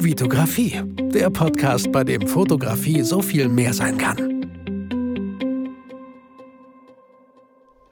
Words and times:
Vitografie, 0.00 0.80
der 1.12 1.28
Podcast, 1.28 1.90
bei 1.90 2.04
dem 2.04 2.26
Fotografie 2.26 3.02
so 3.02 3.20
viel 3.20 3.48
mehr 3.48 3.72
sein 3.72 3.98
kann. 3.98 4.37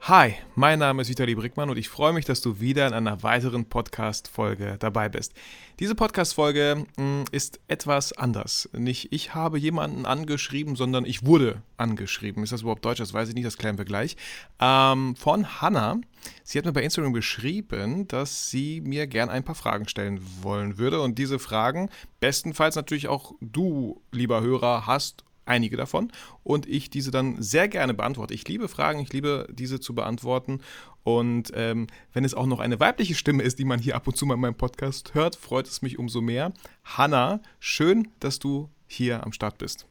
Hi, 0.09 0.35
mein 0.55 0.79
Name 0.79 1.01
ist 1.01 1.09
Vitali 1.09 1.35
Brickmann 1.35 1.69
und 1.69 1.75
ich 1.75 1.89
freue 1.89 2.13
mich, 2.13 2.23
dass 2.23 2.39
du 2.39 2.61
wieder 2.61 2.87
in 2.87 2.93
einer 2.93 3.23
weiteren 3.23 3.65
Podcast-Folge 3.65 4.77
dabei 4.79 5.09
bist. 5.09 5.33
Diese 5.81 5.95
Podcast-Folge 5.95 6.85
hm, 6.95 7.25
ist 7.33 7.59
etwas 7.67 8.13
anders. 8.13 8.69
Nicht 8.71 9.11
ich 9.11 9.35
habe 9.35 9.59
jemanden 9.59 10.05
angeschrieben, 10.05 10.77
sondern 10.77 11.03
ich 11.03 11.25
wurde 11.25 11.61
angeschrieben. 11.75 12.41
Ist 12.41 12.53
das 12.53 12.61
überhaupt 12.61 12.85
Deutsch? 12.85 12.99
Das 12.99 13.13
weiß 13.13 13.27
ich 13.27 13.35
nicht, 13.35 13.45
das 13.45 13.57
klären 13.57 13.77
wir 13.77 13.83
gleich. 13.83 14.15
Ähm, 14.61 15.17
von 15.17 15.59
Hannah. 15.61 15.99
Sie 16.45 16.57
hat 16.57 16.63
mir 16.63 16.71
bei 16.71 16.83
Instagram 16.83 17.11
geschrieben, 17.11 18.07
dass 18.07 18.49
sie 18.49 18.79
mir 18.79 19.07
gern 19.07 19.27
ein 19.27 19.43
paar 19.43 19.55
Fragen 19.55 19.89
stellen 19.89 20.21
wollen 20.41 20.77
würde. 20.77 21.01
Und 21.01 21.19
diese 21.19 21.37
Fragen, 21.37 21.89
bestenfalls 22.21 22.77
natürlich 22.77 23.09
auch 23.09 23.33
du, 23.41 24.01
lieber 24.13 24.39
Hörer, 24.39 24.87
hast 24.87 25.25
einige 25.47 25.77
davon 25.77 26.11
und 26.43 26.67
ich 26.67 26.89
diese 26.89 27.11
dann 27.11 27.41
sehr 27.41 27.67
gerne 27.67 27.93
beantworte. 27.93 28.33
Ich 28.33 28.47
liebe 28.47 28.67
Fragen, 28.67 28.99
ich 28.99 29.13
liebe 29.13 29.47
diese 29.51 29.79
zu 29.79 29.95
beantworten 29.95 30.61
und 31.03 31.51
ähm, 31.55 31.87
wenn 32.13 32.25
es 32.25 32.33
auch 32.33 32.47
noch 32.47 32.59
eine 32.59 32.79
weibliche 32.79 33.15
Stimme 33.15 33.43
ist, 33.43 33.59
die 33.59 33.65
man 33.65 33.79
hier 33.79 33.95
ab 33.95 34.07
und 34.07 34.17
zu 34.17 34.25
mal 34.25 34.33
in 34.33 34.41
meinem 34.41 34.55
Podcast 34.55 35.13
hört, 35.13 35.35
freut 35.35 35.67
es 35.67 35.81
mich 35.81 35.97
umso 35.97 36.21
mehr. 36.21 36.51
Hanna, 36.83 37.41
schön, 37.59 38.09
dass 38.19 38.39
du 38.39 38.69
hier 38.87 39.23
am 39.23 39.31
Start 39.31 39.57
bist. 39.57 39.87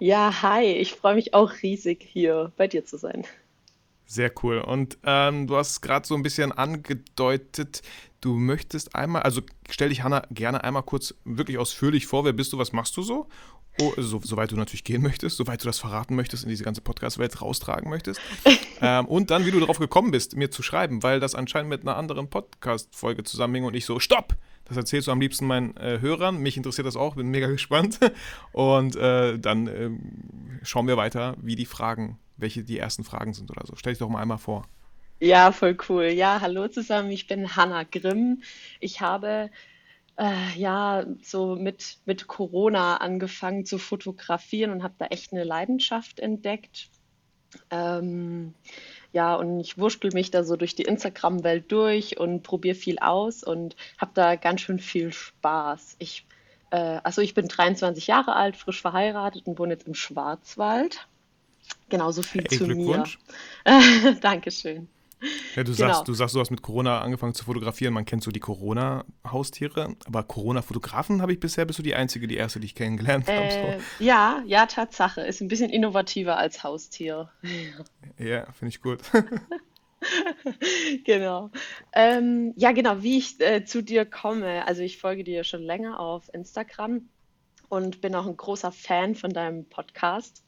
Ja, 0.00 0.42
hi, 0.42 0.64
ich 0.64 0.94
freue 0.94 1.14
mich 1.14 1.34
auch 1.34 1.52
riesig 1.62 2.02
hier 2.02 2.52
bei 2.56 2.66
dir 2.66 2.84
zu 2.84 2.96
sein. 2.96 3.24
Sehr 4.06 4.32
cool. 4.42 4.58
Und 4.58 4.98
ähm, 5.04 5.46
du 5.46 5.56
hast 5.56 5.82
gerade 5.82 6.04
so 6.04 6.16
ein 6.16 6.24
bisschen 6.24 6.50
angedeutet, 6.50 7.82
du 8.20 8.34
möchtest 8.34 8.96
einmal, 8.96 9.22
also 9.22 9.42
stell 9.68 9.90
dich 9.90 10.02
Hanna 10.02 10.22
gerne 10.32 10.64
einmal 10.64 10.82
kurz 10.82 11.14
wirklich 11.24 11.58
ausführlich 11.58 12.06
vor, 12.06 12.24
wer 12.24 12.32
bist 12.32 12.52
du, 12.52 12.58
was 12.58 12.72
machst 12.72 12.96
du 12.96 13.02
so? 13.02 13.28
Oh, 13.80 13.92
so, 13.96 14.20
soweit 14.22 14.50
du 14.50 14.56
natürlich 14.56 14.84
gehen 14.84 15.02
möchtest, 15.02 15.36
soweit 15.36 15.62
du 15.62 15.66
das 15.66 15.78
verraten 15.78 16.14
möchtest, 16.14 16.42
in 16.42 16.50
diese 16.50 16.64
ganze 16.64 16.80
Podcast-Welt 16.80 17.40
raustragen 17.40 17.88
möchtest. 17.88 18.20
ähm, 18.82 19.06
und 19.06 19.30
dann, 19.30 19.46
wie 19.46 19.50
du 19.50 19.60
darauf 19.60 19.78
gekommen 19.78 20.10
bist, 20.10 20.36
mir 20.36 20.50
zu 20.50 20.62
schreiben, 20.62 21.02
weil 21.02 21.20
das 21.20 21.34
anscheinend 21.34 21.70
mit 21.70 21.82
einer 21.82 21.96
anderen 21.96 22.28
Podcast-Folge 22.28 23.24
zusammenhing 23.24 23.64
und 23.64 23.74
ich 23.74 23.84
so, 23.84 24.00
stopp! 24.00 24.36
Das 24.70 24.76
erzählst 24.76 25.08
du 25.08 25.12
am 25.12 25.20
liebsten 25.20 25.46
meinen 25.46 25.76
äh, 25.78 25.98
Hörern. 26.00 26.38
Mich 26.38 26.56
interessiert 26.56 26.86
das 26.86 26.94
auch, 26.96 27.16
bin 27.16 27.28
mega 27.28 27.46
gespannt. 27.50 27.98
Und 28.52 28.94
äh, 28.94 29.36
dann 29.36 29.66
äh, 29.66 29.90
schauen 30.62 30.86
wir 30.86 30.96
weiter, 30.96 31.36
wie 31.40 31.56
die 31.56 31.66
Fragen, 31.66 32.18
welche 32.36 32.62
die 32.62 32.78
ersten 32.78 33.02
Fragen 33.02 33.34
sind 33.34 33.50
oder 33.50 33.66
so. 33.66 33.74
Stell 33.76 33.94
dich 33.94 33.98
doch 33.98 34.08
mal 34.08 34.22
einmal 34.22 34.38
vor. 34.38 34.64
Ja, 35.18 35.52
voll 35.52 35.76
cool. 35.88 36.04
Ja, 36.04 36.40
hallo 36.40 36.68
zusammen, 36.68 37.10
ich 37.10 37.26
bin 37.26 37.56
Hanna 37.56 37.82
Grimm. 37.82 38.42
Ich 38.78 39.00
habe 39.00 39.50
äh, 40.16 40.58
ja, 40.58 41.06
so 41.22 41.56
mit, 41.56 41.98
mit 42.04 42.26
Corona 42.26 42.98
angefangen 42.98 43.64
zu 43.64 43.78
fotografieren 43.78 44.70
und 44.70 44.82
habe 44.82 44.94
da 44.98 45.06
echt 45.06 45.32
eine 45.32 45.44
Leidenschaft 45.44 46.20
entdeckt. 46.20 46.88
Ähm, 47.70 48.54
ja, 49.12 49.34
und 49.34 49.60
ich 49.60 49.76
wurschtel 49.76 50.10
mich 50.12 50.30
da 50.30 50.44
so 50.44 50.56
durch 50.56 50.74
die 50.74 50.84
Instagram-Welt 50.84 51.70
durch 51.72 52.18
und 52.18 52.42
probiere 52.42 52.76
viel 52.76 52.98
aus 52.98 53.42
und 53.42 53.76
habe 53.98 54.12
da 54.14 54.36
ganz 54.36 54.60
schön 54.60 54.78
viel 54.78 55.12
Spaß. 55.12 55.96
Ich, 55.98 56.26
äh, 56.70 57.00
also 57.02 57.20
ich 57.20 57.34
bin 57.34 57.48
23 57.48 58.06
Jahre 58.06 58.36
alt, 58.36 58.56
frisch 58.56 58.80
verheiratet 58.80 59.46
und 59.46 59.58
wohne 59.58 59.72
jetzt 59.72 59.88
im 59.88 59.94
Schwarzwald. 59.94 61.08
Genauso 61.88 62.22
viel 62.22 62.44
hey, 62.48 62.58
zu 62.58 62.66
mir. 62.66 63.04
Dankeschön. 64.20 64.88
Ja, 65.54 65.64
du, 65.64 65.74
genau. 65.74 65.88
sagst, 65.88 66.08
du 66.08 66.14
sagst, 66.14 66.34
du 66.34 66.40
hast 66.40 66.50
mit 66.50 66.62
Corona 66.62 67.00
angefangen 67.00 67.34
zu 67.34 67.44
fotografieren. 67.44 67.92
Man 67.92 68.04
kennt 68.04 68.22
so 68.22 68.30
die 68.30 68.40
Corona-Haustiere, 68.40 69.96
aber 70.06 70.22
Corona-Fotografen 70.22 71.20
habe 71.20 71.32
ich 71.32 71.40
bisher, 71.40 71.64
bist 71.64 71.78
du 71.78 71.82
die 71.82 71.94
Einzige, 71.94 72.26
die 72.26 72.36
erste, 72.36 72.60
die 72.60 72.66
ich 72.66 72.74
kennengelernt 72.74 73.28
äh, 73.28 73.36
habe. 73.36 73.80
So. 73.98 74.04
Ja, 74.04 74.42
ja, 74.46 74.66
Tatsache. 74.66 75.20
Ist 75.20 75.40
ein 75.40 75.48
bisschen 75.48 75.70
innovativer 75.70 76.36
als 76.36 76.62
Haustier. 76.64 77.30
Ja, 78.18 78.44
finde 78.52 78.68
ich 78.68 78.82
gut. 78.82 78.98
genau. 81.04 81.50
Ähm, 81.94 82.52
ja, 82.56 82.72
genau, 82.72 83.02
wie 83.02 83.16
ich 83.16 83.40
äh, 83.40 83.64
zu 83.64 83.82
dir 83.82 84.04
komme. 84.04 84.66
Also 84.66 84.82
ich 84.82 84.98
folge 84.98 85.24
dir 85.24 85.42
schon 85.42 85.62
länger 85.62 85.98
auf 85.98 86.32
Instagram 86.34 87.08
und 87.70 88.02
bin 88.02 88.14
auch 88.14 88.26
ein 88.26 88.36
großer 88.36 88.72
Fan 88.72 89.14
von 89.14 89.32
deinem 89.32 89.64
Podcast 89.64 90.44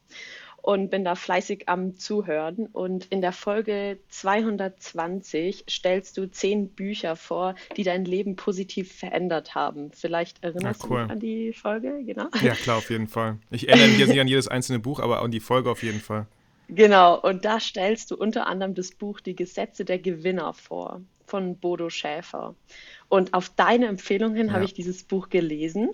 und 0.63 0.89
bin 0.89 1.03
da 1.03 1.15
fleißig 1.15 1.67
am 1.67 1.97
Zuhören. 1.97 2.67
Und 2.67 3.05
in 3.09 3.19
der 3.19 3.33
Folge 3.33 3.99
220 4.07 5.65
stellst 5.69 6.17
du 6.17 6.31
zehn 6.31 6.69
Bücher 6.69 7.17
vor, 7.17 7.55
die 7.75 7.83
dein 7.83 8.05
Leben 8.05 8.37
positiv 8.37 8.93
verändert 8.93 9.55
haben. 9.55 9.91
Vielleicht 9.91 10.41
erinnerst 10.41 10.83
ja, 10.83 10.89
cool. 10.89 10.97
du 10.97 11.03
dich 11.03 11.11
an 11.11 11.19
die 11.19 11.53
Folge, 11.53 12.03
genau? 12.05 12.27
Ja, 12.41 12.53
klar, 12.55 12.77
auf 12.77 12.89
jeden 12.89 13.09
Fall. 13.09 13.37
Ich 13.51 13.67
erinnere 13.67 13.89
mich 13.89 13.99
jetzt 13.99 14.09
nicht 14.09 14.21
an 14.21 14.27
jedes 14.29 14.47
einzelne 14.47 14.79
Buch, 14.79 15.01
aber 15.01 15.21
an 15.21 15.31
die 15.31 15.41
Folge 15.41 15.69
auf 15.69 15.83
jeden 15.83 15.99
Fall. 15.99 16.27
Genau, 16.69 17.19
und 17.19 17.43
da 17.43 17.59
stellst 17.59 18.09
du 18.11 18.15
unter 18.15 18.47
anderem 18.47 18.73
das 18.73 18.91
Buch 18.91 19.19
Die 19.19 19.35
Gesetze 19.35 19.83
der 19.83 19.99
Gewinner 19.99 20.53
vor 20.53 21.01
von 21.25 21.57
Bodo 21.57 21.89
Schäfer. 21.89 22.55
Und 23.09 23.33
auf 23.33 23.49
deine 23.49 23.87
Empfehlung 23.87 24.33
hin 24.33 24.47
ja. 24.47 24.53
habe 24.53 24.63
ich 24.63 24.73
dieses 24.73 25.03
Buch 25.03 25.29
gelesen 25.29 25.89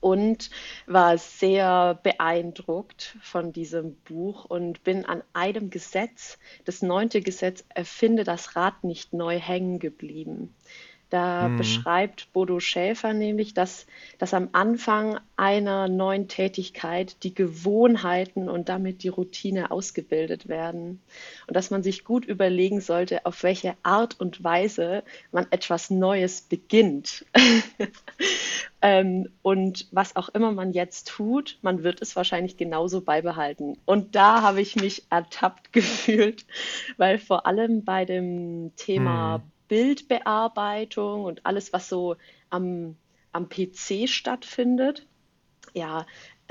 und 0.00 0.50
war 0.86 1.18
sehr 1.18 1.98
beeindruckt 2.02 3.16
von 3.22 3.52
diesem 3.52 3.96
Buch 3.96 4.44
und 4.44 4.84
bin 4.84 5.04
an 5.04 5.22
einem 5.32 5.70
Gesetz, 5.70 6.38
das 6.64 6.82
neunte 6.82 7.20
Gesetz, 7.20 7.64
erfinde 7.68 8.24
das 8.24 8.56
Rad 8.56 8.84
nicht 8.84 9.12
neu 9.12 9.38
hängen 9.38 9.78
geblieben. 9.78 10.54
Da 11.10 11.46
mhm. 11.46 11.58
beschreibt 11.58 12.32
Bodo 12.32 12.58
Schäfer 12.58 13.12
nämlich, 13.12 13.54
dass, 13.54 13.86
dass 14.18 14.34
am 14.34 14.48
Anfang 14.52 15.20
einer 15.36 15.86
neuen 15.86 16.26
Tätigkeit 16.26 17.22
die 17.22 17.32
Gewohnheiten 17.32 18.48
und 18.48 18.68
damit 18.68 19.04
die 19.04 19.08
Routine 19.08 19.70
ausgebildet 19.70 20.48
werden. 20.48 21.00
Und 21.46 21.54
dass 21.54 21.70
man 21.70 21.84
sich 21.84 22.02
gut 22.02 22.24
überlegen 22.24 22.80
sollte, 22.80 23.24
auf 23.24 23.44
welche 23.44 23.74
Art 23.84 24.18
und 24.18 24.42
Weise 24.42 25.04
man 25.30 25.46
etwas 25.50 25.90
Neues 25.90 26.42
beginnt. 26.42 27.24
ähm, 28.82 29.28
und 29.42 29.86
was 29.92 30.16
auch 30.16 30.28
immer 30.30 30.50
man 30.50 30.72
jetzt 30.72 31.06
tut, 31.06 31.58
man 31.62 31.84
wird 31.84 32.02
es 32.02 32.16
wahrscheinlich 32.16 32.56
genauso 32.56 33.00
beibehalten. 33.00 33.78
Und 33.84 34.16
da 34.16 34.42
habe 34.42 34.60
ich 34.60 34.74
mich 34.74 35.04
ertappt 35.08 35.72
gefühlt, 35.72 36.46
weil 36.96 37.18
vor 37.18 37.46
allem 37.46 37.84
bei 37.84 38.04
dem 38.04 38.72
Thema 38.74 39.38
mhm 39.38 39.55
Bildbearbeitung 39.68 41.24
und 41.24 41.44
alles, 41.44 41.72
was 41.72 41.88
so 41.88 42.16
am, 42.50 42.96
am 43.32 43.48
PC 43.48 44.08
stattfindet. 44.08 45.06
Ja, 45.74 46.06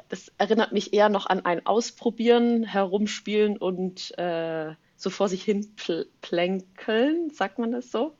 das 0.09 0.31
erinnert 0.37 0.71
mich 0.71 0.93
eher 0.93 1.09
noch 1.09 1.25
an 1.25 1.45
ein 1.45 1.65
Ausprobieren, 1.65 2.63
Herumspielen 2.63 3.57
und 3.57 4.17
äh, 4.17 4.73
so 4.95 5.09
vor 5.09 5.27
sich 5.27 5.43
hin 5.43 5.75
pl 5.75 6.07
plänkeln, 6.21 7.29
sagt 7.31 7.59
man 7.59 7.71
das 7.71 7.91
so, 7.91 8.15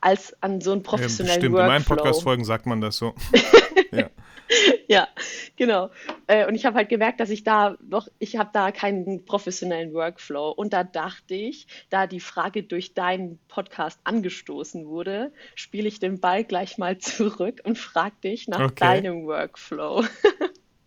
als 0.00 0.36
an 0.42 0.60
so 0.60 0.72
einen 0.72 0.82
professionellen 0.82 1.40
ja, 1.40 1.40
Stimmt, 1.40 1.54
Workflow. 1.54 1.66
in 1.66 1.72
meinen 1.72 1.84
Podcast-Folgen 1.84 2.44
sagt 2.44 2.66
man 2.66 2.80
das 2.80 2.96
so. 2.96 3.14
ja. 3.92 4.10
ja, 4.88 5.08
genau. 5.56 5.90
Äh, 6.26 6.46
und 6.46 6.54
ich 6.54 6.64
habe 6.64 6.76
halt 6.76 6.88
gemerkt, 6.88 7.20
dass 7.20 7.30
ich 7.30 7.44
da 7.44 7.76
noch, 7.88 8.08
ich 8.18 8.36
habe 8.36 8.50
da 8.52 8.70
keinen 8.72 9.24
professionellen 9.24 9.92
Workflow. 9.92 10.50
Und 10.50 10.72
da 10.72 10.84
dachte 10.84 11.34
ich, 11.34 11.66
da 11.90 12.06
die 12.06 12.20
Frage 12.20 12.62
durch 12.62 12.94
deinen 12.94 13.38
Podcast 13.48 14.00
angestoßen 14.04 14.86
wurde, 14.86 15.32
spiele 15.54 15.88
ich 15.88 16.00
den 16.00 16.20
Ball 16.20 16.44
gleich 16.44 16.78
mal 16.78 16.98
zurück 16.98 17.60
und 17.64 17.78
frage 17.78 18.16
dich 18.24 18.48
nach 18.48 18.60
okay. 18.60 18.74
deinem 18.80 19.26
Workflow. 19.26 20.04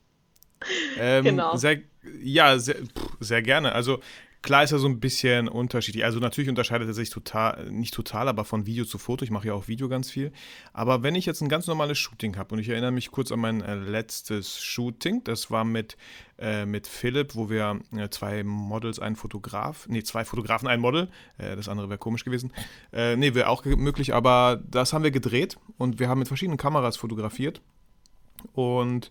ähm, 1.00 1.24
genau. 1.24 1.56
Sehr, 1.56 1.82
ja, 2.22 2.58
sehr, 2.60 2.78
sehr 3.20 3.42
gerne. 3.42 3.74
Also 3.74 4.00
Klar 4.46 4.64
ist 4.64 4.72
er 4.72 4.78
so 4.78 4.88
ein 4.88 5.00
bisschen 5.00 5.48
unterschiedlich. 5.48 6.06
Also 6.06 6.20
natürlich 6.20 6.52
unterscheidet 6.52 6.88
er 6.88 6.94
sich 6.94 7.10
total, 7.10 7.72
nicht 7.72 7.96
total, 7.96 8.28
aber 8.28 8.46
von 8.46 8.68
Video 8.68 8.86
zu 8.86 9.00
Foto. 9.00 9.26
Ich 9.26 9.32
mache 9.32 9.48
ja 9.48 9.56
auch 9.56 9.68
Video 9.68 9.90
ganz 9.90 10.12
viel. 10.12 10.32
Aber 10.72 11.02
wenn 11.02 11.16
ich 11.16 11.26
jetzt 11.26 11.42
ein 11.42 11.50
ganz 11.50 11.66
normales 11.66 11.98
Shooting 11.98 12.38
habe 12.38 12.54
und 12.54 12.62
ich 12.62 12.70
erinnere 12.70 12.92
mich 12.92 13.10
kurz 13.10 13.32
an 13.32 13.40
mein 13.40 13.64
äh, 13.64 13.74
letztes 13.74 14.62
Shooting, 14.62 15.24
das 15.24 15.50
war 15.50 15.64
mit, 15.64 15.98
äh, 16.38 16.68
mit 16.68 16.86
Philipp, 16.86 17.34
wo 17.34 17.50
wir 17.50 17.80
äh, 17.98 18.10
zwei 18.10 18.44
Models, 18.44 19.00
einen 19.00 19.16
Fotograf, 19.16 19.88
nee, 19.90 20.04
zwei 20.04 20.24
Fotografen, 20.24 20.68
ein 20.68 20.80
Model, 20.80 21.10
äh, 21.40 21.56
das 21.56 21.68
andere 21.68 21.90
wäre 21.90 21.98
komisch 21.98 22.24
gewesen. 22.24 22.54
Äh, 22.94 23.16
nee, 23.16 23.34
wäre 23.34 23.50
auch 23.50 23.66
möglich, 23.66 24.14
aber 24.14 24.62
das 24.70 24.94
haben 24.94 25.04
wir 25.04 25.10
gedreht 25.10 25.58
und 25.80 25.98
wir 25.98 26.08
haben 26.08 26.20
mit 26.20 26.28
verschiedenen 26.28 26.60
Kameras 26.60 26.98
fotografiert. 26.98 27.64
Und 28.54 29.10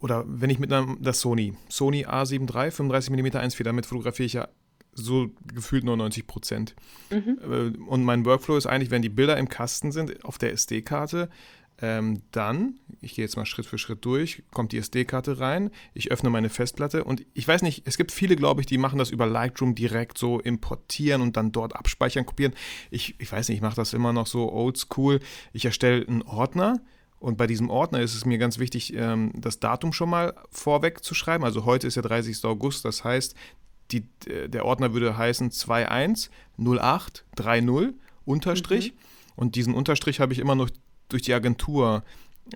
oder 0.00 0.24
wenn 0.26 0.50
ich 0.50 0.58
mit 0.58 0.72
einem, 0.72 0.98
das 1.00 1.20
Sony, 1.20 1.54
Sony 1.68 2.06
A7 2.06 2.52
III, 2.52 2.70
35 2.70 3.10
mm 3.10 3.26
1.4, 3.26 3.62
damit 3.62 3.86
fotografiere 3.86 4.26
ich 4.26 4.32
ja 4.34 4.48
so 4.92 5.30
gefühlt 5.52 5.84
nur 5.84 5.96
90 5.96 6.26
Prozent. 6.26 6.74
Mhm. 7.10 7.38
Äh, 7.42 7.78
und 7.84 8.04
mein 8.04 8.24
Workflow 8.24 8.56
ist 8.56 8.66
eigentlich, 8.66 8.90
wenn 8.90 9.02
die 9.02 9.08
Bilder 9.08 9.36
im 9.36 9.48
Kasten 9.48 9.92
sind 9.92 10.24
auf 10.24 10.38
der 10.38 10.52
SD-Karte, 10.52 11.28
ähm, 11.82 12.22
dann, 12.32 12.80
ich 13.02 13.14
gehe 13.14 13.24
jetzt 13.24 13.36
mal 13.36 13.44
Schritt 13.44 13.66
für 13.66 13.76
Schritt 13.76 14.04
durch, 14.04 14.42
kommt 14.52 14.72
die 14.72 14.78
SD-Karte 14.78 15.40
rein, 15.40 15.70
ich 15.92 16.10
öffne 16.10 16.30
meine 16.30 16.48
Festplatte 16.48 17.04
und 17.04 17.26
ich 17.34 17.46
weiß 17.46 17.60
nicht, 17.60 17.86
es 17.86 17.98
gibt 17.98 18.12
viele, 18.12 18.34
glaube 18.34 18.62
ich, 18.62 18.66
die 18.66 18.78
machen 18.78 18.98
das 18.98 19.10
über 19.10 19.26
Lightroom 19.26 19.74
direkt 19.74 20.16
so 20.16 20.40
importieren 20.40 21.20
und 21.20 21.36
dann 21.36 21.52
dort 21.52 21.76
abspeichern, 21.76 22.24
kopieren. 22.24 22.54
Ich, 22.90 23.16
ich 23.18 23.30
weiß 23.30 23.48
nicht, 23.48 23.58
ich 23.58 23.62
mache 23.62 23.76
das 23.76 23.92
immer 23.92 24.14
noch 24.14 24.26
so 24.26 24.50
oldschool. 24.50 25.20
Ich 25.52 25.66
erstelle 25.66 26.06
einen 26.06 26.22
Ordner, 26.22 26.80
Und 27.18 27.38
bei 27.38 27.46
diesem 27.46 27.70
Ordner 27.70 28.00
ist 28.00 28.14
es 28.14 28.26
mir 28.26 28.38
ganz 28.38 28.58
wichtig, 28.58 28.94
ähm, 28.94 29.32
das 29.34 29.58
Datum 29.58 29.92
schon 29.92 30.10
mal 30.10 30.34
vorweg 30.50 31.02
zu 31.02 31.14
schreiben. 31.14 31.44
Also 31.44 31.64
heute 31.64 31.86
ist 31.86 31.96
der 31.96 32.02
30. 32.02 32.44
August, 32.44 32.84
das 32.84 33.04
heißt, 33.04 33.34
die, 33.90 34.04
äh, 34.26 34.48
der 34.48 34.64
Ordner 34.64 34.92
würde 34.92 35.16
heißen 35.16 35.50
210830 35.50 37.94
Unterstrich. 38.24 38.92
Mhm. 38.92 38.96
Und 39.36 39.54
diesen 39.54 39.74
Unterstrich 39.74 40.20
habe 40.20 40.32
ich 40.32 40.38
immer 40.38 40.54
noch 40.54 40.70
durch 41.08 41.22
die 41.22 41.34
Agentur 41.34 42.02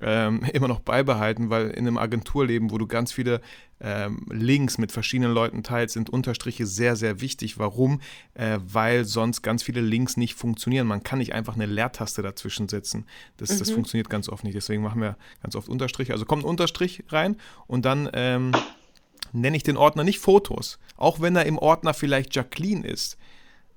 ähm, 0.00 0.42
immer 0.52 0.68
noch 0.68 0.80
beibehalten, 0.80 1.50
weil 1.50 1.70
in 1.70 1.86
einem 1.86 1.98
Agenturleben, 1.98 2.70
wo 2.70 2.78
du 2.78 2.86
ganz 2.86 3.12
viele 3.12 3.40
ähm, 3.80 4.26
Links 4.30 4.78
mit 4.78 4.92
verschiedenen 4.92 5.32
Leuten 5.32 5.62
teilst, 5.62 5.94
sind 5.94 6.10
Unterstriche 6.10 6.66
sehr, 6.66 6.96
sehr 6.96 7.20
wichtig. 7.20 7.58
Warum? 7.58 8.00
Äh, 8.34 8.58
weil 8.62 9.04
sonst 9.04 9.42
ganz 9.42 9.62
viele 9.62 9.80
Links 9.80 10.16
nicht 10.16 10.34
funktionieren. 10.34 10.86
Man 10.86 11.02
kann 11.02 11.18
nicht 11.18 11.34
einfach 11.34 11.54
eine 11.54 11.66
Leertaste 11.66 12.22
dazwischen 12.22 12.68
setzen. 12.68 13.06
Das, 13.38 13.50
mhm. 13.50 13.58
das 13.58 13.70
funktioniert 13.70 14.10
ganz 14.10 14.28
oft 14.28 14.44
nicht. 14.44 14.54
Deswegen 14.54 14.82
machen 14.82 15.00
wir 15.00 15.16
ganz 15.42 15.56
oft 15.56 15.68
Unterstriche. 15.68 16.12
Also 16.12 16.24
kommt 16.24 16.44
ein 16.44 16.48
Unterstrich 16.48 17.04
rein 17.08 17.36
und 17.66 17.84
dann 17.84 18.08
ähm, 18.12 18.52
nenne 19.32 19.56
ich 19.56 19.62
den 19.62 19.76
Ordner 19.76 20.04
nicht 20.04 20.18
Fotos. 20.18 20.78
Auch 20.96 21.20
wenn 21.20 21.36
er 21.36 21.46
im 21.46 21.58
Ordner 21.58 21.94
vielleicht 21.94 22.34
Jacqueline 22.34 22.86
ist. 22.86 23.16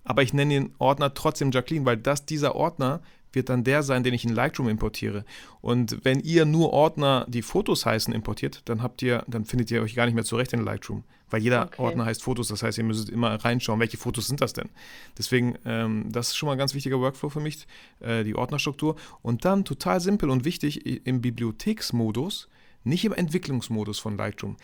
Aber 0.04 0.22
ich 0.22 0.34
nenne 0.34 0.54
den 0.54 0.76
Ordner 0.80 1.14
trotzdem 1.14 1.52
Jacqueline, 1.52 1.86
weil 1.86 1.98
das 1.98 2.26
dieser 2.26 2.56
Ordner 2.56 3.02
wird 3.34 3.50
dann 3.50 3.64
der 3.64 3.84
sein, 3.84 4.04
den 4.04 4.14
ich 4.14 4.24
in 4.24 4.34
Lightroom 4.34 4.70
importiere. 4.70 5.26
Und 5.62 6.04
wenn 6.04 6.20
ihr 6.20 6.46
nur 6.46 6.72
Ordner, 6.72 7.26
die 7.28 7.42
Fotos 7.42 7.86
heißen, 7.86 8.14
importiert, 8.14 8.62
dann 8.66 8.82
habt 8.82 9.02
ihr, 9.02 9.24
dann 9.28 9.46
findet 9.46 9.72
ihr 9.72 9.82
euch 9.82 9.96
gar 9.96 10.06
nicht 10.06 10.16
mehr 10.16 10.24
zurecht 10.24 10.54
in 10.54 10.64
Lightroom. 10.64 11.04
Weil 11.30 11.42
jeder 11.42 11.66
okay. 11.66 11.82
Ordner 11.82 12.06
heißt 12.06 12.22
Fotos, 12.22 12.50
das 12.50 12.62
heißt, 12.62 12.78
ihr 12.78 12.84
müsst 12.84 13.10
immer 13.10 13.34
reinschauen, 13.34 13.80
welche 13.80 13.98
Fotos 13.98 14.28
sind 14.28 14.40
das 14.40 14.54
denn. 14.54 14.70
Deswegen, 15.18 15.58
ähm, 15.66 16.12
das 16.12 16.30
ist 16.30 16.36
schon 16.36 16.48
mal 16.48 16.54
ein 16.54 16.60
ganz 16.60 16.76
wichtiger 16.76 17.00
Workflow 17.00 17.30
für 17.30 17.40
mich, 17.40 17.66
äh, 18.02 18.24
die 18.24 18.36
Ordnerstruktur. 18.36 18.96
Und 19.22 19.44
dann 19.44 19.66
total 19.66 20.00
simpel 20.00 20.30
und 20.30 20.46
wichtig 20.46 20.86
im 21.08 21.22
Bibliotheksmodus, 21.22 22.50
nicht 22.84 23.04
im 23.06 23.14
Entwicklungsmodus 23.14 23.98
von 23.98 24.16
Lightroom. 24.16 24.58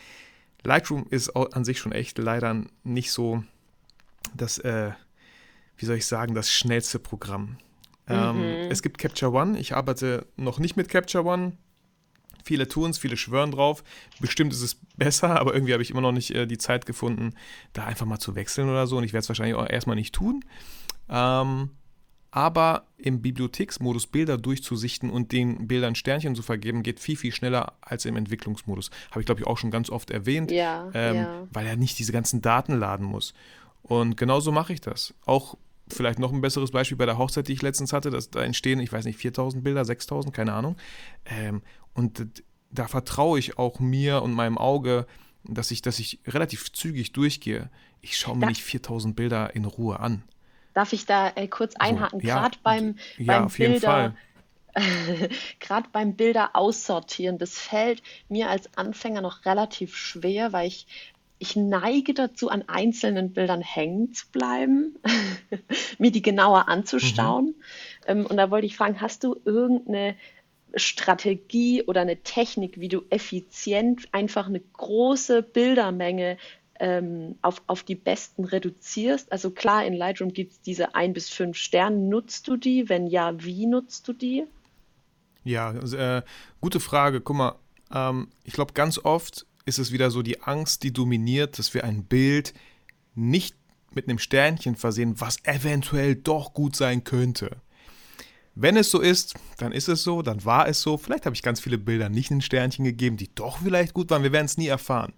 Lightroom 0.63 1.07
ist 1.09 1.29
an 1.35 1.63
sich 1.63 1.79
schon 1.79 1.91
echt 1.91 2.17
leider 2.17 2.63
nicht 2.83 3.11
so 3.11 3.43
das, 4.35 4.57
äh, 4.59 4.91
wie 5.77 5.85
soll 5.85 5.95
ich 5.95 6.05
sagen, 6.05 6.35
das 6.35 6.51
schnellste 6.51 6.99
Programm. 6.99 7.57
Ähm, 8.09 8.37
mhm. 8.37 8.71
Es 8.71 8.81
gibt 8.81 8.97
Capture 8.97 9.31
One. 9.31 9.59
Ich 9.59 9.75
arbeite 9.75 10.25
noch 10.35 10.59
nicht 10.59 10.75
mit 10.75 10.89
Capture 10.89 11.25
One. 11.25 11.53
Viele 12.43 12.67
tun 12.67 12.89
es, 12.89 12.97
viele 12.97 13.17
schwören 13.17 13.51
drauf. 13.51 13.83
Bestimmt 14.19 14.53
ist 14.53 14.61
es 14.61 14.79
besser, 14.97 15.39
aber 15.39 15.53
irgendwie 15.53 15.73
habe 15.73 15.83
ich 15.83 15.91
immer 15.91 16.01
noch 16.01 16.11
nicht 16.11 16.31
äh, 16.31 16.47
die 16.47 16.57
Zeit 16.57 16.85
gefunden, 16.85 17.33
da 17.73 17.85
einfach 17.85 18.05
mal 18.05 18.19
zu 18.19 18.35
wechseln 18.35 18.69
oder 18.69 18.87
so. 18.87 18.97
Und 18.97 19.03
ich 19.03 19.13
werde 19.13 19.23
es 19.23 19.29
wahrscheinlich 19.29 19.55
auch 19.55 19.69
erstmal 19.69 19.95
nicht 19.95 20.15
tun. 20.15 20.43
Ähm, 21.09 21.71
aber 22.31 22.83
im 22.97 23.21
Bibliotheksmodus 23.21 24.07
Bilder 24.07 24.37
durchzusichten 24.37 25.09
und 25.09 25.31
den 25.31 25.67
Bildern 25.67 25.95
Sternchen 25.95 26.35
zu 26.35 26.43
vergeben, 26.43 26.83
geht 26.83 26.99
viel, 26.99 27.17
viel 27.17 27.31
schneller 27.31 27.73
als 27.81 28.05
im 28.05 28.15
Entwicklungsmodus. 28.15 28.91
Habe 29.09 29.21
ich, 29.21 29.25
glaube 29.25 29.41
ich, 29.41 29.47
auch 29.47 29.57
schon 29.57 29.71
ganz 29.71 29.89
oft 29.89 30.11
erwähnt, 30.11 30.51
ja, 30.51 30.89
ähm, 30.93 31.15
ja. 31.15 31.47
weil 31.51 31.65
er 31.65 31.75
nicht 31.75 31.97
diese 31.97 32.11
ganzen 32.11 32.41
Daten 32.41 32.77
laden 32.77 33.05
muss. 33.05 33.33
Und 33.81 34.15
genauso 34.15 34.51
mache 34.51 34.73
ich 34.73 34.81
das. 34.81 35.15
Auch 35.25 35.57
vielleicht 35.91 36.19
noch 36.19 36.31
ein 36.31 36.41
besseres 36.41 36.71
Beispiel 36.71 36.97
bei 36.97 37.05
der 37.05 37.17
Hochzeit, 37.17 37.47
die 37.47 37.53
ich 37.53 37.61
letztens 37.61 37.93
hatte, 37.93 38.09
dass 38.09 38.29
da 38.29 38.43
entstehen, 38.43 38.79
ich 38.79 38.91
weiß 38.91 39.05
nicht, 39.05 39.17
4000 39.17 39.63
Bilder, 39.63 39.85
6000, 39.85 40.33
keine 40.33 40.53
Ahnung. 40.53 40.77
Ähm, 41.25 41.61
und 41.93 42.25
da 42.71 42.87
vertraue 42.87 43.39
ich 43.39 43.57
auch 43.57 43.79
mir 43.79 44.21
und 44.21 44.33
meinem 44.33 44.57
Auge, 44.57 45.07
dass 45.43 45.71
ich, 45.71 45.81
dass 45.81 45.99
ich 45.99 46.19
relativ 46.27 46.71
zügig 46.71 47.13
durchgehe. 47.13 47.69
Ich 48.01 48.17
schaue 48.17 48.35
mir 48.35 48.41
da, 48.41 48.47
nicht 48.47 48.63
4000 48.63 49.15
Bilder 49.15 49.55
in 49.55 49.65
Ruhe 49.65 49.99
an. 49.99 50.23
Darf 50.73 50.93
ich 50.93 51.05
da 51.05 51.31
äh, 51.35 51.47
kurz 51.47 51.75
einhaken? 51.75 52.21
So, 52.21 52.27
ja, 52.27 52.39
Gerade 52.39 52.57
beim, 52.63 52.95
ja, 53.17 53.45
auf 53.45 53.57
jeden 53.57 53.73
Bilder, 53.73 54.15
Gerade 55.59 55.89
beim 55.91 56.15
Bilder 56.15 56.51
aussortieren, 56.55 57.37
das 57.37 57.57
fällt 57.57 58.01
mir 58.27 58.49
als 58.49 58.69
Anfänger 58.77 59.21
noch 59.21 59.45
relativ 59.45 59.95
schwer, 59.95 60.53
weil 60.53 60.67
ich 60.67 60.87
ich 61.39 61.55
neige 61.55 62.13
dazu, 62.13 62.49
an 62.49 62.65
einzelnen 62.67 63.31
Bildern 63.31 63.61
hängen 63.61 64.13
zu 64.13 64.27
bleiben, 64.31 64.95
mir 65.97 66.11
die 66.11 66.21
genauer 66.21 66.67
anzuschauen. 66.67 67.45
Mhm. 67.45 67.53
Ähm, 68.07 68.25
und 68.25 68.37
da 68.37 68.51
wollte 68.51 68.67
ich 68.67 68.75
fragen, 68.75 69.01
hast 69.01 69.23
du 69.23 69.37
irgendeine 69.45 70.15
Strategie 70.75 71.83
oder 71.83 72.01
eine 72.01 72.17
Technik, 72.17 72.79
wie 72.79 72.89
du 72.89 73.03
effizient 73.09 74.07
einfach 74.11 74.47
eine 74.47 74.59
große 74.59 75.41
Bildermenge 75.41 76.37
ähm, 76.79 77.35
auf, 77.41 77.61
auf 77.67 77.83
die 77.83 77.95
besten 77.95 78.43
reduzierst? 78.43 79.31
Also 79.31 79.51
klar, 79.51 79.85
in 79.85 79.93
Lightroom 79.93 80.33
gibt 80.33 80.53
es 80.53 80.61
diese 80.61 80.93
ein 80.93 81.13
bis 81.13 81.29
fünf 81.29 81.57
Sterne. 81.57 81.95
Nutzt 81.95 82.47
du 82.47 82.57
die? 82.57 82.89
Wenn 82.89 83.07
ja, 83.07 83.41
wie 83.43 83.65
nutzt 83.65 84.07
du 84.07 84.13
die? 84.13 84.43
Ja, 85.45 85.71
äh, 85.71 86.21
gute 86.59 86.81
Frage. 86.81 87.21
Guck 87.21 87.35
mal, 87.37 87.55
ähm, 87.93 88.27
ich 88.43 88.53
glaube, 88.53 88.73
ganz 88.73 88.99
oft 88.99 89.45
ist 89.69 89.79
es 89.79 89.91
wieder 89.91 90.11
so 90.11 90.21
die 90.21 90.41
Angst, 90.41 90.83
die 90.83 90.91
dominiert, 90.91 91.57
dass 91.57 91.73
wir 91.73 91.83
ein 91.83 92.03
Bild 92.03 92.53
nicht 93.15 93.55
mit 93.91 94.07
einem 94.07 94.19
Sternchen 94.19 94.75
versehen, 94.75 95.19
was 95.19 95.37
eventuell 95.45 96.15
doch 96.15 96.53
gut 96.53 96.75
sein 96.75 97.03
könnte. 97.03 97.57
Wenn 98.55 98.75
es 98.75 98.91
so 98.91 98.99
ist, 98.99 99.35
dann 99.57 99.71
ist 99.71 99.87
es 99.87 100.03
so, 100.03 100.21
dann 100.21 100.43
war 100.43 100.67
es 100.67 100.81
so. 100.81 100.97
Vielleicht 100.97 101.25
habe 101.25 101.35
ich 101.35 101.41
ganz 101.41 101.61
viele 101.61 101.77
Bilder 101.77 102.09
nicht 102.09 102.29
ein 102.29 102.41
Sternchen 102.41 102.83
gegeben, 102.83 103.15
die 103.15 103.33
doch 103.33 103.59
vielleicht 103.59 103.93
gut 103.93 104.09
waren. 104.09 104.23
Wir 104.23 104.33
werden 104.33 104.45
es 104.45 104.57
nie 104.57 104.67
erfahren. 104.67 105.13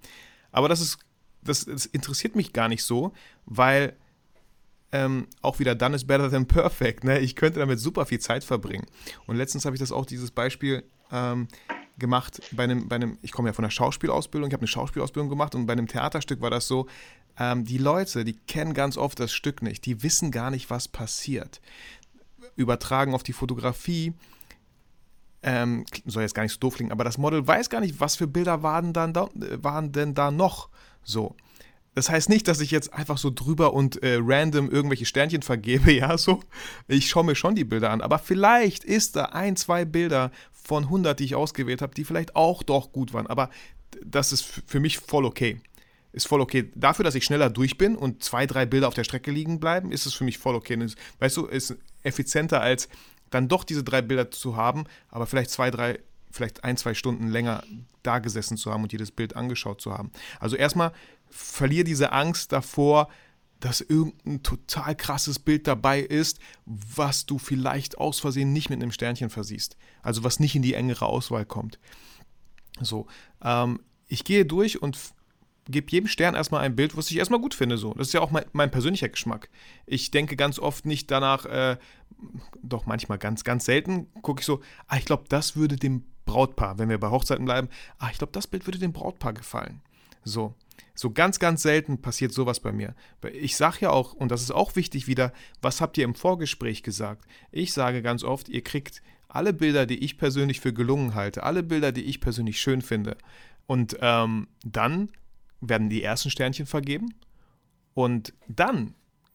Aber 0.51 0.69
das 0.69 0.79
ist, 0.79 0.99
das, 1.41 1.65
das 1.65 1.87
interessiert 1.87 2.35
mich 2.35 2.53
gar 2.53 2.67
nicht 2.67 2.83
so, 2.83 3.13
weil 3.45 3.95
ähm, 4.91 5.27
auch 5.41 5.59
wieder 5.59 5.73
done 5.73 5.95
is 5.95 6.05
better 6.05 6.29
than 6.29 6.45
perfect. 6.45 7.03
Ne? 7.03 7.19
Ich 7.19 7.35
könnte 7.35 7.59
damit 7.59 7.79
super 7.79 8.05
viel 8.05 8.19
Zeit 8.19 8.43
verbringen. 8.43 8.85
Und 9.25 9.37
letztens 9.37 9.65
habe 9.65 9.75
ich 9.75 9.79
das 9.79 9.91
auch, 9.91 10.05
dieses 10.05 10.31
Beispiel, 10.31 10.83
ähm, 11.11 11.47
gemacht 11.97 12.41
bei 12.51 12.63
einem, 12.63 12.87
bei 12.87 12.95
einem 12.95 13.17
ich 13.21 13.31
komme 13.31 13.49
ja 13.49 13.53
von 13.53 13.63
der 13.63 13.69
Schauspielausbildung, 13.69 14.49
ich 14.49 14.53
habe 14.53 14.61
eine 14.61 14.67
Schauspielausbildung 14.67 15.29
gemacht 15.29 15.55
und 15.55 15.65
bei 15.65 15.73
einem 15.73 15.87
Theaterstück 15.87 16.41
war 16.41 16.49
das 16.49 16.67
so, 16.67 16.87
ähm, 17.37 17.65
die 17.65 17.77
Leute, 17.77 18.23
die 18.23 18.33
kennen 18.33 18.73
ganz 18.73 18.97
oft 18.97 19.19
das 19.19 19.31
Stück 19.31 19.61
nicht, 19.61 19.85
die 19.85 20.03
wissen 20.03 20.31
gar 20.31 20.51
nicht, 20.51 20.69
was 20.69 20.87
passiert. 20.87 21.61
Übertragen 22.55 23.13
auf 23.13 23.23
die 23.23 23.33
Fotografie, 23.33 24.13
ähm, 25.43 25.85
soll 26.05 26.23
jetzt 26.23 26.35
gar 26.35 26.43
nicht 26.43 26.53
so 26.53 26.59
doof 26.59 26.75
klingen, 26.75 26.91
aber 26.91 27.03
das 27.03 27.17
Model 27.17 27.45
weiß 27.45 27.69
gar 27.69 27.81
nicht, 27.81 27.99
was 27.99 28.15
für 28.15 28.27
Bilder 28.27 28.63
waren, 28.63 28.93
dann 28.93 29.13
da, 29.13 29.29
waren 29.33 29.91
denn 29.91 30.13
da 30.13 30.31
noch 30.31 30.69
so. 31.03 31.35
Das 31.93 32.09
heißt 32.09 32.29
nicht, 32.29 32.47
dass 32.47 32.61
ich 32.61 32.71
jetzt 32.71 32.93
einfach 32.93 33.17
so 33.17 33.29
drüber 33.29 33.73
und 33.73 34.01
äh, 34.01 34.17
random 34.21 34.69
irgendwelche 34.69 35.05
Sternchen 35.05 35.41
vergebe, 35.41 35.91
ja, 35.93 36.17
so. 36.17 36.41
Ich 36.87 37.09
schaue 37.09 37.25
mir 37.25 37.35
schon 37.35 37.55
die 37.55 37.65
Bilder 37.65 37.89
an, 37.89 38.01
aber 38.01 38.19
vielleicht 38.19 38.83
ist 38.83 39.15
da 39.15 39.25
ein, 39.25 39.55
zwei 39.55 39.85
Bilder 39.85 40.31
von 40.51 40.85
100, 40.85 41.19
die 41.19 41.25
ich 41.25 41.35
ausgewählt 41.35 41.81
habe, 41.81 41.93
die 41.93 42.05
vielleicht 42.05 42.35
auch 42.35 42.63
doch 42.63 42.91
gut 42.91 43.13
waren, 43.13 43.27
aber 43.27 43.49
das 44.05 44.31
ist 44.31 44.45
für 44.65 44.79
mich 44.79 44.99
voll 44.99 45.25
okay. 45.25 45.59
Ist 46.13 46.27
voll 46.27 46.41
okay. 46.41 46.69
Dafür, 46.75 47.03
dass 47.03 47.15
ich 47.15 47.23
schneller 47.23 47.49
durch 47.49 47.77
bin 47.77 47.95
und 47.95 48.23
zwei, 48.23 48.45
drei 48.45 48.65
Bilder 48.65 48.87
auf 48.87 48.93
der 48.93 49.05
Strecke 49.05 49.31
liegen 49.31 49.59
bleiben, 49.59 49.91
ist 49.91 50.05
es 50.05 50.13
für 50.13 50.25
mich 50.25 50.37
voll 50.37 50.55
okay. 50.55 50.77
weißt 51.19 51.37
du, 51.37 51.45
ist 51.45 51.77
effizienter 52.03 52.61
als 52.61 52.89
dann 53.29 53.47
doch 53.47 53.63
diese 53.63 53.83
drei 53.83 54.01
Bilder 54.01 54.29
zu 54.29 54.57
haben, 54.57 54.85
aber 55.09 55.25
vielleicht 55.25 55.51
zwei, 55.51 55.71
drei, 55.71 55.99
vielleicht 56.29 56.63
ein, 56.63 56.77
zwei 56.77 56.93
Stunden 56.93 57.29
länger 57.29 57.63
da 58.03 58.19
gesessen 58.19 58.57
zu 58.57 58.71
haben 58.71 58.83
und 58.83 58.91
jedes 58.91 59.11
Bild 59.11 59.35
angeschaut 59.35 59.81
zu 59.81 59.93
haben. 59.93 60.11
Also 60.39 60.55
erstmal 60.55 60.91
verliere 61.31 61.83
diese 61.83 62.11
Angst 62.11 62.51
davor, 62.51 63.09
dass 63.59 63.79
irgendein 63.79 64.43
total 64.43 64.95
krasses 64.95 65.39
Bild 65.39 65.67
dabei 65.67 65.99
ist, 66.01 66.39
was 66.65 67.25
du 67.25 67.37
vielleicht 67.37 67.97
aus 67.97 68.19
Versehen 68.19 68.53
nicht 68.53 68.69
mit 68.69 68.81
einem 68.81 68.91
Sternchen 68.91 69.29
versiehst. 69.29 69.77
Also 70.01 70.23
was 70.23 70.39
nicht 70.39 70.55
in 70.55 70.61
die 70.61 70.73
engere 70.73 71.05
Auswahl 71.05 71.45
kommt. 71.45 71.79
So, 72.81 73.07
ähm, 73.43 73.79
ich 74.07 74.23
gehe 74.23 74.45
durch 74.45 74.81
und 74.81 74.97
gebe 75.67 75.91
jedem 75.91 76.07
Stern 76.07 76.35
erstmal 76.35 76.61
ein 76.61 76.75
Bild, 76.75 76.97
was 76.97 77.11
ich 77.11 77.17
erstmal 77.17 77.39
gut 77.39 77.53
finde. 77.53 77.77
So. 77.77 77.93
Das 77.93 78.07
ist 78.07 78.13
ja 78.13 78.21
auch 78.21 78.31
mein, 78.31 78.45
mein 78.51 78.71
persönlicher 78.71 79.09
Geschmack. 79.09 79.49
Ich 79.85 80.11
denke 80.11 80.35
ganz 80.35 80.57
oft 80.59 80.85
nicht 80.85 81.11
danach, 81.11 81.45
äh, 81.45 81.77
doch 82.63 82.87
manchmal 82.87 83.19
ganz, 83.19 83.43
ganz 83.43 83.65
selten, 83.65 84.07
gucke 84.21 84.41
ich 84.41 84.45
so, 84.45 84.61
ah, 84.87 84.97
ich 84.97 85.05
glaube, 85.05 85.25
das 85.29 85.55
würde 85.55 85.75
dem 85.75 86.03
Brautpaar, 86.25 86.77
wenn 86.77 86.89
wir 86.89 86.99
bei 86.99 87.09
Hochzeiten 87.09 87.45
bleiben, 87.45 87.69
ah, 87.99 88.09
ich 88.11 88.17
glaube, 88.17 88.33
das 88.33 88.47
Bild 88.47 88.67
würde 88.67 88.79
dem 88.79 88.93
Brautpaar 88.93 89.33
gefallen. 89.33 89.81
So. 90.23 90.55
So 91.01 91.09
ganz, 91.09 91.39
ganz 91.39 91.63
selten 91.63 91.99
passiert 91.99 92.31
sowas 92.31 92.59
bei 92.59 92.71
mir. 92.71 92.93
Ich 93.33 93.55
sage 93.55 93.77
ja 93.81 93.89
auch, 93.89 94.13
und 94.13 94.29
das 94.29 94.43
ist 94.43 94.51
auch 94.51 94.75
wichtig 94.75 95.07
wieder, 95.07 95.33
was 95.59 95.81
habt 95.81 95.97
ihr 95.97 96.03
im 96.03 96.13
Vorgespräch 96.13 96.83
gesagt? 96.83 97.25
Ich 97.51 97.73
sage 97.73 98.03
ganz 98.03 98.23
oft, 98.23 98.49
ihr 98.49 98.63
kriegt 98.63 99.01
alle 99.27 99.51
Bilder, 99.51 99.87
die 99.87 99.97
ich 99.97 100.19
persönlich 100.19 100.59
für 100.59 100.73
gelungen 100.73 101.15
halte, 101.15 101.41
alle 101.41 101.63
Bilder, 101.63 101.91
die 101.91 102.03
ich 102.03 102.21
persönlich 102.21 102.61
schön 102.61 102.83
finde. 102.83 103.17
Und 103.65 103.97
ähm, 103.99 104.47
dann 104.63 105.09
werden 105.59 105.89
die 105.89 106.03
ersten 106.03 106.29
Sternchen 106.29 106.67
vergeben. 106.67 107.15
Und 107.95 108.35
dann 108.47 108.93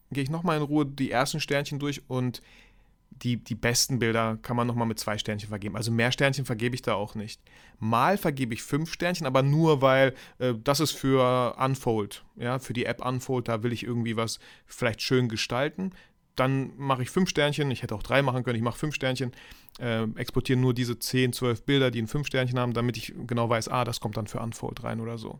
gehe 0.09 0.23
ich 0.23 0.29
nochmal 0.29 0.55
in 0.55 0.63
Ruhe 0.63 0.85
die 0.85 1.11
ersten 1.11 1.41
Sternchen 1.41 1.79
durch 1.79 2.01
und 2.09 2.41
die, 3.23 3.37
die 3.37 3.55
besten 3.55 3.99
Bilder 3.99 4.37
kann 4.41 4.55
man 4.55 4.67
nochmal 4.67 4.87
mit 4.87 4.99
zwei 4.99 5.17
Sternchen 5.17 5.49
vergeben. 5.49 5.75
Also 5.75 5.91
mehr 5.91 6.11
Sternchen 6.11 6.45
vergebe 6.45 6.75
ich 6.75 6.81
da 6.81 6.93
auch 6.93 7.15
nicht. 7.15 7.41
Mal 7.79 8.17
vergebe 8.17 8.53
ich 8.53 8.63
fünf 8.63 8.91
Sternchen, 8.91 9.27
aber 9.27 9.43
nur 9.43 9.81
weil 9.81 10.13
äh, 10.39 10.53
das 10.63 10.79
ist 10.79 10.91
für 10.91 11.55
Unfold, 11.57 12.23
ja, 12.35 12.59
für 12.59 12.73
die 12.73 12.85
App 12.85 13.05
Unfold, 13.05 13.47
da 13.47 13.63
will 13.63 13.73
ich 13.73 13.83
irgendwie 13.83 14.17
was 14.17 14.39
vielleicht 14.65 15.01
schön 15.01 15.29
gestalten. 15.29 15.91
dann 16.35 16.71
mache 16.77 17.01
ich 17.01 17.09
fünf 17.09 17.29
Sternchen, 17.29 17.71
ich 17.71 17.81
hätte 17.81 17.95
auch 17.95 18.03
drei 18.03 18.21
machen 18.21 18.43
können, 18.43 18.57
ich 18.57 18.63
mache 18.63 18.77
fünf 18.77 18.93
Sternchen, 18.93 19.31
äh, 19.79 20.03
exportiere 20.15 20.59
nur 20.59 20.73
diese 20.73 20.99
10, 20.99 21.33
12 21.33 21.63
Bilder, 21.63 21.89
die 21.91 22.01
ein 22.01 22.07
fünf 22.07 22.27
Sternchen 22.27 22.59
haben, 22.59 22.73
damit 22.73 22.95
ich 22.95 23.13
genau 23.25 23.49
weiß, 23.49 23.69
ah, 23.69 23.83
das 23.83 23.99
kommt 23.99 24.17
dann 24.17 24.27
für 24.27 24.39
Unfold 24.39 24.83
rein 24.83 24.99
oder 24.99 25.17
so. 25.17 25.39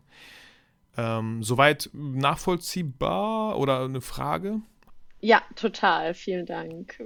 Ähm, 0.96 1.44
soweit 1.44 1.90
nachvollziehbar 1.92 3.56
oder 3.56 3.84
eine 3.84 4.00
Frage? 4.00 4.60
Ja, 5.20 5.42
total. 5.56 6.14
Vielen 6.14 6.46
Dank. 6.46 6.96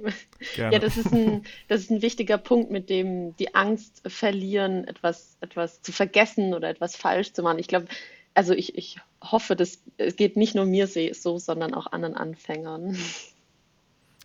Gerne. 0.54 0.75
Ja, 0.75 0.78
das 0.78 0.97
ist, 0.97 1.12
ein, 1.12 1.45
das 1.69 1.81
ist 1.81 1.90
ein 1.90 2.02
wichtiger 2.02 2.38
Punkt, 2.38 2.71
mit 2.71 2.90
dem 2.90 3.35
die 3.37 3.54
Angst 3.54 4.02
verlieren, 4.07 4.87
etwas, 4.87 5.37
etwas 5.40 5.81
zu 5.83 5.92
vergessen 5.92 6.52
oder 6.52 6.69
etwas 6.69 6.95
falsch 6.95 7.33
zu 7.33 7.42
machen. 7.42 7.59
Ich 7.59 7.69
glaube, 7.69 7.87
also 8.35 8.52
ich, 8.52 8.76
ich 8.76 8.99
hoffe, 9.23 9.57
dass 9.57 9.83
es 9.97 10.16
geht 10.16 10.37
nicht 10.37 10.54
nur 10.54 10.66
mir 10.66 10.87
so, 10.87 11.38
sondern 11.38 11.75
auch 11.75 11.87
anderen 11.87 12.14
Anfängern. 12.14 12.97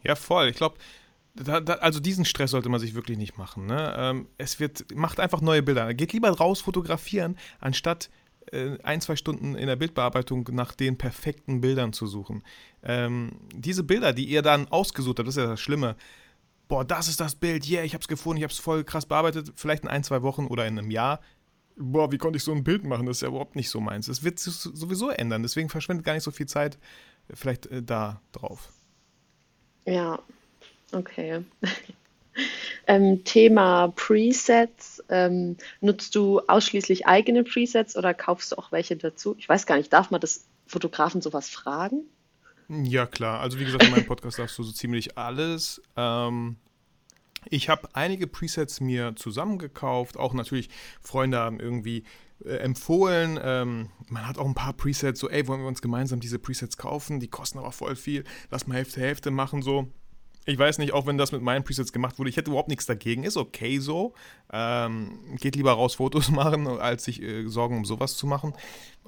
Ja, 0.04 0.16
voll. 0.16 0.50
Ich 0.50 0.58
glaube, 0.58 0.78
da, 1.34 1.60
da, 1.60 1.74
also 1.76 2.00
diesen 2.00 2.26
Stress 2.26 2.52
sollte 2.52 2.70
man 2.70 2.80
sich 2.80 2.96
wirklich 2.96 3.18
nicht 3.18 3.38
machen. 3.38 3.66
Ne? 3.68 3.96
Ähm, 3.98 4.28
es 4.38 4.60
wird, 4.60 4.96
macht 4.96 5.20
einfach 5.20 5.42
neue 5.42 5.64
Bilder. 5.64 5.94
Geht 5.94 6.14
lieber 6.14 6.30
raus 6.30 6.62
fotografieren, 6.62 7.38
anstatt 7.60 8.10
ein, 8.84 9.02
zwei 9.02 9.16
Stunden 9.16 9.56
in 9.56 9.68
der 9.68 9.76
Bildbearbeitung 9.76 10.48
nach 10.52 10.74
den 10.74 10.98
perfekten 10.98 11.62
Bildern 11.62 11.94
zu 11.94 12.08
suchen. 12.08 12.44
Ähm, 12.84 13.32
diese 13.54 13.84
Bilder, 13.84 14.14
die 14.14 14.26
ihr 14.26 14.42
dann 14.42 14.68
ausgesucht 14.68 15.20
habt, 15.20 15.28
das 15.28 15.36
ist 15.36 15.44
ja 15.44 15.50
das 15.50 15.60
Schlimme. 15.60 15.96
Boah, 16.68 16.84
das 16.84 17.08
ist 17.08 17.20
das 17.20 17.36
Bild, 17.36 17.68
yeah, 17.70 17.84
ich 17.84 17.94
hab's 17.94 18.08
gefunden, 18.08 18.38
ich 18.38 18.44
hab's 18.44 18.60
voll 18.60 18.84
krass 18.84 19.06
bearbeitet, 19.06 19.54
vielleicht 19.56 19.84
in 19.84 19.90
ein, 19.90 20.04
zwei 20.04 20.22
Wochen 20.22 20.48
oder 20.48 20.68
in 20.68 20.78
einem 20.78 20.92
Jahr. 20.92 21.22
Boah, 21.78 22.12
wie 22.12 22.18
konnte 22.18 22.38
ich 22.38 22.44
so 22.44 22.52
ein 22.52 22.64
Bild 22.64 22.84
machen? 22.84 23.06
Das 23.06 23.18
ist 23.18 23.22
ja 23.22 23.28
überhaupt 23.28 23.56
nicht 23.56 23.70
so 23.70 23.80
meins. 23.80 24.08
Es 24.08 24.24
wird 24.24 24.40
sich 24.40 24.54
sowieso 24.54 25.10
ändern, 25.10 25.44
deswegen 25.44 25.70
verschwendet 25.70 26.06
gar 26.06 26.14
nicht 26.14 26.24
so 26.24 26.32
viel 26.32 26.48
Zeit 26.48 26.78
äh, 27.28 27.36
vielleicht 27.36 27.68
äh, 27.68 27.84
da 27.84 28.22
drauf. 28.32 28.72
Ja, 29.86 30.20
okay. 30.92 31.44
ähm, 32.88 33.24
Thema 33.24 33.90
Presets. 33.96 35.04
Ähm, 35.10 35.58
nutzt 35.82 36.16
du 36.16 36.42
ausschließlich 36.48 37.08
eigene 37.08 37.44
Presets 37.44 37.96
oder 37.96 38.14
kaufst 38.14 38.52
du 38.52 38.58
auch 38.58 38.72
welche 38.72 38.96
dazu? 38.96 39.36
Ich 39.38 39.48
weiß 39.48 39.66
gar 39.66 39.78
nicht, 39.78 39.92
darf 39.94 40.12
man 40.12 40.22
das 40.22 40.46
Fotografen 40.66 41.22
sowas 41.22 41.50
fragen? 41.50 42.04
Ja, 42.70 43.06
klar. 43.06 43.40
Also 43.40 43.60
wie 43.60 43.66
gesagt, 43.66 43.84
in 43.86 43.92
meinem 43.92 44.06
Podcast 44.06 44.40
darfst 44.40 44.58
du 44.58 44.64
so 44.64 44.72
ziemlich 44.72 45.18
alles. 45.18 45.82
Ähm, 45.96 46.58
ich 47.50 47.70
habe 47.70 47.90
einige 47.94 48.28
Presets 48.28 48.82
mir 48.82 49.16
zusammengekauft. 49.16 50.18
Auch 50.18 50.34
natürlich 50.34 50.70
Freunde 51.02 51.38
haben 51.38 51.60
irgendwie 51.60 52.04
äh, 52.44 52.58
empfohlen. 52.58 53.40
Ähm, 53.42 53.90
man 54.10 54.28
hat 54.28 54.38
auch 54.38 54.46
ein 54.46 54.56
paar 54.56 54.74
Presets, 54.74 55.20
so, 55.20 55.30
ey, 55.30 55.48
wollen 55.48 55.62
wir 55.62 55.68
uns 55.68 55.82
gemeinsam 55.82 56.20
diese 56.20 56.40
Presets 56.40 56.78
kaufen? 56.78 57.20
Die 57.20 57.30
kosten 57.30 57.58
aber 57.60 57.72
voll 57.72 57.96
viel. 57.96 58.24
Lass 58.52 58.68
mal 58.68 58.76
Hälfte, 58.76 59.00
Hälfte 59.00 59.32
machen, 59.32 59.62
so. 59.62 59.88
Ich 60.50 60.58
weiß 60.58 60.78
nicht, 60.78 60.94
auch 60.94 61.06
wenn 61.06 61.18
das 61.18 61.34
mit 61.34 61.42
meinen 61.42 61.66
Presets 61.66 61.92
gemacht 61.92 62.18
wurde, 62.18 62.30
ich 62.30 62.38
hätte 62.38 62.52
überhaupt 62.52 62.70
nichts 62.70 62.86
dagegen. 62.86 63.26
Ist 63.26 63.36
okay 63.36 63.80
so. 63.80 64.14
Ähm, 64.50 65.36
geht 65.42 65.58
lieber 65.58 65.74
raus 65.74 65.96
Fotos 65.96 66.32
machen, 66.32 66.68
als 66.68 67.04
sich 67.04 67.22
äh, 67.22 67.46
Sorgen 67.48 67.76
um 67.76 67.84
sowas 67.84 68.16
zu 68.16 68.28
machen. 68.28 68.54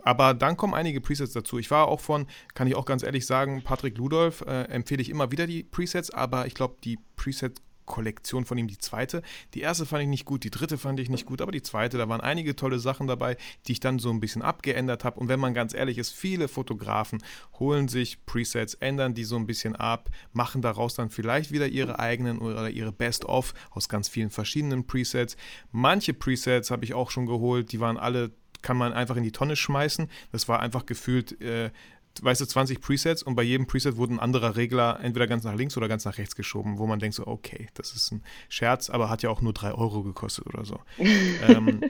Aber 0.03 0.34
dann 0.34 0.58
kommen 0.58 0.74
einige 0.74 1.00
Presets 1.00 1.31
dazu. 1.31 1.58
Ich 1.58 1.72
war 1.72 1.88
auch 1.88 2.01
von, 2.01 2.27
kann 2.55 2.67
ich 2.67 2.75
auch 2.75 2.84
ganz 2.84 3.03
ehrlich 3.03 3.25
sagen, 3.25 3.62
Patrick 3.63 3.98
Ludolf 3.98 4.41
äh, 4.41 4.63
empfehle 4.63 5.01
ich 5.01 5.10
immer 5.10 5.31
wieder 5.31 5.48
die 5.48 5.63
Presets, 5.63 6.10
aber 6.10 6.46
ich 6.46 6.55
glaube, 6.55 6.75
die 6.84 7.00
Preset 7.15 7.62
Kollektion 7.89 8.46
von 8.46 8.58
ihm, 8.58 8.69
die 8.69 8.77
zweite. 8.77 9.22
Die 9.53 9.60
erste 9.60 9.86
fand 9.86 10.03
ich 10.03 10.08
nicht 10.08 10.24
gut, 10.24 10.46
die 10.46 10.51
dritte 10.51 10.77
fand 10.77 11.01
ich 11.01 11.10
nicht 11.10 11.25
gut, 11.25 11.41
aber 11.41 11.51
die 11.51 11.62
zweite, 11.62 11.98
da 11.98 12.08
waren 12.08 12.22
einige 12.22 12.55
tolle 12.55 12.79
Sachen 12.79 13.08
dabei, 13.08 13.36
die 13.67 13.74
ich 13.74 13.81
dann 13.81 14.00
so 14.00 14.10
ein 14.10 14.22
bisschen 14.22 14.41
abgeändert 14.41 15.03
habe. 15.03 15.19
Und 15.19 15.27
wenn 15.27 15.41
man 15.41 15.53
ganz 15.53 15.74
ehrlich 15.74 15.98
ist, 15.98 16.12
viele 16.12 16.48
Fotografen 16.48 17.22
holen 17.60 17.89
sich 17.89 18.25
Presets, 18.25 18.75
ändern 18.75 19.13
die 19.13 19.25
so 19.25 19.36
ein 19.36 19.48
bisschen 19.48 19.75
ab, 19.75 20.10
machen 20.31 20.62
daraus 20.62 20.93
dann 20.93 21.10
vielleicht 21.10 21.51
wieder 21.51 21.67
ihre 21.67 22.00
eigenen 22.00 22.39
oder 22.39 22.69
ihre 22.69 22.93
Best-of 22.93 23.53
aus 23.72 23.89
ganz 23.89 24.08
vielen 24.08 24.29
verschiedenen 24.29 24.88
Presets. 24.88 25.36
Manche 25.72 26.13
Presets 26.13 26.72
habe 26.72 26.86
ich 26.86 26.93
auch 26.93 27.12
schon 27.12 27.25
geholt, 27.25 27.74
die 27.74 27.81
waren 27.81 27.98
alle 27.98 28.31
kann 28.62 28.77
man 28.77 28.91
einfach 28.91 29.15
in 29.15 29.24
die 29.24 29.31
Tonne 29.31 29.55
schmeißen. 29.55 30.10
Das 30.34 30.50
war 30.50 30.60
einfach 30.60 30.86
gefühlt 30.86 31.41
äh, 31.41 31.72
weißt 32.23 32.41
du, 32.41 32.45
20 32.45 32.81
Presets 32.81 33.23
und 33.23 33.35
bei 33.35 33.43
jedem 33.43 33.67
Preset 33.67 33.97
wurde 33.97 34.13
ein 34.13 34.19
anderer 34.19 34.55
Regler 34.55 34.99
entweder 35.01 35.27
ganz 35.27 35.43
nach 35.43 35.55
links 35.55 35.77
oder 35.77 35.88
ganz 35.88 36.05
nach 36.05 36.17
rechts 36.17 36.35
geschoben, 36.35 36.77
wo 36.77 36.88
man 36.88 36.99
denkt 36.99 37.15
so, 37.15 37.27
okay, 37.27 37.67
das 37.73 37.93
ist 37.93 38.11
ein 38.11 38.23
Scherz, 38.47 38.89
aber 38.89 39.09
hat 39.09 39.21
ja 39.21 39.29
auch 39.29 39.41
nur 39.41 39.53
3 39.53 39.73
Euro 39.73 40.03
gekostet 40.03 40.47
oder 40.47 40.65
so. 40.65 40.79
ähm, 40.97 41.81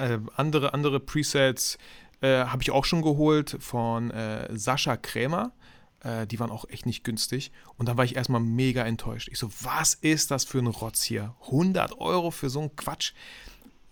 äh, 0.00 0.18
andere, 0.36 0.74
andere 0.74 1.00
Presets 1.00 1.78
äh, 2.20 2.44
habe 2.44 2.62
ich 2.62 2.70
auch 2.70 2.84
schon 2.84 3.02
geholt 3.02 3.56
von 3.60 4.10
äh, 4.10 4.48
Sascha 4.56 4.96
Krämer. 4.96 5.52
Äh, 6.00 6.26
die 6.26 6.40
waren 6.40 6.50
auch 6.50 6.68
echt 6.68 6.86
nicht 6.86 7.04
günstig. 7.04 7.52
Und 7.76 7.88
dann 7.88 7.96
war 7.96 8.04
ich 8.04 8.16
erstmal 8.16 8.40
mega 8.40 8.84
enttäuscht. 8.84 9.28
Ich 9.30 9.38
so, 9.38 9.50
was 9.62 9.94
ist 9.94 10.30
das 10.30 10.44
für 10.44 10.58
ein 10.58 10.66
Rotz 10.66 11.02
hier? 11.02 11.34
100 11.46 12.00
Euro 12.00 12.30
für 12.30 12.50
so 12.50 12.60
einen 12.60 12.76
Quatsch. 12.76 13.12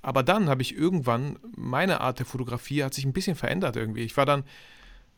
Aber 0.02 0.22
dann 0.22 0.48
habe 0.48 0.62
ich 0.62 0.76
irgendwann, 0.76 1.38
meine 1.56 2.00
Art 2.00 2.20
der 2.20 2.26
Fotografie 2.26 2.84
hat 2.84 2.94
sich 2.94 3.04
ein 3.04 3.12
bisschen 3.12 3.36
verändert 3.36 3.76
irgendwie. 3.76 4.02
Ich 4.02 4.16
war 4.16 4.26
dann, 4.26 4.44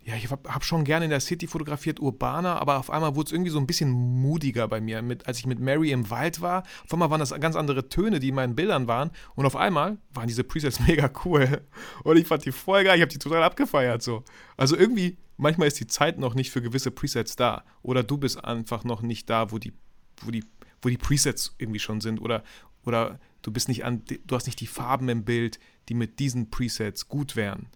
ja, 0.09 0.15
ich 0.15 0.31
habe 0.31 0.49
hab 0.51 0.65
schon 0.65 0.85
gerne 0.85 1.05
in 1.05 1.11
der 1.11 1.21
City 1.21 1.47
fotografiert, 1.47 2.01
urbaner, 2.01 2.63
aber 2.63 2.79
auf 2.79 2.89
einmal 2.89 3.15
wurde 3.15 3.27
es 3.27 3.33
irgendwie 3.33 3.51
so 3.51 3.59
ein 3.59 3.67
bisschen 3.67 3.91
mutiger 3.91 4.67
bei 4.67 4.81
mir. 4.81 5.03
Mit, 5.03 5.27
als 5.27 5.39
ich 5.39 5.45
mit 5.45 5.61
Mary 5.61 5.91
im 5.91 6.09
Wald 6.09 6.41
war, 6.41 6.63
auf 6.87 6.95
einmal 6.95 7.11
waren 7.11 7.21
das 7.21 7.39
ganz 7.39 7.57
andere 7.57 7.91
Töne, 7.91 8.19
die 8.19 8.31
in 8.31 8.35
meinen 8.35 8.57
Bildern 8.57 8.87
waren. 8.87 9.11
Und 9.35 9.45
auf 9.45 9.55
einmal 9.55 9.99
waren 10.15 10.27
diese 10.27 10.45
Presets 10.45 10.81
mega 10.87 11.11
cool. 11.27 11.61
Und 12.05 12.17
ich 12.17 12.27
fand 12.27 12.47
die 12.47 12.53
voll 12.53 12.85
geil, 12.85 12.97
ich 12.97 13.03
habe 13.03 13.13
die 13.13 13.19
total 13.19 13.43
abgefeiert. 13.43 14.03
So. 14.03 14.25
Also 14.57 14.79
irgendwie, 14.79 15.19
manchmal 15.37 15.69
ist 15.69 15.79
die 15.79 15.87
Zeit 15.87 16.19
noch 16.19 16.33
nicht 16.33 16.53
für 16.53 16.63
gewisse 16.63 16.91
Presets 16.91 17.37
da. 17.37 17.63
Oder 17.83 18.03
du 18.03 18.17
bist 18.17 18.43
einfach 18.43 18.85
noch 18.85 19.03
nicht 19.03 19.29
da, 19.29 19.53
wo 19.53 19.59
die, 19.59 19.75
wo 20.23 20.31
die, 20.31 20.45
wo 20.81 20.89
die 20.89 20.97
Presets 20.97 21.55
irgendwie 21.59 21.81
schon 21.81 22.01
sind. 22.01 22.19
Oder, 22.23 22.45
oder 22.87 23.21
du 23.43 23.51
bist 23.51 23.69
nicht 23.69 23.85
an, 23.85 24.05
du 24.07 24.35
hast 24.35 24.47
nicht 24.47 24.61
die 24.61 24.67
Farben 24.69 25.11
im 25.11 25.27
Bild, 25.27 25.59
die 25.91 25.95
mit 25.95 26.19
diesen 26.19 26.49
Presets 26.49 27.09
gut 27.09 27.37
wären. 27.37 27.67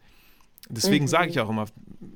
Deswegen 0.69 1.05
mhm. 1.05 1.09
sage 1.09 1.31
ich 1.31 1.41
auch 1.41 1.51
immer, 1.51 1.67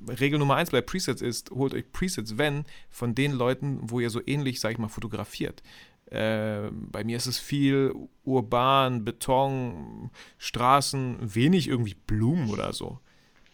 Regel 0.09 0.39
Nummer 0.39 0.57
eins 0.57 0.71
bei 0.71 0.81
Presets 0.81 1.21
ist, 1.21 1.51
holt 1.51 1.75
euch 1.75 1.91
Presets, 1.93 2.39
wenn, 2.39 2.65
von 2.91 3.15
den 3.15 3.33
Leuten, 3.33 3.81
wo 3.83 4.01
ihr 4.01 4.11
so 4.11 4.21
ähnlich, 4.25 4.61
sage 4.61 4.73
ich 4.73 4.79
mal, 4.79 4.89
fotografiert. 4.89 5.63
Äh, 6.07 6.71
bei 6.73 7.03
mir 7.03 7.17
ist 7.17 7.27
es 7.27 7.39
viel 7.39 7.93
urban, 8.25 9.05
Beton, 9.05 10.11
Straßen, 10.39 11.17
wenig 11.21 11.69
irgendwie 11.69 11.97
Blumen 12.07 12.51
oder 12.51 12.73
so. 12.73 13.01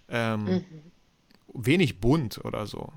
Ähm, 0.08 0.44
mhm. 0.44 0.64
Wenig 1.54 2.00
bunt 2.00 2.44
oder 2.44 2.66
so. 2.66 2.92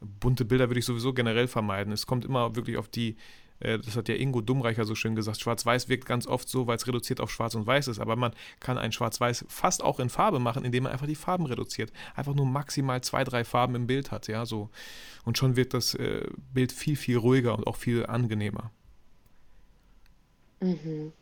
Bunte 0.00 0.44
Bilder 0.44 0.68
würde 0.70 0.78
ich 0.78 0.86
sowieso 0.86 1.12
generell 1.12 1.48
vermeiden. 1.48 1.92
Es 1.92 2.06
kommt 2.06 2.24
immer 2.24 2.56
wirklich 2.56 2.78
auf 2.78 2.88
die 2.88 3.16
das 3.60 3.96
hat 3.96 4.08
ja 4.08 4.14
Ingo 4.14 4.40
Dummreicher 4.40 4.84
so 4.84 4.94
schön 4.94 5.14
gesagt, 5.14 5.40
Schwarz-Weiß 5.40 5.88
wirkt 5.88 6.06
ganz 6.06 6.26
oft 6.26 6.48
so, 6.48 6.66
weil 6.66 6.76
es 6.76 6.86
reduziert 6.86 7.20
auf 7.20 7.30
Schwarz 7.30 7.54
und 7.54 7.66
Weiß 7.66 7.88
ist, 7.88 7.98
aber 7.98 8.16
man 8.16 8.32
kann 8.60 8.78
ein 8.78 8.92
Schwarz-Weiß 8.92 9.46
fast 9.48 9.82
auch 9.82 10.00
in 10.00 10.08
Farbe 10.08 10.38
machen, 10.38 10.64
indem 10.64 10.84
man 10.84 10.92
einfach 10.92 11.06
die 11.06 11.14
Farben 11.14 11.46
reduziert. 11.46 11.92
Einfach 12.14 12.34
nur 12.34 12.46
maximal 12.46 13.00
zwei, 13.00 13.24
drei 13.24 13.44
Farben 13.44 13.74
im 13.74 13.86
Bild 13.86 14.10
hat, 14.10 14.28
ja, 14.28 14.46
so. 14.46 14.70
Und 15.24 15.38
schon 15.38 15.56
wird 15.56 15.74
das 15.74 15.94
äh, 15.94 16.26
Bild 16.54 16.72
viel, 16.72 16.96
viel 16.96 17.16
ruhiger 17.16 17.56
und 17.56 17.66
auch 17.66 17.76
viel 17.76 18.06
angenehmer. 18.06 18.70
Mhm. 20.60 21.12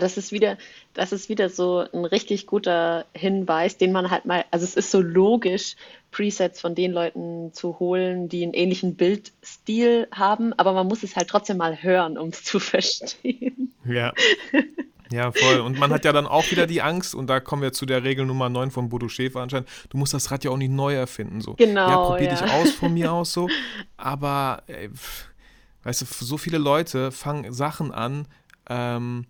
Das 0.00 0.16
ist 0.16 0.32
wieder, 0.32 0.56
das 0.94 1.12
ist 1.12 1.28
wieder 1.28 1.48
so 1.48 1.84
ein 1.92 2.04
richtig 2.04 2.46
guter 2.46 3.04
Hinweis, 3.14 3.76
den 3.76 3.92
man 3.92 4.10
halt 4.10 4.24
mal, 4.24 4.44
also 4.50 4.64
es 4.64 4.74
ist 4.74 4.90
so 4.90 5.00
logisch, 5.00 5.76
Presets 6.10 6.60
von 6.60 6.74
den 6.74 6.92
Leuten 6.92 7.52
zu 7.52 7.78
holen, 7.78 8.28
die 8.28 8.42
einen 8.42 8.54
ähnlichen 8.54 8.96
Bildstil 8.96 10.08
haben, 10.12 10.52
aber 10.54 10.72
man 10.72 10.86
muss 10.86 11.02
es 11.02 11.16
halt 11.16 11.28
trotzdem 11.28 11.56
mal 11.56 11.82
hören, 11.82 12.18
um 12.18 12.28
es 12.28 12.44
zu 12.44 12.60
verstehen. 12.60 13.72
Ja. 13.84 14.12
Ja, 15.12 15.30
voll. 15.30 15.60
Und 15.60 15.78
man 15.78 15.92
hat 15.92 16.04
ja 16.06 16.12
dann 16.12 16.26
auch 16.26 16.50
wieder 16.50 16.66
die 16.66 16.80
Angst, 16.80 17.14
und 17.14 17.26
da 17.26 17.38
kommen 17.38 17.60
wir 17.60 17.72
zu 17.72 17.84
der 17.84 18.02
Regel 18.02 18.24
Nummer 18.24 18.48
9 18.48 18.70
von 18.70 18.88
Bodo 18.88 19.08
Schäfer 19.08 19.40
anscheinend, 19.40 19.68
du 19.90 19.98
musst 19.98 20.14
das 20.14 20.30
Rad 20.30 20.42
ja 20.44 20.50
auch 20.50 20.56
nicht 20.56 20.72
neu 20.72 20.94
erfinden. 20.94 21.40
So. 21.40 21.54
Genau. 21.54 21.88
Ja, 21.88 21.96
probier 21.98 22.28
ja. 22.28 22.34
dich 22.34 22.50
aus 22.50 22.70
von 22.70 22.94
mir 22.94 23.12
aus 23.12 23.32
so. 23.32 23.48
Aber, 23.98 24.62
ey, 24.66 24.88
weißt 25.82 26.02
du, 26.02 26.06
so 26.06 26.38
viele 26.38 26.58
Leute 26.58 27.12
fangen 27.12 27.52
Sachen 27.52 27.92
an, 27.92 28.26
ähm, 28.70 29.26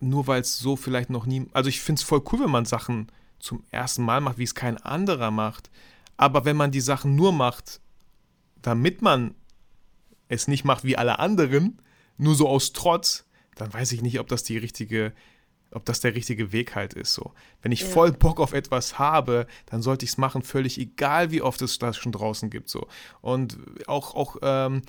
nur 0.00 0.26
weil 0.26 0.40
es 0.40 0.58
so 0.58 0.76
vielleicht 0.76 1.10
noch 1.10 1.26
nie. 1.26 1.46
Also 1.52 1.68
ich 1.68 1.80
finde 1.80 2.00
es 2.00 2.04
voll 2.04 2.22
cool, 2.32 2.40
wenn 2.40 2.50
man 2.50 2.64
Sachen 2.64 3.10
zum 3.38 3.62
ersten 3.70 4.02
Mal 4.02 4.20
macht, 4.20 4.38
wie 4.38 4.44
es 4.44 4.54
kein 4.54 4.76
anderer 4.78 5.30
macht. 5.30 5.70
Aber 6.16 6.44
wenn 6.44 6.56
man 6.56 6.70
die 6.70 6.80
Sachen 6.80 7.14
nur 7.14 7.32
macht, 7.32 7.80
damit 8.62 9.02
man 9.02 9.34
es 10.28 10.48
nicht 10.48 10.64
macht 10.64 10.84
wie 10.84 10.96
alle 10.96 11.18
anderen, 11.18 11.80
nur 12.16 12.34
so 12.34 12.48
aus 12.48 12.72
Trotz, 12.72 13.24
dann 13.54 13.72
weiß 13.72 13.92
ich 13.92 14.02
nicht, 14.02 14.20
ob 14.20 14.28
das 14.28 14.42
die 14.42 14.58
richtige, 14.58 15.12
ob 15.70 15.84
das 15.84 16.00
der 16.00 16.14
richtige 16.14 16.52
Weg 16.52 16.74
halt 16.74 16.94
ist. 16.94 17.14
So. 17.14 17.32
Wenn 17.62 17.72
ich 17.72 17.82
ja. 17.82 17.86
voll 17.86 18.12
Bock 18.12 18.40
auf 18.40 18.52
etwas 18.52 18.98
habe, 18.98 19.46
dann 19.66 19.82
sollte 19.82 20.04
ich 20.04 20.12
es 20.12 20.18
machen, 20.18 20.42
völlig 20.42 20.78
egal, 20.78 21.30
wie 21.30 21.42
oft 21.42 21.62
es 21.62 21.78
das 21.78 21.96
schon 21.96 22.12
draußen 22.12 22.50
gibt. 22.50 22.68
So. 22.68 22.88
Und 23.20 23.58
auch, 23.86 24.14
auch 24.14 24.36
ähm, 24.42 24.82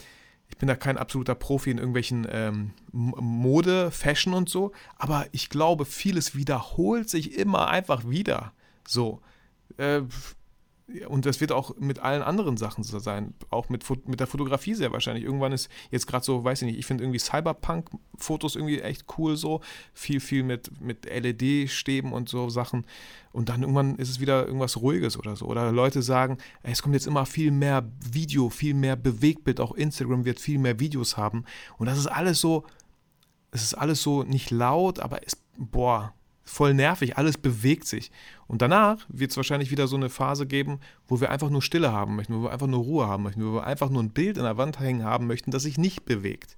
ich 0.50 0.58
bin 0.58 0.68
da 0.68 0.76
kein 0.76 0.98
absoluter 0.98 1.36
Profi 1.36 1.72
in 1.72 1.78
irgendwelchen 1.78 2.28
ähm, 2.30 2.72
Mode, 2.92 3.92
Fashion 3.92 4.34
und 4.34 4.50
so, 4.50 4.72
aber 4.98 5.28
ich 5.32 5.50
glaube, 5.50 5.86
vieles 5.86 6.36
wiederholt 6.36 7.10
sich 7.10 7.38
immer 7.38 7.70
einfach 7.70 8.10
wieder. 8.10 8.54
So. 8.86 9.22
Äh, 9.78 10.02
und 11.08 11.26
das 11.26 11.40
wird 11.40 11.52
auch 11.52 11.76
mit 11.78 12.00
allen 12.00 12.22
anderen 12.22 12.58
Sachen 12.58 12.84
so 12.84 13.00
sein. 13.00 13.34
Auch 13.50 13.70
mit, 13.70 13.84
mit 14.08 14.20
der 14.20 14.28
Fotografie 14.28 14.74
sehr 14.74 14.92
wahrscheinlich. 14.92 15.24
Irgendwann 15.24 15.52
ist 15.52 15.70
jetzt 15.92 16.08
gerade 16.08 16.26
so, 16.26 16.44
weiß 16.44 16.62
ich 16.62 16.68
nicht, 16.68 16.80
ich 16.80 16.86
finde 16.86 17.04
irgendwie 17.04 17.20
Cyberpunk-Fotos 17.20 18.56
irgendwie 18.56 18.80
echt 18.80 19.06
cool 19.18 19.38
so. 19.38 19.62
Viel, 19.94 20.20
viel 20.20 20.44
mit, 20.44 20.82
mit 20.82 21.06
LED-Stäben 21.06 22.12
und 22.12 22.30
so 22.30 22.50
Sachen. 22.50 22.86
Und 23.32 23.50
dann 23.50 23.62
irgendwann 23.62 23.96
ist 23.98 24.10
es 24.10 24.20
wieder 24.20 24.46
irgendwas 24.46 24.78
Ruhiges 24.78 25.18
oder 25.18 25.36
so. 25.36 25.46
Oder 25.46 25.72
Leute 25.72 26.02
sagen, 26.02 26.38
ey, 26.64 26.72
es 26.72 26.82
kommt 26.82 26.96
jetzt 26.96 27.08
immer 27.08 27.26
viel 27.26 27.52
mehr 27.52 27.88
Video, 28.12 28.50
viel 28.50 28.74
mehr 28.74 28.96
Bewegtbild. 28.96 29.60
Auch 29.60 29.74
Instagram 29.74 30.26
wird 30.26 30.40
viel 30.40 30.58
mehr 30.58 30.80
Videos 30.80 31.18
haben. 31.18 31.46
Und 31.78 31.86
das 31.86 31.98
ist 31.98 32.08
alles 32.08 32.42
so, 32.42 32.66
es 33.52 33.64
ist 33.64 33.76
alles 33.76 34.02
so 34.02 34.24
nicht 34.24 34.50
laut, 34.50 35.00
aber 35.00 35.26
es, 35.26 35.38
boah, 35.58 36.14
voll 36.50 36.74
nervig, 36.74 37.18
alles 37.18 37.38
bewegt 37.38 37.88
sich. 37.88 38.12
Und 38.50 38.64
danach 38.64 39.06
wird 39.10 39.30
es 39.30 39.38
wahrscheinlich 39.38 39.70
wieder 39.70 39.88
so 39.88 39.96
eine 39.96 40.10
Phase 40.10 40.48
geben, 40.48 40.80
wo 41.08 41.22
wir 41.22 41.30
einfach 41.30 41.52
nur 41.52 41.62
Stille 41.62 41.92
haben 41.92 42.16
möchten, 42.16 42.36
wo 42.36 42.42
wir 42.42 42.52
einfach 42.52 42.66
nur 42.66 42.84
Ruhe 42.84 43.06
haben 43.06 43.22
möchten, 43.22 43.46
wo 43.46 43.54
wir 43.54 43.64
einfach 43.64 43.92
nur 43.92 44.02
ein 44.02 44.10
Bild 44.10 44.38
in 44.38 44.44
der 44.44 44.58
Wand 44.58 44.80
hängen 44.80 45.04
haben 45.04 45.28
möchten, 45.28 45.52
das 45.52 45.62
sich 45.62 45.78
nicht 45.78 46.04
bewegt. 46.04 46.58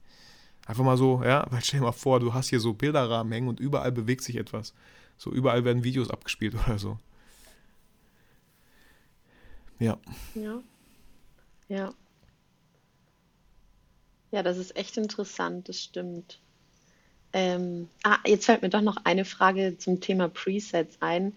Einfach 0.66 0.86
mal 0.86 0.96
so, 0.96 1.22
ja, 1.22 1.46
weil 1.52 1.62
stell 1.62 1.82
dir 1.82 1.86
mal 1.86 1.92
vor, 1.92 2.22
du 2.22 2.34
hast 2.34 2.48
hier 2.48 2.62
so 2.62 2.74
Bilderrahmen 2.74 3.34
hängen 3.34 3.50
und 3.50 3.60
überall 3.60 3.92
bewegt 3.92 4.24
sich 4.24 4.38
etwas. 4.38 4.74
So 5.18 5.32
überall 5.34 5.66
werden 5.66 5.84
Videos 5.84 6.10
abgespielt 6.10 6.56
oder 6.66 6.80
so. 6.80 6.98
Ja. 9.78 9.98
Ja. 10.34 10.62
Ja. 11.68 11.94
Ja, 14.32 14.44
das 14.44 14.58
ist 14.58 14.78
echt 14.78 14.96
interessant, 14.96 15.68
das 15.68 15.82
stimmt. 15.82 16.40
Ähm, 17.34 17.90
ah, 18.04 18.18
jetzt 18.26 18.46
fällt 18.46 18.62
mir 18.62 18.70
doch 18.70 18.82
noch 18.82 18.98
eine 19.04 19.26
Frage 19.26 19.78
zum 19.78 20.02
Thema 20.02 20.30
Presets 20.30 20.98
ein. 21.02 21.34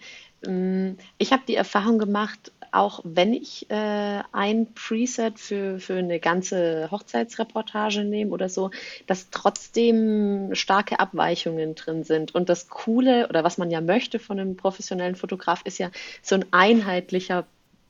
Ähm, 0.47 0.97
ich 1.19 1.33
habe 1.33 1.43
die 1.47 1.55
Erfahrung 1.55 1.99
gemacht, 1.99 2.53
auch 2.75 3.01
wenn 3.05 3.33
ich 3.33 3.71
äh, 3.71 4.23
ein 4.33 4.75
Preset 4.75 5.39
für, 5.39 5.79
für 5.79 5.95
eine 5.95 6.19
ganze 6.19 6.89
Hochzeitsreportage 6.91 8.05
nehme 8.05 8.33
oder 8.33 8.49
so, 8.49 8.71
dass 9.07 9.31
trotzdem 9.31 10.55
starke 10.55 10.99
Abweichungen 10.99 11.77
drin 11.77 12.03
sind. 12.03 12.35
Und 12.35 12.49
das 12.49 12.69
Coole 12.69 13.29
oder 13.29 13.45
was 13.45 13.59
man 13.59 13.71
ja 13.71 13.81
möchte 13.81 14.19
von 14.19 14.41
einem 14.41 14.57
professionellen 14.57 15.15
Fotograf 15.15 15.63
ist 15.65 15.79
ja 15.79 15.91
so 16.21 16.35
ein 16.35 16.47
einheitlicher 16.51 17.47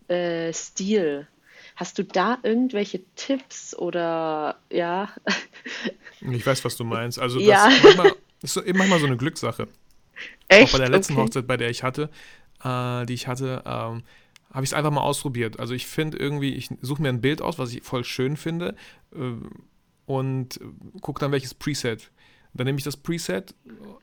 äh, 0.09 0.53
Stil. 0.53 1.27
Hast 1.77 1.99
du 1.99 2.05
da 2.05 2.39
irgendwelche 2.43 3.01
Tipps 3.17 3.75
oder 3.75 4.59
ja? 4.71 5.09
Ich 6.21 6.47
weiß, 6.47 6.65
was 6.65 6.77
du 6.77 6.85
meinst. 6.85 7.19
Also 7.19 7.39
das 7.39 7.49
ja. 7.49 7.69
manchmal, 7.83 8.13
ist 8.43 8.57
manchmal 8.75 9.01
so 9.01 9.07
eine 9.07 9.17
Glückssache. 9.17 9.67
Echt? 10.49 10.69
Auch 10.69 10.79
bei 10.79 10.85
der 10.85 10.91
letzten 10.91 11.15
okay. 11.15 11.23
Hochzeit, 11.23 11.47
bei 11.47 11.57
der 11.57 11.71
ich 11.71 11.83
hatte, 11.83 12.11
äh, 12.65 13.07
die 13.07 13.15
ich 13.15 13.29
hatte, 13.29 13.63
ähm, 13.67 14.03
habe 14.53 14.65
ich 14.65 14.71
es 14.71 14.75
einfach 14.75 14.91
mal 14.91 15.01
ausprobiert. 15.01 15.59
Also 15.59 15.75
ich 15.75 15.87
finde 15.87 16.17
irgendwie, 16.17 16.55
ich 16.55 16.71
suche 16.81 17.03
mir 17.03 17.09
ein 17.09 17.21
Bild 17.21 17.43
aus, 17.43 17.59
was 17.59 17.73
ich 17.73 17.83
voll 17.83 18.05
schön 18.05 18.37
finde 18.37 18.77
äh, 19.15 19.33
und 20.07 20.61
gucke 21.01 21.21
dann 21.21 21.33
welches 21.33 21.55
Preset. 21.55 22.11
Dann 22.55 22.67
nehme 22.67 22.79
ich 22.79 22.85
das 22.85 22.97
Preset 22.97 23.53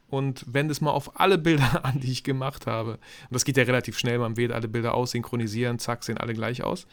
und 0.10 0.44
wende 0.46 0.74
es 0.74 0.82
mal 0.82 0.92
auf 0.92 1.20
alle 1.20 1.38
Bilder 1.38 1.86
an, 1.86 2.02
die 2.02 2.12
ich 2.12 2.24
gemacht 2.24 2.68
habe. 2.68 2.94
Und 2.94 3.32
das 3.32 3.46
geht 3.46 3.58
ja 3.58 3.64
relativ 3.64 3.98
schnell, 3.98 4.20
man 4.20 4.36
wählt 4.36 4.52
alle 4.52 4.68
Bilder 4.68 4.94
aus, 4.94 5.12
synchronisieren, 5.12 5.80
zack, 5.80 6.04
sehen 6.04 6.18
alle 6.18 6.34
gleich 6.34 6.64
aus. 6.64 6.86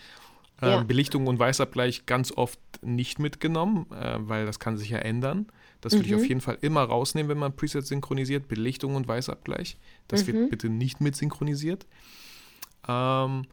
Ja. 0.61 0.81
Ähm, 0.81 0.87
Belichtung 0.87 1.27
und 1.27 1.39
Weißabgleich 1.39 2.07
ganz 2.07 2.33
oft 2.33 2.61
nicht 2.81 3.19
mitgenommen, 3.19 3.87
äh, 3.93 4.17
weil 4.19 4.47
das 4.47 4.61
kann 4.61 4.77
sich 4.77 4.91
ja 4.91 4.99
ändern. 4.99 5.47
Das 5.81 5.93
würde 5.93 6.09
mhm. 6.09 6.15
ich 6.15 6.21
auf 6.21 6.29
jeden 6.29 6.41
Fall 6.41 6.59
immer 6.61 6.83
rausnehmen, 6.83 7.29
wenn 7.31 7.39
man 7.39 7.55
Preset 7.55 7.87
synchronisiert. 7.87 8.49
Belichtung 8.49 8.95
und 8.95 9.07
Weißabgleich. 9.07 9.79
Das 10.09 10.27
mhm. 10.27 10.33
wird 10.33 10.51
bitte 10.51 10.69
nicht 10.69 11.01
mit 11.01 11.17
synchronisiert. 11.17 11.87
Ähm, 12.87 13.47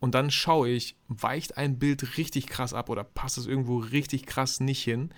und 0.00 0.14
dann 0.14 0.30
schaue 0.30 0.70
ich, 0.70 0.96
weicht 1.08 1.56
ein 1.56 1.78
Bild 1.78 2.16
richtig 2.16 2.46
krass 2.46 2.74
ab 2.74 2.88
oder 2.88 3.04
passt 3.04 3.38
es 3.38 3.46
irgendwo 3.46 3.78
richtig 3.78 4.26
krass 4.26 4.60
nicht 4.60 4.82
hin, 4.82 5.10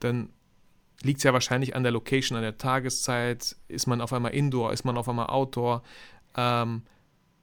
dann 0.00 0.30
liegt 1.02 1.18
es 1.18 1.24
ja 1.24 1.32
wahrscheinlich 1.32 1.76
an 1.76 1.82
der 1.82 1.92
Location, 1.92 2.36
an 2.36 2.42
der 2.42 2.58
Tageszeit. 2.58 3.56
Ist 3.68 3.86
man 3.86 4.00
auf 4.00 4.12
einmal 4.12 4.32
Indoor, 4.32 4.72
ist 4.72 4.84
man 4.84 4.96
auf 4.96 5.08
einmal 5.08 5.26
Outdoor? 5.26 5.82
Ähm, 6.36 6.82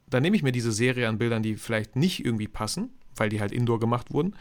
dann 0.09 0.23
nehme 0.23 0.35
ich 0.35 0.43
mir 0.43 0.51
diese 0.51 0.71
Serie 0.71 1.07
an 1.07 1.17
Bildern, 1.17 1.43
die 1.43 1.55
vielleicht 1.55 1.95
nicht 1.95 2.25
irgendwie 2.25 2.47
passen 2.47 2.91
weil 3.19 3.29
die 3.29 3.41
halt 3.41 3.51
indoor 3.51 3.79
gemacht 3.79 4.11
wurden 4.11 4.35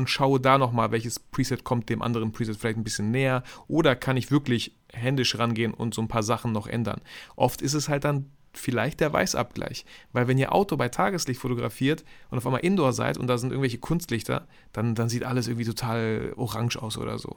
und 0.00 0.08
schaue 0.08 0.40
da 0.40 0.56
nochmal, 0.56 0.90
welches 0.90 1.18
Preset 1.20 1.62
kommt 1.62 1.88
dem 1.90 2.00
anderen 2.00 2.32
Preset 2.32 2.56
vielleicht 2.56 2.78
ein 2.78 2.84
bisschen 2.84 3.10
näher 3.10 3.42
oder 3.68 3.94
kann 3.94 4.16
ich 4.16 4.30
wirklich 4.30 4.74
händisch 4.92 5.38
rangehen 5.38 5.74
und 5.74 5.94
so 5.94 6.00
ein 6.00 6.08
paar 6.08 6.22
Sachen 6.22 6.52
noch 6.52 6.66
ändern. 6.66 7.02
Oft 7.36 7.60
ist 7.60 7.74
es 7.74 7.88
halt 7.88 8.04
dann 8.04 8.30
vielleicht 8.52 9.00
der 9.00 9.12
Weißabgleich, 9.12 9.84
weil 10.12 10.26
wenn 10.26 10.38
ihr 10.38 10.52
Auto 10.52 10.76
bei 10.76 10.88
Tageslicht 10.88 11.40
fotografiert 11.40 12.04
und 12.30 12.38
auf 12.38 12.46
einmal 12.46 12.62
Indoor 12.62 12.92
seid 12.94 13.18
und 13.18 13.26
da 13.26 13.38
sind 13.38 13.50
irgendwelche 13.50 13.78
Kunstlichter, 13.78 14.48
dann, 14.72 14.94
dann 14.94 15.08
sieht 15.08 15.24
alles 15.24 15.46
irgendwie 15.46 15.66
total 15.66 16.32
orange 16.36 16.76
aus 16.82 16.96
oder 16.96 17.18
so. 17.18 17.36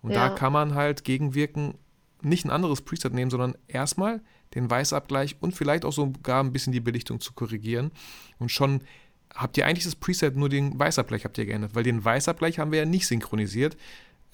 Und 0.00 0.12
ja. 0.12 0.28
da 0.28 0.34
kann 0.34 0.52
man 0.52 0.74
halt 0.74 1.04
gegenwirken, 1.04 1.74
nicht 2.22 2.44
ein 2.44 2.50
anderes 2.50 2.80
Preset 2.80 3.12
nehmen, 3.12 3.30
sondern 3.30 3.54
erstmal 3.68 4.22
den 4.54 4.68
Weißabgleich 4.70 5.36
und 5.40 5.54
vielleicht 5.54 5.84
auch 5.84 5.92
sogar 5.92 6.42
ein 6.42 6.52
bisschen 6.52 6.72
die 6.72 6.80
Belichtung 6.80 7.20
zu 7.20 7.34
korrigieren 7.34 7.92
und 8.38 8.50
schon 8.50 8.80
habt 9.38 9.56
ihr 9.56 9.66
eigentlich 9.66 9.84
das 9.84 9.94
Preset 9.94 10.36
nur 10.36 10.48
den 10.48 10.78
Weißabgleich 10.78 11.24
habt 11.24 11.38
ihr 11.38 11.46
geändert, 11.46 11.74
weil 11.74 11.84
den 11.84 12.04
Weißabgleich 12.04 12.58
haben 12.58 12.72
wir 12.72 12.80
ja 12.80 12.84
nicht 12.84 13.06
synchronisiert. 13.06 13.76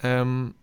Ähm, 0.01 0.55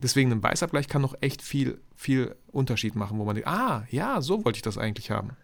deswegen 0.00 0.32
ein 0.32 0.42
Weißabgleich 0.42 0.88
kann 0.88 1.02
noch 1.02 1.14
echt 1.20 1.42
viel, 1.42 1.78
viel 1.94 2.34
Unterschied 2.50 2.96
machen, 2.96 3.18
wo 3.18 3.24
man 3.24 3.34
denkt, 3.36 3.48
ah, 3.48 3.86
ja, 3.90 4.22
so 4.22 4.44
wollte 4.44 4.56
ich 4.56 4.62
das 4.62 4.78
eigentlich 4.78 5.10
haben. 5.10 5.30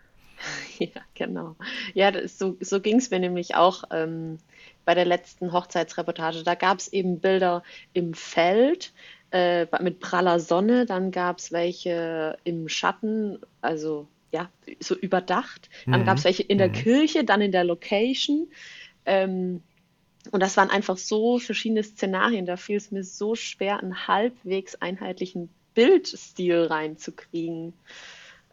Ja, 0.79 1.03
genau. 1.15 1.55
Ja, 1.95 2.11
das, 2.11 2.37
so, 2.37 2.57
so 2.61 2.81
ging 2.81 2.97
es 2.97 3.11
mir 3.11 3.21
nämlich 3.21 3.55
auch 3.55 3.85
ähm, 3.93 4.39
bei 4.85 4.95
der 4.95 5.05
letzten 5.05 5.53
Hochzeitsreportage. 5.53 6.43
Da 6.43 6.57
gab 6.57 6.79
es 6.79 6.89
eben 6.89 7.21
Bilder 7.21 7.63
im 7.93 8.13
Feld 8.13 8.93
äh, 9.31 9.67
mit 9.81 10.01
praller 10.01 10.41
Sonne, 10.41 10.85
dann 10.85 11.13
gab 11.13 11.39
es 11.39 11.53
welche 11.53 12.37
im 12.43 12.69
Schatten, 12.69 13.39
also 13.61 14.09
ja, 14.33 14.51
so 14.81 14.97
überdacht. 14.97 15.69
Dann 15.87 16.01
mhm. 16.01 16.07
gab 16.07 16.19
es 16.19 16.25
welche 16.25 16.43
in 16.43 16.59
der 16.59 16.69
mhm. 16.69 16.73
Kirche, 16.73 17.25
dann 17.25 17.41
in 17.41 17.53
der 17.53 17.65
Location. 17.65 18.49
Ähm, 19.05 19.63
und 20.31 20.41
das 20.41 20.57
waren 20.57 20.71
einfach 20.71 20.97
so 20.97 21.39
verschiedene 21.39 21.83
Szenarien. 21.83 22.47
Da 22.47 22.57
fiel 22.57 22.77
es 22.77 22.91
mir 22.91 23.05
so 23.05 23.35
schwer, 23.35 23.81
einen 23.81 24.07
halbwegs 24.09 24.75
einheitlichen 24.77 25.51
Bildstil 25.75 26.65
reinzukriegen. 26.65 27.75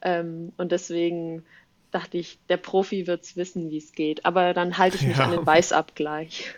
Ähm, 0.02 0.52
und 0.58 0.72
deswegen 0.72 1.44
dachte 1.92 2.18
ich, 2.18 2.40
der 2.50 2.58
Profi 2.58 3.08
wird 3.08 3.24
es 3.24 3.36
wissen, 3.36 3.70
wie 3.72 3.78
es 3.78 3.94
geht. 3.94 4.26
Aber 4.26 4.54
dann 4.54 4.78
halte 4.78 4.98
ich 4.98 5.04
mich 5.04 5.18
ja. 5.18 5.26
an 5.26 5.32
den 5.32 5.46
Weißabgleich. 5.46 6.54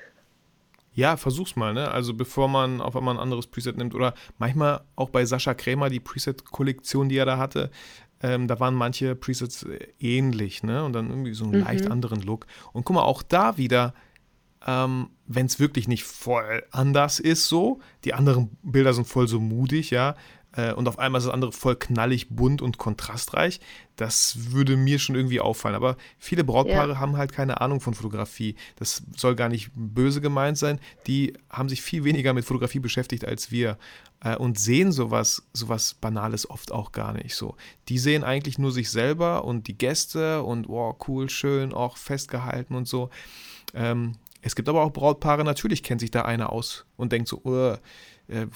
Ja, 0.93 1.15
versuch's 1.15 1.55
mal, 1.55 1.73
ne? 1.73 1.89
Also 1.89 2.13
bevor 2.13 2.49
man 2.49 2.81
auf 2.81 2.97
einmal 2.97 3.15
ein 3.15 3.19
anderes 3.19 3.47
Preset 3.47 3.77
nimmt. 3.77 3.95
Oder 3.95 4.13
manchmal 4.39 4.81
auch 4.95 5.09
bei 5.09 5.25
Sascha 5.25 5.53
Krämer, 5.53 5.89
die 5.89 6.01
Preset-Kollektion, 6.01 7.07
die 7.07 7.17
er 7.17 7.25
da 7.25 7.37
hatte, 7.37 7.71
ähm, 8.21 8.47
da 8.47 8.59
waren 8.59 8.75
manche 8.75 9.15
Presets 9.15 9.63
äh, 9.63 9.87
ähnlich, 9.99 10.63
ne? 10.63 10.83
Und 10.83 10.93
dann 10.93 11.09
irgendwie 11.09 11.33
so 11.33 11.45
einen 11.45 11.59
mhm. 11.59 11.65
leicht 11.65 11.89
anderen 11.89 12.21
Look. 12.21 12.45
Und 12.73 12.85
guck 12.85 12.95
mal, 12.95 13.03
auch 13.03 13.23
da 13.23 13.57
wieder, 13.57 13.93
ähm, 14.65 15.09
wenn 15.25 15.45
es 15.45 15.59
wirklich 15.59 15.87
nicht 15.87 16.03
voll 16.03 16.63
anders 16.71 17.19
ist, 17.19 17.47
so, 17.47 17.79
die 18.03 18.13
anderen 18.13 18.57
Bilder 18.61 18.93
sind 18.93 19.07
voll 19.07 19.27
so 19.27 19.39
mutig, 19.39 19.89
ja, 19.89 20.15
äh, 20.53 20.73
und 20.73 20.87
auf 20.87 20.99
einmal 20.99 21.19
ist 21.19 21.25
das 21.25 21.33
andere 21.33 21.51
voll 21.51 21.75
knallig, 21.75 22.29
bunt 22.29 22.61
und 22.61 22.77
kontrastreich, 22.77 23.59
das 23.95 24.51
würde 24.51 24.75
mir 24.77 24.99
schon 24.99 25.15
irgendwie 25.15 25.39
auffallen. 25.39 25.75
Aber 25.75 25.95
viele 26.17 26.43
Brautpaare 26.43 26.93
ja. 26.93 26.99
haben 26.99 27.17
halt 27.17 27.31
keine 27.31 27.61
Ahnung 27.61 27.79
von 27.79 27.93
Fotografie. 27.93 28.55
Das 28.75 29.03
soll 29.15 29.35
gar 29.35 29.49
nicht 29.49 29.71
böse 29.75 30.21
gemeint 30.21 30.57
sein. 30.57 30.79
Die 31.07 31.33
haben 31.49 31.69
sich 31.69 31.81
viel 31.81 32.03
weniger 32.03 32.33
mit 32.33 32.45
Fotografie 32.45 32.79
beschäftigt 32.79 33.25
als 33.25 33.51
wir 33.51 33.77
äh, 34.23 34.35
und 34.35 34.59
sehen 34.59 34.91
sowas, 34.91 35.43
sowas 35.53 35.93
Banales 35.93 36.49
oft 36.49 36.71
auch 36.71 36.91
gar 36.91 37.13
nicht 37.13 37.35
so. 37.35 37.55
Die 37.87 37.97
sehen 37.97 38.23
eigentlich 38.23 38.57
nur 38.57 38.71
sich 38.71 38.89
selber 38.89 39.45
und 39.45 39.67
die 39.67 39.77
Gäste 39.77 40.43
und 40.43 40.67
wow, 40.67 40.95
cool, 41.07 41.29
schön, 41.29 41.73
auch 41.73 41.97
festgehalten 41.97 42.75
und 42.75 42.87
so. 42.87 43.09
Ähm, 43.73 44.13
es 44.41 44.55
gibt 44.55 44.67
aber 44.67 44.81
auch 44.81 44.91
Brautpaare, 44.91 45.43
natürlich 45.43 45.83
kennt 45.83 46.01
sich 46.01 46.11
da 46.11 46.23
einer 46.23 46.51
aus 46.51 46.85
und 46.97 47.11
denkt 47.11 47.27
so, 47.27 47.41
uh, 47.45 47.75
äh, 48.27 48.47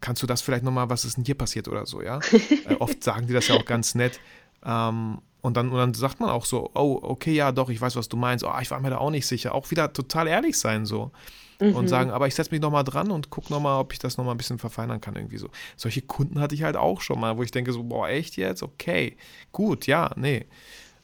kannst 0.00 0.22
du 0.22 0.26
das 0.26 0.42
vielleicht 0.42 0.64
nochmal, 0.64 0.90
was 0.90 1.04
ist 1.04 1.16
denn 1.16 1.24
hier 1.24 1.34
passiert 1.34 1.68
oder 1.68 1.86
so, 1.86 2.02
ja? 2.02 2.20
äh, 2.68 2.74
oft 2.78 3.02
sagen 3.02 3.26
die 3.26 3.32
das 3.32 3.48
ja 3.48 3.56
auch 3.56 3.64
ganz 3.64 3.94
nett. 3.94 4.20
Ähm, 4.64 5.18
und 5.42 5.56
dann, 5.56 5.70
und 5.70 5.78
dann 5.78 5.94
sagt 5.94 6.18
man 6.18 6.30
auch 6.30 6.44
so, 6.44 6.70
oh, 6.74 6.98
okay, 7.02 7.32
ja, 7.32 7.52
doch, 7.52 7.70
ich 7.70 7.80
weiß, 7.80 7.94
was 7.94 8.08
du 8.08 8.16
meinst. 8.16 8.44
Oh, 8.44 8.52
ich 8.60 8.70
war 8.70 8.80
mir 8.80 8.90
da 8.90 8.98
auch 8.98 9.10
nicht 9.10 9.26
sicher. 9.26 9.54
Auch 9.54 9.70
wieder 9.70 9.92
total 9.92 10.26
ehrlich 10.26 10.58
sein 10.58 10.86
so. 10.86 11.12
Mhm. 11.60 11.74
Und 11.74 11.88
sagen, 11.88 12.10
aber 12.10 12.26
ich 12.26 12.34
setze 12.34 12.50
mich 12.50 12.60
nochmal 12.60 12.84
dran 12.84 13.10
und 13.10 13.30
gucke 13.30 13.52
nochmal, 13.52 13.80
ob 13.80 13.92
ich 13.92 13.98
das 13.98 14.18
nochmal 14.18 14.34
ein 14.34 14.38
bisschen 14.38 14.58
verfeinern 14.58 15.00
kann 15.00 15.14
irgendwie 15.14 15.38
so. 15.38 15.48
Solche 15.76 16.02
Kunden 16.02 16.40
hatte 16.40 16.54
ich 16.54 16.64
halt 16.64 16.76
auch 16.76 17.00
schon 17.00 17.20
mal, 17.20 17.38
wo 17.38 17.42
ich 17.42 17.50
denke 17.50 17.72
so, 17.72 17.84
boah, 17.84 18.08
echt 18.08 18.36
jetzt? 18.36 18.62
Okay, 18.62 19.16
gut, 19.52 19.86
ja, 19.86 20.10
nee. 20.16 20.46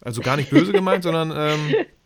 Also 0.00 0.20
gar 0.20 0.36
nicht 0.36 0.50
böse 0.50 0.72
gemeint, 0.72 1.04
sondern 1.04 1.32
ähm, 1.34 1.74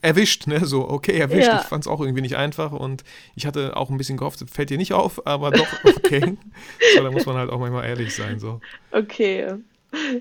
erwischt, 0.00 0.46
ne? 0.46 0.64
So, 0.64 0.88
okay, 0.88 1.18
erwischt. 1.18 1.48
Ja. 1.48 1.60
Ich 1.60 1.66
fand 1.66 1.84
es 1.84 1.88
auch 1.88 2.00
irgendwie 2.00 2.22
nicht 2.22 2.36
einfach 2.36 2.72
und 2.72 3.04
ich 3.36 3.46
hatte 3.46 3.76
auch 3.76 3.90
ein 3.90 3.98
bisschen 3.98 4.16
gehofft, 4.16 4.44
fällt 4.50 4.70
dir 4.70 4.78
nicht 4.78 4.92
auf, 4.92 5.26
aber 5.26 5.50
doch, 5.50 5.66
okay. 5.84 6.36
so, 6.94 7.02
da 7.02 7.10
muss 7.10 7.26
man 7.26 7.36
halt 7.36 7.50
auch 7.50 7.58
manchmal 7.58 7.86
ehrlich 7.86 8.14
sein. 8.14 8.38
So. 8.38 8.60
Okay. 8.90 9.54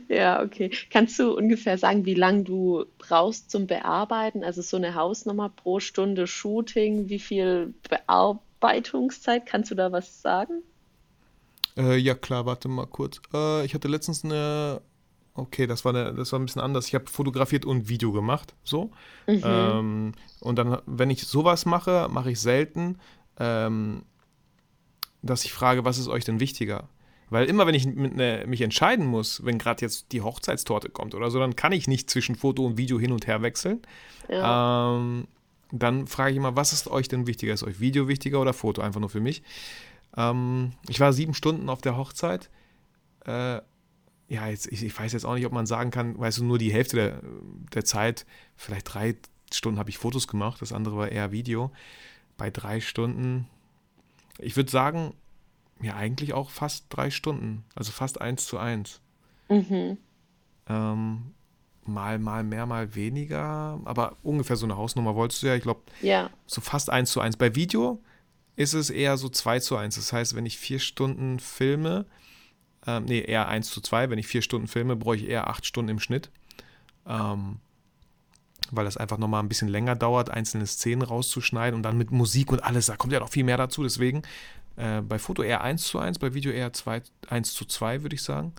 Ja, 0.08 0.42
okay. 0.42 0.72
Kannst 0.92 1.20
du 1.20 1.36
ungefähr 1.36 1.78
sagen, 1.78 2.06
wie 2.06 2.14
lange 2.14 2.44
du 2.44 2.86
brauchst 2.98 3.52
zum 3.52 3.68
Bearbeiten? 3.68 4.44
Also 4.44 4.62
so 4.62 4.78
eine 4.78 4.96
Hausnummer 4.96 5.50
pro 5.50 5.80
Stunde 5.80 6.26
Shooting, 6.26 7.10
wie 7.10 7.20
viel 7.20 7.74
Bearbeitungszeit? 7.90 9.46
Kannst 9.46 9.72
du 9.72 9.76
da 9.76 9.92
was 9.92 10.22
sagen? 10.22 10.64
Äh, 11.78 11.98
ja, 11.98 12.16
klar, 12.16 12.46
warte 12.46 12.68
mal 12.70 12.88
kurz. 12.88 13.22
Äh, 13.34 13.66
ich 13.66 13.74
hatte 13.74 13.88
letztens 13.88 14.24
eine. 14.24 14.82
Okay, 15.38 15.68
das 15.68 15.86
war, 15.86 15.94
eine, 15.94 16.16
das 16.16 16.32
war 16.32 16.40
ein 16.40 16.46
bisschen 16.46 16.64
anders. 16.64 16.88
Ich 16.88 16.96
habe 16.96 17.06
fotografiert 17.06 17.64
und 17.64 17.90
Video 17.90 18.12
gemacht, 18.12 18.56
so. 18.64 18.90
Mhm. 19.28 19.42
Ähm, 19.44 20.12
und 20.40 20.58
dann, 20.58 20.80
wenn 20.88 21.12
ich 21.12 21.28
sowas 21.28 21.68
mache, 21.68 22.08
mache 22.10 22.32
ich 22.32 22.40
selten, 22.40 22.98
ähm, 23.40 24.02
dass 25.22 25.46
ich 25.46 25.54
frage, 25.54 25.86
was 25.86 26.00
ist 26.00 26.08
euch 26.08 26.26
denn 26.26 26.40
wichtiger? 26.40 26.90
Weil 27.30 27.46
immer, 27.46 27.68
wenn 27.68 27.76
ich 27.76 27.86
ne, 27.86 28.46
mich 28.48 28.62
entscheiden 28.62 29.06
muss, 29.06 29.46
wenn 29.46 29.60
gerade 29.60 29.82
jetzt 29.82 30.12
die 30.12 30.24
Hochzeitstorte 30.24 30.90
kommt 30.90 31.14
oder 31.14 31.30
so, 31.30 31.40
dann 31.40 31.56
kann 31.56 31.72
ich 31.72 31.88
nicht 31.88 32.10
zwischen 32.10 32.36
Foto 32.36 32.66
und 32.66 32.78
Video 32.78 33.00
hin 33.00 33.12
und 33.12 33.28
her 33.28 33.44
wechseln. 33.44 33.84
Ja. 34.30 34.96
Ähm, 34.96 35.28
dann 35.72 36.08
frage 36.08 36.32
ich 36.32 36.38
immer, 36.38 36.56
was 36.56 36.74
ist 36.74 36.88
euch 36.88 37.10
denn 37.10 37.28
wichtiger? 37.28 37.54
Ist 37.54 37.64
euch 37.64 37.80
Video 37.80 38.08
wichtiger 38.08 38.42
oder 38.42 38.54
Foto? 38.54 38.82
Einfach 38.82 39.02
nur 39.02 39.10
für 39.10 39.20
mich. 39.20 39.44
Ähm, 40.16 40.72
ich 40.90 41.00
war 41.00 41.14
sieben 41.14 41.36
Stunden 41.36 41.70
auf 41.70 41.82
der 41.82 41.96
Hochzeit. 41.96 42.50
Äh, 43.26 43.60
ja, 44.28 44.48
jetzt, 44.48 44.68
ich, 44.72 44.84
ich, 44.84 44.98
weiß 44.98 45.14
jetzt 45.14 45.26
auch 45.26 45.36
nicht, 45.36 45.46
ob 45.46 45.54
man 45.54 45.66
sagen 45.66 45.92
kann, 45.92 46.18
weißt 46.18 46.40
du, 46.40 46.44
nur 46.44 46.58
die 46.58 46.72
Hälfte 46.72 46.96
der, 46.98 47.22
der 47.74 47.86
Zeit, 47.86 48.26
vielleicht 48.56 48.94
drei 48.94 49.16
Stunden 49.54 49.80
habe 49.80 49.90
ich 49.90 49.98
Fotos 49.98 50.28
gemacht, 50.28 50.62
das 50.62 50.74
andere 50.74 50.98
war 50.98 51.10
eher 51.10 51.32
Video. 51.32 51.72
Bei 52.36 52.52
drei 52.52 52.82
Stunden, 52.82 53.48
ich 54.38 54.56
würde 54.56 54.70
sagen, 54.70 55.14
ja, 55.82 55.96
eigentlich 55.96 56.34
auch 56.34 56.50
fast 56.50 56.86
drei 56.90 57.10
Stunden. 57.10 57.64
Also 57.76 57.92
fast 57.92 58.20
eins 58.20 58.46
zu 58.46 58.58
eins. 58.58 59.00
Mhm. 59.50 59.98
Ähm, 60.68 61.34
mal, 61.86 62.20
mal 62.20 62.44
mehr, 62.44 62.66
mal 62.66 62.96
weniger. 62.96 63.80
Aber 63.86 64.18
ungefähr 64.24 64.56
so 64.56 64.66
eine 64.66 64.78
Hausnummer 64.78 65.16
wolltest 65.16 65.44
du 65.44 65.48
ja. 65.48 65.56
Ich 65.56 65.64
glaube, 65.64 65.82
ja. 66.02 66.30
so 66.46 66.62
fast 66.62 66.90
eins 66.90 67.12
zu 67.12 67.22
eins. 67.22 67.38
Bei 67.38 67.56
Video 67.56 68.02
ist 68.56 68.74
es 68.74 68.90
eher 68.90 69.18
so 69.18 69.30
zwei 69.30 69.60
zu 69.60 69.78
eins. 69.78 69.96
Das 69.96 70.12
heißt, 70.12 70.36
wenn 70.36 70.46
ich 70.46 70.58
vier 70.58 70.80
Stunden 70.80 71.40
filme, 71.40 72.06
ähm, 72.88 73.06
nee, 73.06 73.20
eher 73.20 73.48
eins 73.48 73.70
zu 73.70 73.82
zwei. 73.82 74.10
Wenn 74.10 74.18
ich 74.18 74.28
vier 74.28 74.42
Stunden 74.42 74.68
filme, 74.68 74.96
brauche 74.96 75.18
ich 75.18 75.28
eher 75.28 75.48
acht 75.48 75.66
Stunden 75.66 75.90
im 75.90 76.00
Schnitt. 76.00 76.32
Ähm, 77.06 77.60
weil 78.72 78.86
das 78.86 78.98
einfach 78.98 79.18
nochmal 79.18 79.42
ein 79.44 79.50
bisschen 79.50 79.68
länger 79.68 79.96
dauert, 79.96 80.30
einzelne 80.30 80.66
Szenen 80.66 81.02
rauszuschneiden 81.02 81.76
und 81.76 81.84
dann 81.84 81.98
mit 81.98 82.12
Musik 82.12 82.52
und 82.52 82.64
alles. 82.64 82.88
Da 82.88 82.96
kommt 82.96 83.14
ja 83.14 83.20
noch 83.20 83.30
viel 83.30 83.44
mehr 83.44 83.58
dazu. 83.58 83.84
Deswegen 83.84 84.24
äh, 84.78 85.02
bei 85.02 85.20
Foto 85.20 85.44
eher 85.44 85.62
1 85.62 85.84
zu 85.84 86.00
1, 86.00 86.20
bei 86.20 86.34
Video 86.34 86.52
eher 86.52 86.74
2, 86.74 87.02
1 87.30 87.54
zu 87.54 87.66
2, 87.66 88.04
würde 88.04 88.16
ich 88.16 88.24
sagen. 88.24 88.54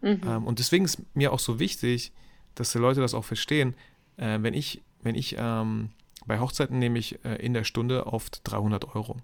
Mhm. 0.00 0.20
Ähm, 0.26 0.46
und 0.46 0.58
deswegen 0.58 0.84
ist 0.84 0.98
mir 1.14 1.32
auch 1.32 1.40
so 1.40 1.58
wichtig, 1.58 2.12
dass 2.54 2.72
die 2.72 2.78
Leute 2.78 3.00
das 3.00 3.14
auch 3.14 3.24
verstehen. 3.24 3.74
Äh, 4.16 4.38
wenn 4.42 4.54
ich, 4.54 4.82
wenn 5.02 5.14
ich 5.14 5.36
ähm, 5.38 5.90
bei 6.26 6.40
Hochzeiten 6.40 6.78
nehme 6.78 6.98
ich 6.98 7.24
äh, 7.24 7.36
in 7.36 7.54
der 7.54 7.64
Stunde 7.64 8.06
oft 8.06 8.40
300 8.44 8.94
Euro. 8.94 9.16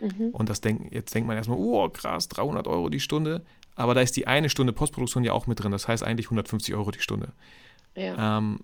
Mhm. 0.00 0.30
Und 0.32 0.48
das 0.48 0.60
denk, 0.60 0.92
jetzt 0.92 1.14
denkt 1.14 1.26
man 1.26 1.36
erstmal, 1.36 1.58
oh 1.58 1.88
krass, 1.88 2.28
300 2.28 2.66
Euro 2.66 2.88
die 2.88 3.00
Stunde. 3.00 3.44
Aber 3.74 3.94
da 3.94 4.00
ist 4.00 4.16
die 4.16 4.26
eine 4.26 4.50
Stunde 4.50 4.72
Postproduktion 4.72 5.24
ja 5.24 5.32
auch 5.32 5.46
mit 5.46 5.62
drin. 5.62 5.72
Das 5.72 5.88
heißt 5.88 6.02
eigentlich 6.02 6.26
150 6.26 6.74
Euro 6.74 6.90
die 6.90 7.00
Stunde. 7.00 7.32
Ja. 7.96 8.38
Ähm, 8.38 8.60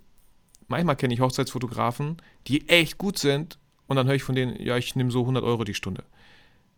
manchmal 0.69 0.97
kenne 0.97 1.15
ich 1.15 1.21
Hochzeitsfotografen, 1.21 2.17
die 2.49 2.69
echt 2.69 2.99
gut 2.99 3.19
sind. 3.19 3.59
Und 3.87 3.97
dann 3.97 4.07
höre 4.07 4.15
ich 4.15 4.25
von 4.25 4.35
denen, 4.35 4.61
ja, 4.61 4.77
ich 4.77 4.97
nehme 4.97 5.11
so 5.11 5.21
100 5.21 5.45
Euro 5.45 5.65
die 5.65 5.75
Stunde. 5.75 6.05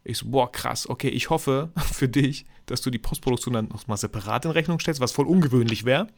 Ich 0.04 0.18
so, 0.18 0.26
boah, 0.28 0.50
krass, 0.50 0.88
okay, 0.88 1.08
ich 1.08 1.30
hoffe 1.30 1.70
für 1.92 2.08
dich, 2.08 2.44
dass 2.66 2.82
du 2.82 2.90
die 2.90 2.98
Postproduktion 2.98 3.54
dann 3.54 3.68
nochmal 3.68 3.96
separat 3.96 4.44
in 4.44 4.50
Rechnung 4.50 4.78
stellst, 4.78 5.00
was 5.00 5.12
voll 5.12 5.26
ungewöhnlich 5.26 5.84
wäre. 5.84 6.08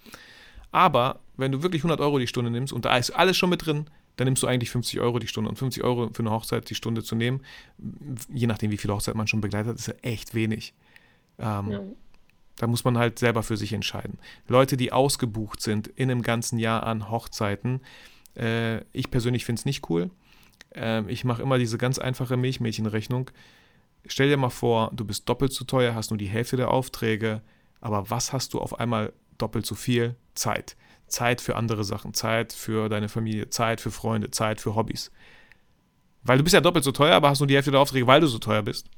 Aber 0.73 1.20
wenn 1.37 1.53
du 1.53 1.62
wirklich 1.62 1.83
100 1.83 2.01
Euro 2.01 2.18
die 2.18 2.27
Stunde 2.27 2.51
nimmst 2.51 2.73
und 2.73 2.85
da 2.85 2.96
ist 2.96 3.11
alles 3.11 3.37
schon 3.37 3.51
mit 3.51 3.66
drin, 3.66 3.87
dann 4.16 4.27
nimmst 4.27 4.42
du 4.42 4.46
eigentlich 4.46 4.70
50 4.70 5.01
Euro 5.01 5.18
die 5.18 5.27
Stunde. 5.27 5.49
Und 5.49 5.57
50 5.57 5.83
Euro 5.83 6.11
für 6.12 6.20
eine 6.20 6.31
Hochzeit 6.31 6.68
die 6.68 6.75
Stunde 6.75 7.03
zu 7.03 7.14
nehmen, 7.14 7.40
je 8.29 8.46
nachdem, 8.46 8.70
wie 8.70 8.77
viele 8.77 8.94
Hochzeit 8.94 9.14
man 9.14 9.27
schon 9.27 9.40
begleitet 9.40 9.70
hat, 9.70 9.79
ist 9.79 9.87
ja 9.87 9.94
echt 10.03 10.35
wenig. 10.35 10.75
Ähm, 11.40 11.70
ja. 11.70 11.81
Da 12.57 12.66
muss 12.66 12.85
man 12.85 12.98
halt 12.98 13.18
selber 13.18 13.42
für 13.42 13.57
sich 13.57 13.72
entscheiden. 13.72 14.18
Leute, 14.46 14.76
die 14.76 14.92
ausgebucht 14.92 15.62
sind 15.62 15.88
in 15.88 16.11
einem 16.11 16.22
ganzen 16.22 16.59
Jahr 16.59 16.83
an 16.83 17.11
Hochzeiten, 17.11 17.81
äh, 18.37 18.83
ich 18.92 19.11
persönlich 19.11 19.44
finde 19.44 19.61
es 19.61 19.64
nicht 19.64 19.88
cool. 19.88 20.11
Äh, 20.74 21.11
ich 21.11 21.24
mache 21.24 21.42
immer 21.42 21.59
diese 21.59 21.79
ganz 21.79 21.98
einfache 21.98 22.37
Milchmädchenrechnung. 22.37 23.31
Stell 24.07 24.29
dir 24.29 24.37
mal 24.37 24.50
vor, 24.50 24.90
du 24.94 25.05
bist 25.05 25.29
doppelt 25.29 25.53
so 25.53 25.64
teuer, 25.64 25.94
hast 25.94 26.11
nur 26.11 26.18
die 26.18 26.29
Hälfte 26.29 26.57
der 26.57 26.70
Aufträge, 26.70 27.42
aber 27.81 28.11
was 28.11 28.33
hast 28.33 28.55
du 28.55 28.61
auf 28.61 28.79
einmal 28.79 29.12
doppelt 29.38 29.66
so 29.66 29.74
viel? 29.74 30.16
Zeit. 30.35 30.76
Zeit 31.07 31.40
für 31.40 31.57
andere 31.57 31.85
Sachen, 31.85 32.14
Zeit 32.14 32.53
für 32.53 32.88
deine 32.88 33.09
Familie, 33.09 33.50
Zeit 33.50 33.81
für 33.81 33.90
Freunde, 33.90 34.31
Zeit 34.31 34.61
für 34.61 34.74
Hobbys. 34.74 35.11
Weil 36.22 36.38
du 36.38 36.44
bist 36.44 36.55
ja 36.55 36.61
doppelt 36.61 36.85
so 36.85 36.92
teuer, 36.92 37.14
aber 37.14 37.31
hast 37.31 37.40
nur 37.40 37.46
die 37.46 37.55
Hälfte 37.55 37.70
der 37.70 37.81
Aufträge, 37.81 38.07
weil 38.07 38.20
du 38.20 38.26
so 38.26 38.38
teuer 38.38 38.62
bist. 38.62 38.88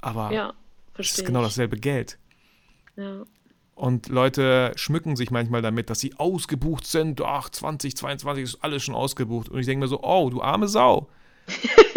Aber 0.00 0.32
ja, 0.32 0.54
es 1.00 1.18
ist 1.18 1.26
genau 1.26 1.42
dasselbe 1.42 1.76
Geld. 1.76 2.18
Ja. 2.96 3.24
Und 3.74 4.08
Leute 4.08 4.72
schmücken 4.76 5.16
sich 5.16 5.30
manchmal 5.30 5.62
damit, 5.62 5.88
dass 5.88 6.00
sie 6.00 6.14
ausgebucht 6.18 6.86
sind. 6.86 7.20
Ach, 7.22 7.48
2022 7.48 8.44
ist 8.44 8.58
alles 8.62 8.82
schon 8.82 8.94
ausgebucht. 8.94 9.48
Und 9.48 9.58
ich 9.58 9.66
denke 9.66 9.84
mir 9.84 9.88
so, 9.88 10.02
oh, 10.02 10.28
du 10.30 10.42
arme 10.42 10.68
Sau. 10.68 11.08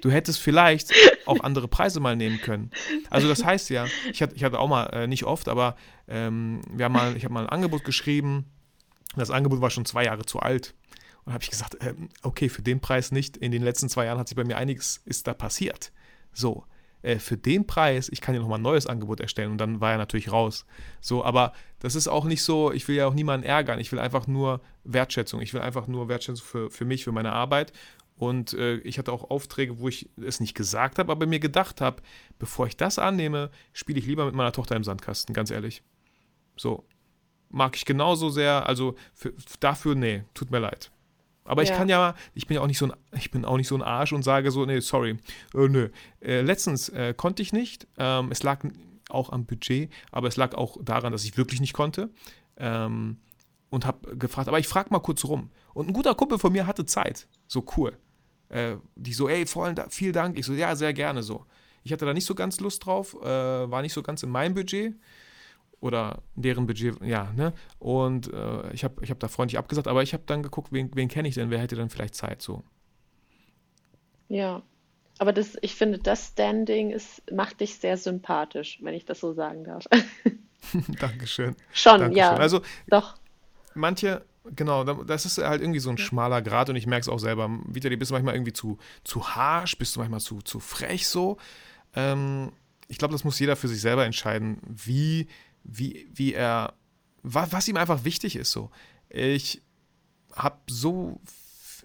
Du 0.00 0.10
hättest 0.12 0.38
vielleicht 0.40 0.92
auch 1.26 1.40
andere 1.40 1.66
Preise 1.66 1.98
mal 1.98 2.14
nehmen 2.14 2.40
können. 2.40 2.70
Also 3.10 3.26
das 3.26 3.44
heißt 3.44 3.68
ja, 3.70 3.86
ich 4.12 4.22
hatte, 4.22 4.34
ich 4.36 4.44
hatte 4.44 4.58
auch 4.58 4.68
mal, 4.68 4.84
äh, 4.90 5.06
nicht 5.08 5.24
oft, 5.24 5.48
aber 5.48 5.76
ähm, 6.06 6.60
wir 6.70 6.84
haben 6.84 6.92
mal, 6.92 7.16
ich 7.16 7.24
habe 7.24 7.34
mal 7.34 7.44
ein 7.44 7.48
Angebot 7.48 7.84
geschrieben. 7.84 8.46
Das 9.16 9.30
Angebot 9.30 9.60
war 9.60 9.70
schon 9.70 9.84
zwei 9.84 10.04
Jahre 10.04 10.24
zu 10.24 10.38
alt. 10.38 10.74
Und 11.24 11.32
habe 11.32 11.42
ich 11.42 11.50
gesagt, 11.50 11.82
äh, 11.82 11.94
okay, 12.22 12.48
für 12.48 12.62
den 12.62 12.80
Preis 12.80 13.12
nicht. 13.12 13.36
In 13.36 13.50
den 13.50 13.62
letzten 13.62 13.88
zwei 13.88 14.04
Jahren 14.04 14.18
hat 14.18 14.28
sich 14.28 14.36
bei 14.36 14.44
mir 14.44 14.56
einiges 14.56 15.02
ist 15.04 15.26
da 15.26 15.34
passiert. 15.34 15.92
So, 16.32 16.64
äh, 17.02 17.18
für 17.18 17.36
den 17.36 17.66
Preis, 17.66 18.08
ich 18.08 18.20
kann 18.20 18.34
dir 18.34 18.40
nochmal 18.40 18.58
ein 18.58 18.62
neues 18.62 18.86
Angebot 18.86 19.20
erstellen. 19.20 19.52
Und 19.52 19.58
dann 19.58 19.80
war 19.80 19.92
er 19.92 19.98
natürlich 19.98 20.32
raus. 20.32 20.66
So, 21.00 21.24
aber 21.24 21.52
das 21.78 21.94
ist 21.94 22.08
auch 22.08 22.24
nicht 22.24 22.42
so, 22.42 22.72
ich 22.72 22.88
will 22.88 22.96
ja 22.96 23.06
auch 23.06 23.14
niemanden 23.14 23.46
ärgern. 23.46 23.78
Ich 23.78 23.92
will 23.92 23.98
einfach 23.98 24.26
nur 24.26 24.60
Wertschätzung. 24.84 25.40
Ich 25.40 25.54
will 25.54 25.60
einfach 25.60 25.86
nur 25.86 26.08
Wertschätzung 26.08 26.44
für, 26.44 26.70
für 26.70 26.84
mich, 26.84 27.04
für 27.04 27.12
meine 27.12 27.32
Arbeit. 27.32 27.72
Und 28.16 28.52
äh, 28.54 28.78
ich 28.78 28.98
hatte 28.98 29.12
auch 29.12 29.30
Aufträge, 29.30 29.78
wo 29.78 29.88
ich 29.88 30.10
es 30.20 30.40
nicht 30.40 30.54
gesagt 30.54 30.98
habe, 30.98 31.12
aber 31.12 31.26
mir 31.26 31.38
gedacht 31.38 31.80
habe, 31.80 32.02
bevor 32.38 32.66
ich 32.66 32.76
das 32.76 32.98
annehme, 32.98 33.50
spiele 33.72 34.00
ich 34.00 34.06
lieber 34.06 34.26
mit 34.26 34.34
meiner 34.34 34.52
Tochter 34.52 34.74
im 34.74 34.82
Sandkasten, 34.82 35.34
ganz 35.34 35.50
ehrlich. 35.50 35.82
So. 36.56 36.84
Mag 37.50 37.76
ich 37.76 37.86
genauso 37.86 38.28
sehr, 38.28 38.66
also 38.66 38.94
für, 39.14 39.32
dafür, 39.60 39.94
nee, 39.94 40.24
tut 40.34 40.50
mir 40.50 40.58
leid. 40.58 40.90
Aber 41.48 41.62
ja. 41.62 41.70
ich 41.70 41.76
kann 41.76 41.88
ja, 41.88 42.14
ich 42.34 42.46
bin 42.46 42.56
ja 42.56 42.60
auch 42.60 42.66
nicht 42.66 42.78
so 42.78 42.86
ein, 42.86 42.92
ich 43.16 43.30
bin 43.30 43.44
auch 43.44 43.56
nicht 43.56 43.68
so 43.68 43.74
ein 43.74 43.82
Arsch 43.82 44.12
und 44.12 44.22
sage 44.22 44.50
so, 44.50 44.66
nee, 44.66 44.80
sorry, 44.80 45.16
äh, 45.54 45.68
nö. 45.68 45.88
Äh, 46.20 46.42
letztens 46.42 46.90
äh, 46.90 47.14
konnte 47.16 47.42
ich 47.42 47.52
nicht. 47.52 47.88
Ähm, 47.96 48.30
es 48.30 48.42
lag 48.42 48.64
auch 49.08 49.32
am 49.32 49.46
Budget, 49.46 49.90
aber 50.12 50.28
es 50.28 50.36
lag 50.36 50.54
auch 50.54 50.76
daran, 50.82 51.10
dass 51.10 51.24
ich 51.24 51.38
wirklich 51.38 51.60
nicht 51.60 51.72
konnte. 51.72 52.10
Ähm, 52.58 53.16
und 53.70 53.86
habe 53.86 54.16
gefragt, 54.16 54.48
aber 54.48 54.58
ich 54.58 54.68
frage 54.68 54.90
mal 54.90 55.00
kurz 55.00 55.24
rum. 55.24 55.50
Und 55.72 55.88
ein 55.88 55.92
guter 55.94 56.14
Kumpel 56.14 56.38
von 56.38 56.52
mir 56.52 56.66
hatte 56.66 56.84
Zeit. 56.84 57.28
So 57.46 57.64
cool. 57.76 57.96
Äh, 58.50 58.76
die 58.94 59.12
so, 59.14 59.28
ey, 59.28 59.46
vollen, 59.46 59.76
vielen 59.88 60.12
Dank. 60.12 60.38
Ich 60.38 60.44
so, 60.44 60.52
ja, 60.52 60.76
sehr 60.76 60.92
gerne 60.92 61.22
so. 61.22 61.46
Ich 61.82 61.92
hatte 61.92 62.04
da 62.04 62.12
nicht 62.12 62.26
so 62.26 62.34
ganz 62.34 62.60
Lust 62.60 62.84
drauf, 62.84 63.14
äh, 63.22 63.26
war 63.26 63.80
nicht 63.80 63.94
so 63.94 64.02
ganz 64.02 64.22
in 64.22 64.30
meinem 64.30 64.54
Budget 64.54 64.94
oder 65.80 66.22
deren 66.34 66.66
Budget, 66.66 67.00
ja, 67.02 67.32
ne? 67.36 67.52
Und 67.78 68.32
äh, 68.32 68.72
ich 68.72 68.84
habe 68.84 69.02
ich 69.02 69.10
hab 69.10 69.20
da 69.20 69.28
freundlich 69.28 69.58
abgesagt, 69.58 69.88
aber 69.88 70.02
ich 70.02 70.12
habe 70.12 70.24
dann 70.26 70.42
geguckt, 70.42 70.72
wen, 70.72 70.90
wen 70.94 71.08
kenne 71.08 71.28
ich 71.28 71.34
denn, 71.34 71.50
wer 71.50 71.60
hätte 71.60 71.76
dann 71.76 71.90
vielleicht 71.90 72.14
Zeit 72.14 72.42
so. 72.42 72.64
Ja, 74.28 74.62
aber 75.18 75.32
das, 75.32 75.56
ich 75.62 75.74
finde, 75.74 75.98
das 75.98 76.28
Standing 76.28 76.90
ist, 76.90 77.22
macht 77.32 77.60
dich 77.60 77.76
sehr 77.76 77.96
sympathisch, 77.96 78.78
wenn 78.82 78.94
ich 78.94 79.04
das 79.04 79.20
so 79.20 79.32
sagen 79.32 79.64
darf. 79.64 79.84
Dankeschön. 81.00 81.56
Schon, 81.72 82.00
Dankeschön. 82.00 82.16
ja. 82.16 82.34
Also, 82.34 82.60
doch. 82.88 83.14
Manche, 83.74 84.24
Genau, 84.56 84.84
das 84.84 85.26
ist 85.26 85.38
halt 85.38 85.60
irgendwie 85.60 85.80
so 85.80 85.90
ein 85.90 85.98
schmaler 85.98 86.42
Grad 86.42 86.70
und 86.70 86.76
ich 86.76 86.86
merke 86.86 87.02
es 87.02 87.08
auch 87.08 87.18
selber. 87.18 87.50
Vitali, 87.66 87.96
bist 87.96 88.10
du 88.10 88.14
manchmal 88.14 88.34
irgendwie 88.34 88.52
zu, 88.52 88.78
zu 89.04 89.28
harsch, 89.28 89.76
bist 89.76 89.94
du 89.94 90.00
manchmal 90.00 90.20
zu, 90.20 90.40
zu 90.40 90.60
frech 90.60 91.06
so. 91.06 91.36
Ähm, 91.94 92.52
ich 92.86 92.98
glaube, 92.98 93.12
das 93.12 93.24
muss 93.24 93.38
jeder 93.38 93.56
für 93.56 93.68
sich 93.68 93.80
selber 93.80 94.04
entscheiden, 94.04 94.60
wie, 94.66 95.28
wie, 95.68 96.08
wie 96.12 96.34
er, 96.34 96.74
was, 97.22 97.52
was 97.52 97.68
ihm 97.68 97.76
einfach 97.76 98.04
wichtig 98.04 98.36
ist 98.36 98.50
so. 98.50 98.70
Ich 99.10 99.62
habe 100.34 100.58
so 100.68 101.20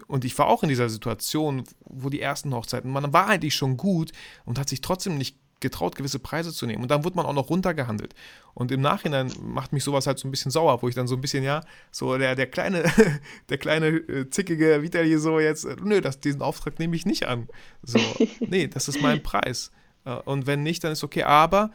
und 0.06 0.24
ich 0.24 0.36
war 0.38 0.46
auch 0.46 0.62
in 0.62 0.68
dieser 0.68 0.88
Situation, 0.88 1.64
wo 1.84 2.08
die 2.08 2.20
ersten 2.20 2.52
Hochzeiten, 2.52 2.90
man 2.90 3.12
war 3.12 3.28
eigentlich 3.28 3.54
schon 3.54 3.76
gut 3.76 4.12
und 4.44 4.58
hat 4.58 4.68
sich 4.68 4.80
trotzdem 4.80 5.16
nicht 5.16 5.36
getraut, 5.60 5.96
gewisse 5.96 6.18
Preise 6.18 6.52
zu 6.52 6.66
nehmen. 6.66 6.82
Und 6.82 6.90
dann 6.90 7.04
wird 7.04 7.14
man 7.14 7.24
auch 7.24 7.32
noch 7.32 7.48
runtergehandelt. 7.48 8.14
Und 8.52 8.70
im 8.70 8.80
Nachhinein 8.80 9.32
macht 9.40 9.72
mich 9.72 9.82
sowas 9.82 10.06
halt 10.06 10.18
so 10.18 10.28
ein 10.28 10.30
bisschen 10.30 10.50
sauer, 10.50 10.82
wo 10.82 10.88
ich 10.88 10.94
dann 10.94 11.06
so 11.06 11.14
ein 11.14 11.20
bisschen, 11.20 11.42
ja, 11.42 11.62
so 11.90 12.18
der, 12.18 12.34
der 12.34 12.46
kleine, 12.46 12.84
der 13.48 13.58
kleine 13.58 13.88
äh, 13.88 14.28
zickige 14.28 14.82
Vitali 14.82 15.16
so 15.18 15.40
jetzt, 15.40 15.64
äh, 15.64 15.76
nö, 15.82 16.00
das, 16.00 16.20
diesen 16.20 16.42
Auftrag 16.42 16.78
nehme 16.78 16.94
ich 16.96 17.06
nicht 17.06 17.26
an. 17.26 17.48
So, 17.82 17.98
nee, 18.40 18.68
das 18.68 18.88
ist 18.88 19.00
mein 19.00 19.22
Preis. 19.22 19.70
Äh, 20.04 20.16
und 20.16 20.46
wenn 20.46 20.62
nicht, 20.62 20.84
dann 20.84 20.92
ist 20.92 21.02
okay. 21.04 21.22
Aber 21.22 21.70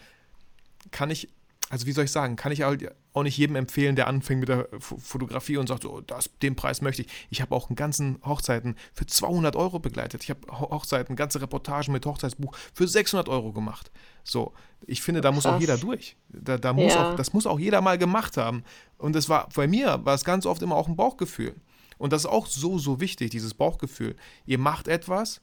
kann 0.91 1.09
ich, 1.09 1.29
also 1.69 1.85
wie 1.85 1.91
soll 1.91 2.05
ich 2.05 2.11
sagen, 2.11 2.35
kann 2.35 2.51
ich 2.51 2.65
auch 2.65 3.23
nicht 3.23 3.37
jedem 3.37 3.55
empfehlen, 3.55 3.95
der 3.95 4.07
anfängt 4.07 4.39
mit 4.39 4.49
der 4.49 4.67
Fotografie 4.79 5.57
und 5.57 5.67
sagt, 5.67 5.83
so, 5.83 6.01
das, 6.01 6.29
den 6.41 6.55
Preis 6.55 6.81
möchte 6.81 7.03
ich. 7.03 7.07
Ich 7.29 7.41
habe 7.41 7.55
auch 7.55 7.69
einen 7.69 7.75
ganzen 7.75 8.19
Hochzeiten 8.25 8.75
für 8.93 9.05
200 9.05 9.55
Euro 9.55 9.79
begleitet. 9.79 10.23
Ich 10.23 10.31
habe 10.31 10.41
Hochzeiten, 10.51 11.15
ganze 11.15 11.41
Reportagen 11.41 11.93
mit 11.93 12.05
Hochzeitsbuch 12.05 12.55
für 12.73 12.87
600 12.87 13.29
Euro 13.29 13.53
gemacht. 13.53 13.91
So, 14.23 14.53
ich 14.87 15.03
finde, 15.03 15.21
da 15.21 15.31
muss 15.31 15.43
Krass. 15.43 15.55
auch 15.55 15.59
jeder 15.59 15.77
durch. 15.77 16.17
Da, 16.29 16.57
da 16.57 16.73
muss 16.73 16.93
ja. 16.93 17.11
auch, 17.11 17.15
das 17.15 17.33
muss 17.33 17.45
auch 17.45 17.59
jeder 17.59 17.81
mal 17.81 17.99
gemacht 17.99 18.37
haben. 18.37 18.63
Und 18.97 19.13
das 19.13 19.29
war, 19.29 19.47
bei 19.55 19.67
mir 19.67 20.03
war 20.03 20.15
es 20.15 20.25
ganz 20.25 20.47
oft 20.47 20.63
immer 20.63 20.75
auch 20.75 20.87
ein 20.87 20.95
Bauchgefühl. 20.95 21.55
Und 21.99 22.13
das 22.13 22.23
ist 22.23 22.29
auch 22.29 22.47
so, 22.47 22.79
so 22.79 22.99
wichtig, 22.99 23.29
dieses 23.29 23.53
Bauchgefühl. 23.53 24.15
Ihr 24.45 24.57
macht 24.57 24.87
etwas 24.87 25.41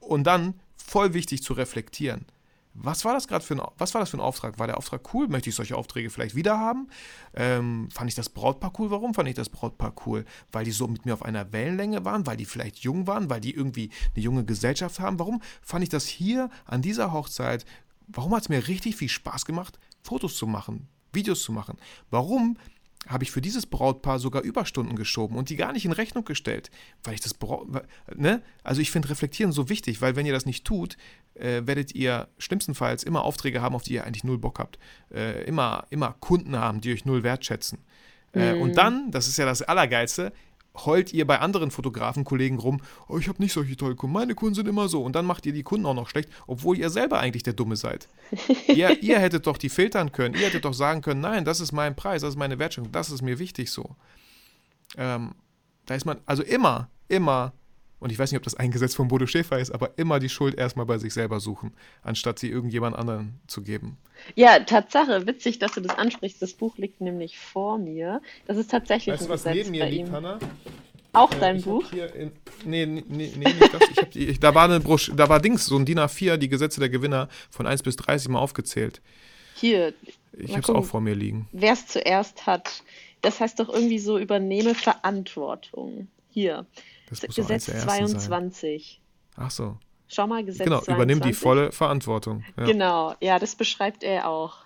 und 0.00 0.24
dann 0.24 0.60
voll 0.76 1.14
wichtig 1.14 1.42
zu 1.42 1.54
reflektieren. 1.54 2.26
Was 2.74 3.04
war 3.04 3.14
das 3.14 3.28
gerade 3.28 3.44
für 3.44 3.54
ein, 3.54 3.62
was 3.78 3.94
war 3.94 4.00
das 4.00 4.10
für 4.10 4.16
ein 4.16 4.20
Auftrag? 4.20 4.58
War 4.58 4.66
der 4.66 4.76
Auftrag 4.76 5.14
cool? 5.14 5.28
Möchte 5.28 5.48
ich 5.48 5.54
solche 5.54 5.76
Aufträge 5.76 6.10
vielleicht 6.10 6.34
wieder 6.34 6.58
haben? 6.58 6.88
Ähm, 7.32 7.88
fand 7.92 8.10
ich 8.10 8.16
das 8.16 8.28
Brautpaar 8.28 8.72
cool? 8.78 8.90
Warum 8.90 9.14
fand 9.14 9.28
ich 9.28 9.36
das 9.36 9.48
Brautpaar 9.48 9.94
cool? 10.06 10.24
Weil 10.50 10.64
die 10.64 10.72
so 10.72 10.88
mit 10.88 11.06
mir 11.06 11.14
auf 11.14 11.22
einer 11.22 11.52
Wellenlänge 11.52 12.04
waren? 12.04 12.26
Weil 12.26 12.36
die 12.36 12.44
vielleicht 12.44 12.78
jung 12.78 13.06
waren? 13.06 13.30
Weil 13.30 13.40
die 13.40 13.54
irgendwie 13.54 13.90
eine 14.14 14.24
junge 14.24 14.44
Gesellschaft 14.44 14.98
haben? 14.98 15.20
Warum 15.20 15.40
fand 15.62 15.84
ich 15.84 15.88
das 15.88 16.06
hier 16.06 16.50
an 16.64 16.82
dieser 16.82 17.12
Hochzeit? 17.12 17.64
Warum 18.08 18.34
hat 18.34 18.42
es 18.42 18.48
mir 18.48 18.66
richtig 18.66 18.96
viel 18.96 19.08
Spaß 19.08 19.44
gemacht, 19.44 19.78
Fotos 20.02 20.36
zu 20.36 20.46
machen, 20.46 20.88
Videos 21.12 21.42
zu 21.42 21.52
machen? 21.52 21.78
Warum 22.10 22.58
habe 23.06 23.24
ich 23.24 23.30
für 23.30 23.40
dieses 23.40 23.66
Brautpaar 23.66 24.18
sogar 24.18 24.42
Überstunden 24.42 24.96
geschoben 24.96 25.36
und 25.36 25.50
die 25.50 25.56
gar 25.56 25.72
nicht 25.72 25.84
in 25.84 25.92
Rechnung 25.92 26.24
gestellt, 26.24 26.70
weil 27.02 27.14
ich 27.14 27.20
das 27.20 27.34
Braut, 27.34 27.68
ne? 28.14 28.42
Also 28.62 28.80
ich 28.80 28.90
finde 28.90 29.10
Reflektieren 29.10 29.52
so 29.52 29.68
wichtig, 29.68 30.00
weil 30.00 30.16
wenn 30.16 30.26
ihr 30.26 30.32
das 30.32 30.46
nicht 30.46 30.64
tut, 30.64 30.96
äh, 31.34 31.62
werdet 31.64 31.94
ihr 31.94 32.28
schlimmstenfalls 32.38 33.02
immer 33.02 33.24
Aufträge 33.24 33.60
haben, 33.60 33.74
auf 33.74 33.82
die 33.82 33.94
ihr 33.94 34.04
eigentlich 34.04 34.24
null 34.24 34.38
Bock 34.38 34.58
habt. 34.58 34.78
Äh, 35.12 35.44
immer, 35.44 35.86
immer 35.90 36.14
Kunden 36.20 36.56
haben, 36.56 36.80
die 36.80 36.92
euch 36.92 37.04
null 37.04 37.22
wertschätzen. 37.22 37.78
Äh, 38.32 38.54
mhm. 38.54 38.62
Und 38.62 38.76
dann, 38.76 39.10
das 39.10 39.28
ist 39.28 39.36
ja 39.36 39.44
das 39.44 39.62
Allergeilste, 39.62 40.32
heult 40.74 41.12
ihr 41.12 41.26
bei 41.26 41.38
anderen 41.40 41.70
Fotografen, 41.70 42.24
Kollegen 42.24 42.58
rum, 42.58 42.80
oh, 43.08 43.18
ich 43.18 43.28
habe 43.28 43.42
nicht 43.42 43.52
solche 43.52 43.76
tollen 43.76 43.96
Kunden, 43.96 44.14
meine 44.14 44.34
Kunden 44.34 44.54
sind 44.54 44.68
immer 44.68 44.88
so. 44.88 45.02
Und 45.02 45.14
dann 45.14 45.26
macht 45.26 45.46
ihr 45.46 45.52
die 45.52 45.62
Kunden 45.62 45.86
auch 45.86 45.94
noch 45.94 46.08
schlecht, 46.08 46.28
obwohl 46.46 46.78
ihr 46.78 46.90
selber 46.90 47.20
eigentlich 47.20 47.42
der 47.42 47.52
Dumme 47.52 47.76
seid. 47.76 48.08
ihr, 48.68 49.02
ihr 49.02 49.18
hättet 49.18 49.46
doch 49.46 49.56
die 49.56 49.68
filtern 49.68 50.12
können, 50.12 50.34
ihr 50.34 50.46
hättet 50.46 50.64
doch 50.64 50.74
sagen 50.74 51.00
können, 51.00 51.20
nein, 51.20 51.44
das 51.44 51.60
ist 51.60 51.72
mein 51.72 51.94
Preis, 51.94 52.22
das 52.22 52.30
ist 52.30 52.38
meine 52.38 52.58
Wertschöpfung, 52.58 52.92
das 52.92 53.10
ist 53.10 53.22
mir 53.22 53.38
wichtig 53.38 53.70
so. 53.70 53.96
Ähm, 54.96 55.34
da 55.86 55.94
ist 55.94 56.06
man, 56.06 56.18
also 56.26 56.42
immer, 56.42 56.88
immer, 57.08 57.52
und 58.04 58.10
ich 58.10 58.18
weiß 58.18 58.30
nicht, 58.30 58.36
ob 58.36 58.44
das 58.44 58.54
ein 58.54 58.70
Gesetz 58.70 58.94
von 58.94 59.08
Bodo 59.08 59.26
Schäfer 59.26 59.58
ist, 59.58 59.70
aber 59.70 59.92
immer 59.96 60.18
die 60.18 60.28
Schuld 60.28 60.56
erstmal 60.56 60.84
bei 60.84 60.98
sich 60.98 61.14
selber 61.14 61.40
suchen, 61.40 61.72
anstatt 62.02 62.38
sie 62.38 62.50
irgendjemand 62.50 62.94
anderen 62.96 63.40
zu 63.46 63.62
geben. 63.62 63.96
Ja, 64.34 64.58
Tatsache, 64.58 65.26
witzig, 65.26 65.58
dass 65.58 65.72
du 65.72 65.80
das 65.80 65.96
ansprichst. 65.96 66.42
Das 66.42 66.52
Buch 66.52 66.76
liegt 66.76 67.00
nämlich 67.00 67.38
vor 67.38 67.78
mir. 67.78 68.20
Das 68.46 68.58
ist 68.58 68.70
tatsächlich 68.70 69.14
weißt 69.14 69.22
ein 69.22 69.28
was 69.30 69.44
Gesetz 69.44 69.56
neben 69.56 69.70
mir 69.70 69.86
liegt, 69.86 70.12
Hanna? 70.12 70.38
Auch 71.14 71.32
äh, 71.32 71.40
dein 71.40 71.62
Buch? 71.62 71.90
In, 71.94 72.32
nee, 72.66 72.84
nee, 72.84 73.04
nee, 73.08 73.30
nicht 73.36 73.72
das. 73.72 73.80
Ich 73.88 74.08
die, 74.10 74.26
ich, 74.26 74.38
da, 74.38 74.54
war 74.54 74.66
eine 74.66 74.80
Brosch, 74.80 75.10
da 75.16 75.30
war 75.30 75.40
Dings, 75.40 75.64
so 75.64 75.78
ein 75.78 75.86
DIN 75.86 75.98
A4, 75.98 76.36
die 76.36 76.50
Gesetze 76.50 76.80
der 76.80 76.90
Gewinner 76.90 77.30
von 77.48 77.66
1 77.66 77.82
bis 77.82 77.96
30 77.96 78.28
mal 78.28 78.38
aufgezählt. 78.38 79.00
Hier. 79.54 79.94
Ich 80.36 80.50
habe 80.50 80.60
es 80.60 80.68
auch 80.68 80.84
vor 80.84 81.00
mir 81.00 81.14
liegen. 81.14 81.48
Wer 81.52 81.72
es 81.72 81.86
zuerst 81.86 82.44
hat. 82.44 82.82
Das 83.22 83.40
heißt 83.40 83.60
doch 83.60 83.70
irgendwie 83.70 83.98
so, 83.98 84.18
übernehme 84.18 84.74
Verantwortung. 84.74 86.08
Hier. 86.28 86.66
Gesetz 87.08 87.66
22. 87.66 89.00
Ach 89.36 89.50
so. 89.50 89.78
Schau 90.08 90.26
mal, 90.26 90.44
Gesetz 90.44 90.64
genau, 90.64 90.80
22. 90.80 90.86
Genau, 90.86 90.96
übernimm 90.96 91.20
die 91.20 91.32
volle 91.32 91.72
Verantwortung. 91.72 92.44
Ja. 92.56 92.64
Genau, 92.64 93.14
ja, 93.20 93.38
das 93.38 93.56
beschreibt 93.56 94.02
er 94.02 94.28
auch. 94.28 94.64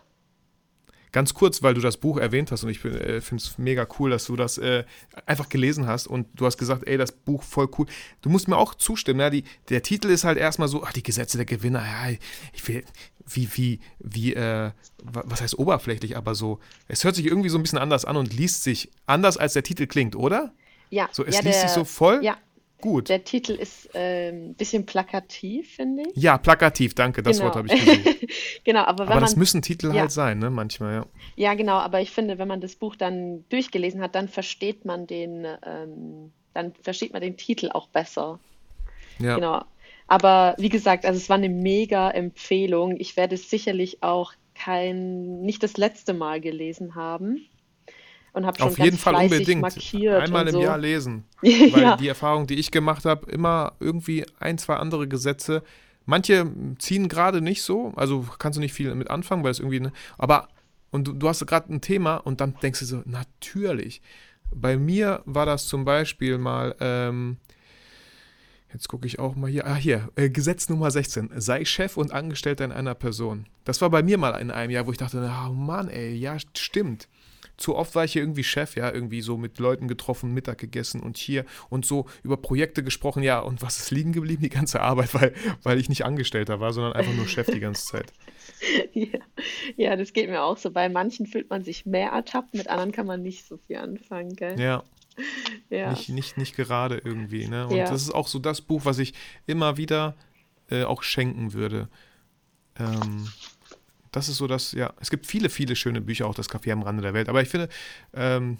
Ganz 1.11 1.33
kurz, 1.33 1.62
weil 1.62 1.74
du 1.74 1.81
das 1.81 1.96
Buch 1.96 2.18
erwähnt 2.18 2.53
hast 2.53 2.64
und 2.64 2.70
ich 2.70 2.85
äh, 2.85 3.20
finde 3.20 3.42
es 3.42 3.57
mega 3.57 3.87
cool, 3.98 4.11
dass 4.11 4.27
du 4.27 4.37
das 4.37 4.59
äh, 4.59 4.85
einfach 5.24 5.48
gelesen 5.48 5.87
hast 5.87 6.07
und 6.07 6.27
du 6.35 6.44
hast 6.44 6.59
gesagt, 6.59 6.87
ey, 6.87 6.98
das 6.98 7.12
Buch 7.12 7.42
voll 7.42 7.68
cool. 7.79 7.87
Du 8.20 8.29
musst 8.29 8.46
mir 8.46 8.59
auch 8.59 8.74
zustimmen, 8.74 9.20
ja, 9.20 9.31
die, 9.31 9.44
der 9.70 9.83
Titel 9.83 10.09
ist 10.09 10.24
halt 10.24 10.37
erstmal 10.37 10.68
so, 10.68 10.85
ach, 10.85 10.92
die 10.92 11.03
Gesetze 11.03 11.38
der 11.38 11.46
Gewinner, 11.46 11.83
ja, 11.83 12.16
ich 12.53 12.68
will, 12.68 12.85
wie, 13.27 13.48
wie, 13.55 13.81
wie, 13.98 14.35
äh, 14.35 14.70
was 15.03 15.40
heißt 15.40 15.59
oberflächlich, 15.59 16.16
aber 16.16 16.35
so, 16.35 16.61
es 16.88 17.05
hört 17.05 17.14
sich 17.14 17.27
irgendwie 17.27 17.48
so 17.48 17.59
ein 17.59 17.62
bisschen 17.62 17.79
anders 17.79 18.05
an 18.05 18.16
und 18.16 18.35
liest 18.35 18.62
sich 18.62 18.90
anders, 19.07 19.38
als 19.38 19.55
der 19.55 19.62
Titel 19.62 19.87
klingt, 19.87 20.14
oder? 20.14 20.53
Ja. 20.90 21.09
So, 21.12 21.24
es 21.24 21.37
ja, 21.37 21.42
liest 21.42 21.62
der, 21.62 21.68
sich 21.68 21.70
so 21.70 21.85
voll. 21.85 22.20
Ja, 22.22 22.37
Gut. 22.81 23.09
Der 23.09 23.24
Titel 23.24 23.53
ist 23.53 23.94
ein 23.94 24.01
ähm, 24.01 24.55
bisschen 24.55 24.87
plakativ, 24.87 25.74
finde 25.74 26.05
ich. 26.05 26.22
Ja, 26.22 26.38
plakativ, 26.38 26.94
danke, 26.94 27.24
das 27.24 27.38
genau. 27.38 27.48
Wort 27.48 27.57
habe 27.57 27.68
ich 27.68 27.85
gesehen. 27.85 28.16
genau, 28.64 28.85
aber 28.85 29.05
wenn 29.07 29.14
aber 29.14 29.20
das 29.20 29.35
müssen 29.35 29.62
Titel 29.62 29.92
ja. 29.92 30.03
halt 30.03 30.12
sein, 30.12 30.38
ne, 30.38 30.48
manchmal, 30.48 30.94
ja. 30.94 31.07
Ja, 31.35 31.55
genau, 31.55 31.74
aber 31.74 32.01
ich 32.01 32.12
finde, 32.12 32.38
wenn 32.38 32.46
man 32.46 32.61
das 32.61 32.77
Buch 32.77 32.94
dann 32.94 33.44
durchgelesen 33.48 34.01
hat, 34.01 34.14
dann 34.14 34.29
versteht 34.29 34.85
man 34.85 35.09
den, 35.09 35.44
ähm, 35.66 36.31
dann 36.55 36.72
versteht 36.81 37.12
man 37.12 37.20
den 37.20 37.37
Titel 37.37 37.68
auch 37.72 37.88
besser. 37.88 38.38
Ja. 39.18 39.35
Genau. 39.35 39.64
Aber 40.07 40.55
wie 40.59 40.68
gesagt, 40.68 41.05
also 41.05 41.18
es 41.18 41.29
war 41.29 41.37
eine 41.37 41.48
mega 41.48 42.11
Empfehlung. 42.11 42.96
Ich 42.98 43.16
werde 43.16 43.35
es 43.35 43.51
sicherlich 43.51 44.05
auch 44.05 44.35
kein, 44.55 45.40
nicht 45.40 45.64
das 45.64 45.77
letzte 45.77 46.14
Mal 46.14 46.40
gelesen 46.40 46.94
haben 46.94 47.48
und 48.38 48.46
habe 48.46 48.59
schon 48.59 48.68
Auf 48.68 48.79
jeden 48.79 48.96
Fall 48.96 49.14
unbedingt 49.14 49.61
markiert. 49.61 50.22
Einmal 50.22 50.46
im 50.46 50.53
so. 50.53 50.62
Jahr 50.62 50.79
lesen. 50.79 51.24
Weil 51.42 51.83
ja. 51.83 51.96
die 51.96 52.09
Erfahrung, 52.09 52.46
die 52.46 52.55
ich 52.55 52.70
gemacht 52.70 53.05
habe, 53.05 53.31
immer 53.31 53.74
irgendwie 53.81 54.24
ein, 54.40 54.59
zwei 54.59 54.77
andere 54.77 55.09
Gesetze. 55.09 55.62
Manche 56.07 56.51
ziehen 56.79 57.09
gerade 57.09 57.42
nicht 57.42 57.62
so, 57.62 57.92
also 57.96 58.24
kannst 58.38 58.57
du 58.57 58.61
nicht 58.61 58.72
viel 58.72 58.94
mit 58.94 59.11
anfangen, 59.11 59.44
weil 59.44 59.51
es 59.51 59.59
irgendwie, 59.59 59.81
ne, 59.81 59.92
aber 60.16 60.48
und 60.90 61.07
du, 61.07 61.12
du 61.12 61.29
hast 61.29 61.46
gerade 61.46 61.72
ein 61.72 61.83
Thema 61.83 62.16
und 62.16 62.40
dann 62.40 62.55
denkst 62.62 62.81
du 62.81 62.87
so, 62.87 63.03
natürlich. 63.05 64.01
Bei 64.51 64.79
mir 64.79 65.22
war 65.27 65.44
das 65.44 65.66
zum 65.66 65.85
Beispiel 65.85 66.38
mal, 66.38 66.74
ähm, 66.81 67.37
jetzt 68.72 68.88
gucke 68.88 69.07
ich 69.07 69.18
auch 69.18 69.37
mal 69.37 69.51
hier, 69.51 69.66
ah 69.66 69.74
hier, 69.74 70.09
äh, 70.16 70.31
Gesetz 70.31 70.70
Nummer 70.70 70.90
16, 70.90 71.31
sei 71.37 71.66
Chef 71.66 71.98
und 71.98 72.12
Angestellter 72.12 72.64
in 72.64 72.72
einer 72.72 72.94
Person. 72.94 73.44
Das 73.64 73.83
war 73.83 73.90
bei 73.90 74.03
mir 74.03 74.16
mal 74.16 74.31
in 74.40 74.51
einem 74.51 74.70
Jahr, 74.70 74.87
wo 74.87 74.92
ich 74.92 74.98
dachte, 74.98 75.18
oh 75.46 75.53
Mann, 75.53 75.88
ey, 75.88 76.14
ja, 76.14 76.38
stimmt 76.57 77.07
zu 77.59 77.75
oft 77.77 77.94
war 77.94 78.05
ich 78.05 78.12
hier 78.12 78.23
irgendwie 78.23 78.44
Chef, 78.44 78.77
ja, 78.77 78.90
irgendwie 78.90 79.21
so 79.21 79.37
mit 79.37 79.59
Leuten 79.59 79.88
getroffen, 79.88 80.33
Mittag 80.33 80.59
gegessen 80.59 81.03
und 81.03 81.18
hier 81.18 81.44
und 81.68 81.85
so 81.85 82.07
über 82.23 82.37
Projekte 82.37 82.83
gesprochen, 82.83 83.23
ja, 83.23 83.40
und 83.40 83.61
was 83.62 83.79
ist 83.79 83.90
liegen 83.90 84.12
geblieben? 84.12 84.42
Die 84.42 84.49
ganze 84.49 84.81
Arbeit, 84.81 85.12
weil, 85.21 85.35
weil 85.62 85.79
ich 85.79 85.88
nicht 85.88 86.05
Angestellter 86.05 86.61
war, 86.61 86.73
sondern 86.73 86.94
einfach 86.94 87.12
nur 87.12 87.27
Chef 87.27 87.47
die 87.47 87.61
ganze 87.61 87.85
Zeit. 87.85 88.12
Ja. 88.92 89.21
ja, 89.77 89.94
das 89.94 90.12
geht 90.12 90.29
mir 90.29 90.42
auch 90.42 90.57
so. 90.57 90.73
Bei 90.73 90.88
manchen 90.88 91.27
fühlt 91.27 91.49
man 91.49 91.62
sich 91.62 91.87
mehr 91.87 92.11
ertappt, 92.11 92.55
mit 92.55 92.66
anderen 92.66 92.90
kann 92.90 93.07
man 93.07 93.23
nicht 93.23 93.47
so 93.47 93.57
viel 93.57 93.77
anfangen, 93.77 94.35
gell? 94.35 94.59
Ja. 94.59 94.83
ja. 95.71 95.90
Nicht, 95.90 96.09
nicht, 96.09 96.38
nicht 96.38 96.57
gerade 96.57 97.01
irgendwie, 97.05 97.47
ne? 97.47 97.68
Und 97.68 97.77
ja. 97.77 97.88
das 97.88 98.03
ist 98.03 98.11
auch 98.11 98.27
so 98.27 98.40
das 98.40 98.61
Buch, 98.62 98.85
was 98.85 98.99
ich 98.99 99.14
immer 99.47 99.77
wieder 99.77 100.16
äh, 100.71 100.83
auch 100.83 101.05
schenken 101.05 101.53
würde. 101.53 101.88
Ähm, 102.79 103.29
das 104.12 104.29
ist 104.29 104.37
so 104.37 104.47
das, 104.47 104.73
ja, 104.73 104.92
es 105.01 105.11
gibt 105.11 105.27
viele, 105.27 105.49
viele 105.49 105.77
schöne 105.77 106.01
Bücher, 106.01 106.27
auch 106.27 106.35
das 106.35 106.51
Café 106.51 106.73
am 106.73 106.83
Rande 106.83 107.03
der 107.03 107.14
Welt. 107.14 107.29
Aber 107.29 107.42
ich 107.42 107.49
finde, 107.49 107.68
ähm, 108.14 108.59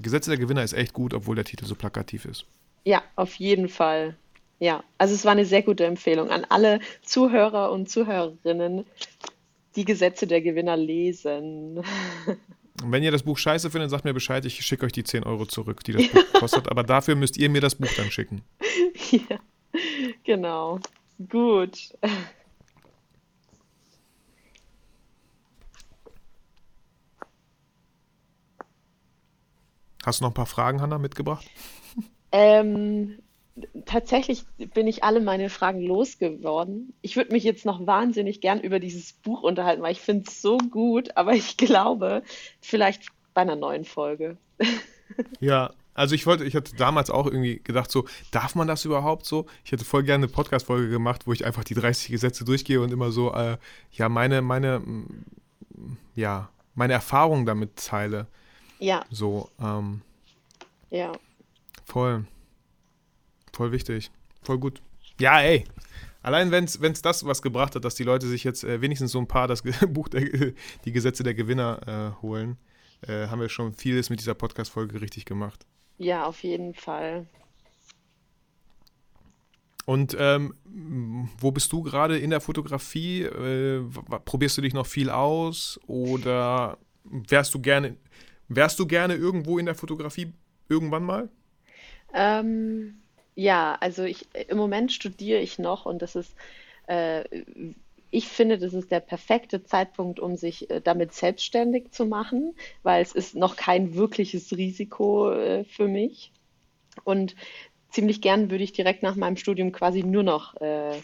Gesetze 0.00 0.30
der 0.30 0.38
Gewinner 0.38 0.62
ist 0.62 0.72
echt 0.72 0.92
gut, 0.92 1.14
obwohl 1.14 1.36
der 1.36 1.44
Titel 1.44 1.66
so 1.66 1.74
plakativ 1.74 2.24
ist. 2.24 2.46
Ja, 2.84 3.02
auf 3.16 3.34
jeden 3.36 3.68
Fall. 3.68 4.16
Ja, 4.58 4.84
also 4.98 5.14
es 5.14 5.24
war 5.24 5.32
eine 5.32 5.44
sehr 5.44 5.62
gute 5.62 5.84
Empfehlung 5.84 6.30
an 6.30 6.46
alle 6.48 6.80
Zuhörer 7.02 7.72
und 7.72 7.90
Zuhörerinnen, 7.90 8.84
die 9.76 9.84
Gesetze 9.84 10.26
der 10.26 10.40
Gewinner 10.40 10.76
lesen. 10.76 11.78
Und 12.82 12.90
wenn 12.90 13.02
ihr 13.02 13.10
das 13.10 13.22
Buch 13.22 13.38
scheiße 13.38 13.70
findet, 13.70 13.90
sagt 13.90 14.04
mir 14.04 14.14
Bescheid, 14.14 14.44
ich 14.44 14.64
schicke 14.64 14.86
euch 14.86 14.92
die 14.92 15.04
10 15.04 15.24
Euro 15.24 15.46
zurück, 15.46 15.84
die 15.84 15.92
das 15.92 16.08
Buch 16.08 16.32
kostet. 16.40 16.68
Aber 16.68 16.82
dafür 16.84 17.16
müsst 17.16 17.36
ihr 17.36 17.50
mir 17.50 17.60
das 17.60 17.74
Buch 17.74 17.90
dann 17.96 18.10
schicken. 18.10 18.42
Ja, 19.10 19.38
genau. 20.24 20.80
Gut. 21.28 21.92
Hast 30.04 30.20
du 30.20 30.24
noch 30.24 30.30
ein 30.30 30.34
paar 30.34 30.46
Fragen, 30.46 30.80
Hanna, 30.80 30.98
mitgebracht? 30.98 31.46
Ähm, 32.32 33.18
tatsächlich 33.84 34.44
bin 34.74 34.86
ich 34.86 35.04
alle 35.04 35.20
meine 35.20 35.50
Fragen 35.50 35.80
losgeworden. 35.80 36.92
Ich 37.02 37.16
würde 37.16 37.32
mich 37.32 37.44
jetzt 37.44 37.64
noch 37.64 37.86
wahnsinnig 37.86 38.40
gern 38.40 38.60
über 38.60 38.80
dieses 38.80 39.12
Buch 39.12 39.42
unterhalten, 39.42 39.82
weil 39.82 39.92
ich 39.92 40.00
finde 40.00 40.24
es 40.28 40.40
so 40.42 40.58
gut, 40.58 41.16
aber 41.16 41.34
ich 41.34 41.56
glaube, 41.56 42.22
vielleicht 42.60 43.06
bei 43.34 43.42
einer 43.42 43.56
neuen 43.56 43.84
Folge. 43.84 44.36
Ja, 45.40 45.74
also 45.92 46.14
ich 46.14 46.26
wollte, 46.26 46.44
ich 46.44 46.56
hatte 46.56 46.74
damals 46.74 47.10
auch 47.10 47.26
irgendwie 47.26 47.60
gedacht, 47.62 47.90
so, 47.90 48.06
darf 48.30 48.54
man 48.54 48.66
das 48.66 48.86
überhaupt 48.86 49.26
so? 49.26 49.44
Ich 49.62 49.72
hätte 49.72 49.84
voll 49.84 50.04
gerne 50.04 50.24
eine 50.24 50.32
Podcast-Folge 50.32 50.88
gemacht, 50.88 51.26
wo 51.26 51.34
ich 51.34 51.44
einfach 51.44 51.64
die 51.64 51.74
30 51.74 52.10
Gesetze 52.10 52.46
durchgehe 52.46 52.80
und 52.80 52.92
immer 52.92 53.12
so, 53.12 53.34
äh, 53.34 53.58
ja, 53.92 54.08
meine, 54.08 54.40
meine, 54.40 54.80
ja, 56.14 56.48
meine 56.74 56.94
Erfahrungen 56.94 57.44
damit 57.44 57.76
teile. 57.76 58.26
Ja. 58.82 59.04
So, 59.10 59.48
ähm, 59.60 60.02
ja. 60.90 61.12
Voll. 61.84 62.24
Voll 63.52 63.70
wichtig. 63.70 64.10
Voll 64.42 64.58
gut. 64.58 64.82
Ja, 65.20 65.40
ey. 65.40 65.64
Allein 66.20 66.50
wenn 66.50 66.64
es 66.64 67.02
das 67.02 67.24
was 67.24 67.42
gebracht 67.42 67.76
hat, 67.76 67.84
dass 67.84 67.94
die 67.94 68.02
Leute 68.02 68.26
sich 68.26 68.42
jetzt 68.42 68.64
äh, 68.64 68.80
wenigstens 68.80 69.12
so 69.12 69.20
ein 69.20 69.28
paar 69.28 69.46
das 69.46 69.62
Buch 69.88 70.08
der, 70.08 70.52
die 70.84 70.92
Gesetze 70.92 71.22
der 71.22 71.34
Gewinner 71.34 72.16
äh, 72.18 72.22
holen, 72.22 72.56
äh, 73.06 73.28
haben 73.28 73.40
wir 73.40 73.48
schon 73.48 73.72
vieles 73.72 74.10
mit 74.10 74.18
dieser 74.18 74.34
Podcast-Folge 74.34 75.00
richtig 75.00 75.26
gemacht. 75.26 75.64
Ja, 75.98 76.24
auf 76.26 76.42
jeden 76.42 76.74
Fall. 76.74 77.26
Und 79.84 80.16
ähm, 80.18 80.54
wo 81.38 81.52
bist 81.52 81.72
du 81.72 81.82
gerade 81.82 82.18
in 82.18 82.30
der 82.30 82.40
Fotografie? 82.40 83.22
Äh, 83.22 83.84
probierst 84.24 84.58
du 84.58 84.62
dich 84.62 84.74
noch 84.74 84.86
viel 84.86 85.08
aus 85.08 85.78
oder 85.86 86.78
wärst 87.04 87.54
du 87.54 87.60
gerne, 87.60 87.96
wärst 88.56 88.78
du 88.78 88.86
gerne 88.86 89.14
irgendwo 89.14 89.58
in 89.58 89.66
der 89.66 89.74
Fotografie 89.74 90.32
irgendwann 90.68 91.04
mal? 91.04 91.28
Ähm, 92.14 93.02
ja, 93.34 93.76
also 93.80 94.04
ich 94.04 94.28
im 94.48 94.56
Moment 94.56 94.92
studiere 94.92 95.40
ich 95.40 95.58
noch 95.58 95.86
und 95.86 96.02
das 96.02 96.16
ist, 96.16 96.34
äh, 96.86 97.24
ich 98.10 98.28
finde, 98.28 98.58
das 98.58 98.74
ist 98.74 98.90
der 98.90 99.00
perfekte 99.00 99.64
Zeitpunkt, 99.64 100.20
um 100.20 100.36
sich 100.36 100.70
äh, 100.70 100.80
damit 100.80 101.14
selbstständig 101.14 101.92
zu 101.92 102.04
machen, 102.04 102.54
weil 102.82 103.02
es 103.02 103.12
ist 103.12 103.34
noch 103.34 103.56
kein 103.56 103.94
wirkliches 103.94 104.52
Risiko 104.52 105.32
äh, 105.32 105.64
für 105.64 105.88
mich. 105.88 106.32
Und 107.04 107.34
ziemlich 107.90 108.20
gern 108.20 108.50
würde 108.50 108.64
ich 108.64 108.72
direkt 108.72 109.02
nach 109.02 109.16
meinem 109.16 109.36
Studium 109.36 109.72
quasi 109.72 110.02
nur 110.02 110.22
noch 110.22 110.60
äh, 110.60 110.98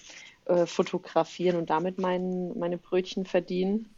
äh, 0.44 0.66
fotografieren 0.66 1.56
und 1.56 1.70
damit 1.70 1.98
mein, 1.98 2.58
meine 2.58 2.76
Brötchen 2.76 3.24
verdienen. 3.24 3.88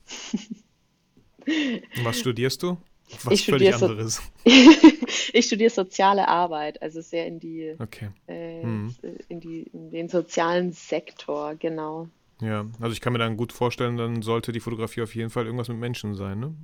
Was 2.05 2.19
studierst 2.19 2.63
du? 2.63 2.77
Was 3.25 3.35
ich 3.35 3.47
völlig 3.47 3.75
so 3.75 3.87
anderes. 3.87 4.23
ich 4.45 5.47
studiere 5.47 5.71
soziale 5.71 6.29
Arbeit, 6.29 6.81
also 6.83 7.01
sehr 7.01 7.27
in 7.27 7.41
die, 7.41 7.75
okay. 7.79 8.11
äh, 8.27 8.63
hm. 8.63 8.95
in 9.29 9.41
die 9.41 9.63
in 9.73 9.91
den 9.91 10.09
sozialen 10.09 10.73
Sektor, 10.73 11.55
genau. 11.57 12.09
Ja, 12.41 12.67
also 12.81 12.93
ich 12.93 13.01
kann 13.01 13.13
mir 13.13 13.19
dann 13.19 13.37
gut 13.37 13.53
vorstellen, 13.53 13.97
dann 13.97 14.23
sollte 14.23 14.53
die 14.53 14.61
Fotografie 14.61 15.03
auf 15.03 15.15
jeden 15.15 15.31
Fall 15.31 15.45
irgendwas 15.45 15.69
mit 15.69 15.79
Menschen 15.79 16.15
sein, 16.15 16.41
ne? 16.41 16.55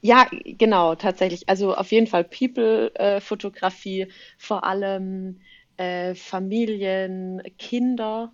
Ja, 0.00 0.26
genau, 0.32 0.96
tatsächlich. 0.96 1.48
Also 1.48 1.74
auf 1.76 1.92
jeden 1.92 2.08
Fall 2.08 2.24
People-Fotografie, 2.24 4.08
vor 4.36 4.64
allem 4.64 5.40
äh, 5.76 6.16
Familien, 6.16 7.40
Kinder, 7.56 8.32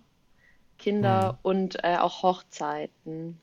Kinder 0.79 1.33
mhm. 1.33 1.37
und 1.43 1.83
äh, 1.83 1.97
auch 1.97 2.23
Hochzeiten. 2.23 3.39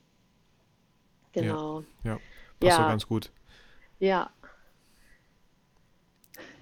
Genau. 1.31 1.83
Ja, 2.03 2.11
ja 2.11 2.19
passt 2.59 2.79
ja. 2.79 2.89
ganz 2.89 3.07
gut. 3.07 3.31
Ja. 3.99 4.29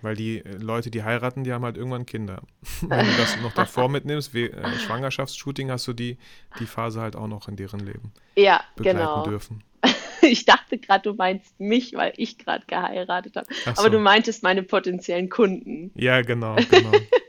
Weil 0.02 0.15
die 0.15 0.38
äh, 0.45 0.58
Leute, 0.58 0.91
die 0.91 1.04
heiraten, 1.04 1.43
die 1.43 1.52
haben 1.52 1.65
halt 1.65 1.78
irgendwann 1.78 2.06
Kinder. 2.06 2.41
Wenn 2.82 3.06
du 3.06 3.17
das 3.17 3.38
noch 3.41 3.54
davor 3.54 3.89
mitnimmst, 3.89 4.34
wie 4.34 4.45
äh, 4.45 4.80
Schwangerschaftsshooting, 4.80 5.71
hast 5.71 5.88
du 5.88 5.93
die, 5.93 6.17
die 6.60 6.65
Phase 6.65 7.02
halt 7.02 7.15
auch 7.15 7.28
noch 7.28 7.48
in 7.48 7.56
deren 7.56 7.80
Leben 7.80 8.13
ja, 8.36 8.63
begleiten 8.76 9.00
genau. 9.00 9.24
dürfen. 9.24 9.63
ich 10.21 10.45
dachte 10.45 10.78
gerade, 10.78 11.10
du 11.10 11.15
meinst 11.15 11.60
mich, 11.60 11.93
weil 11.93 12.13
ich 12.17 12.38
gerade 12.38 12.65
geheiratet 12.67 13.36
habe. 13.36 13.48
So. 13.54 13.71
Aber 13.71 13.89
du 13.89 14.00
meintest 14.00 14.43
meine 14.43 14.63
potenziellen 14.63 15.30
Kunden. 15.30 15.91
Ja, 15.95 16.21
genau, 16.21 16.56
genau. 16.69 16.91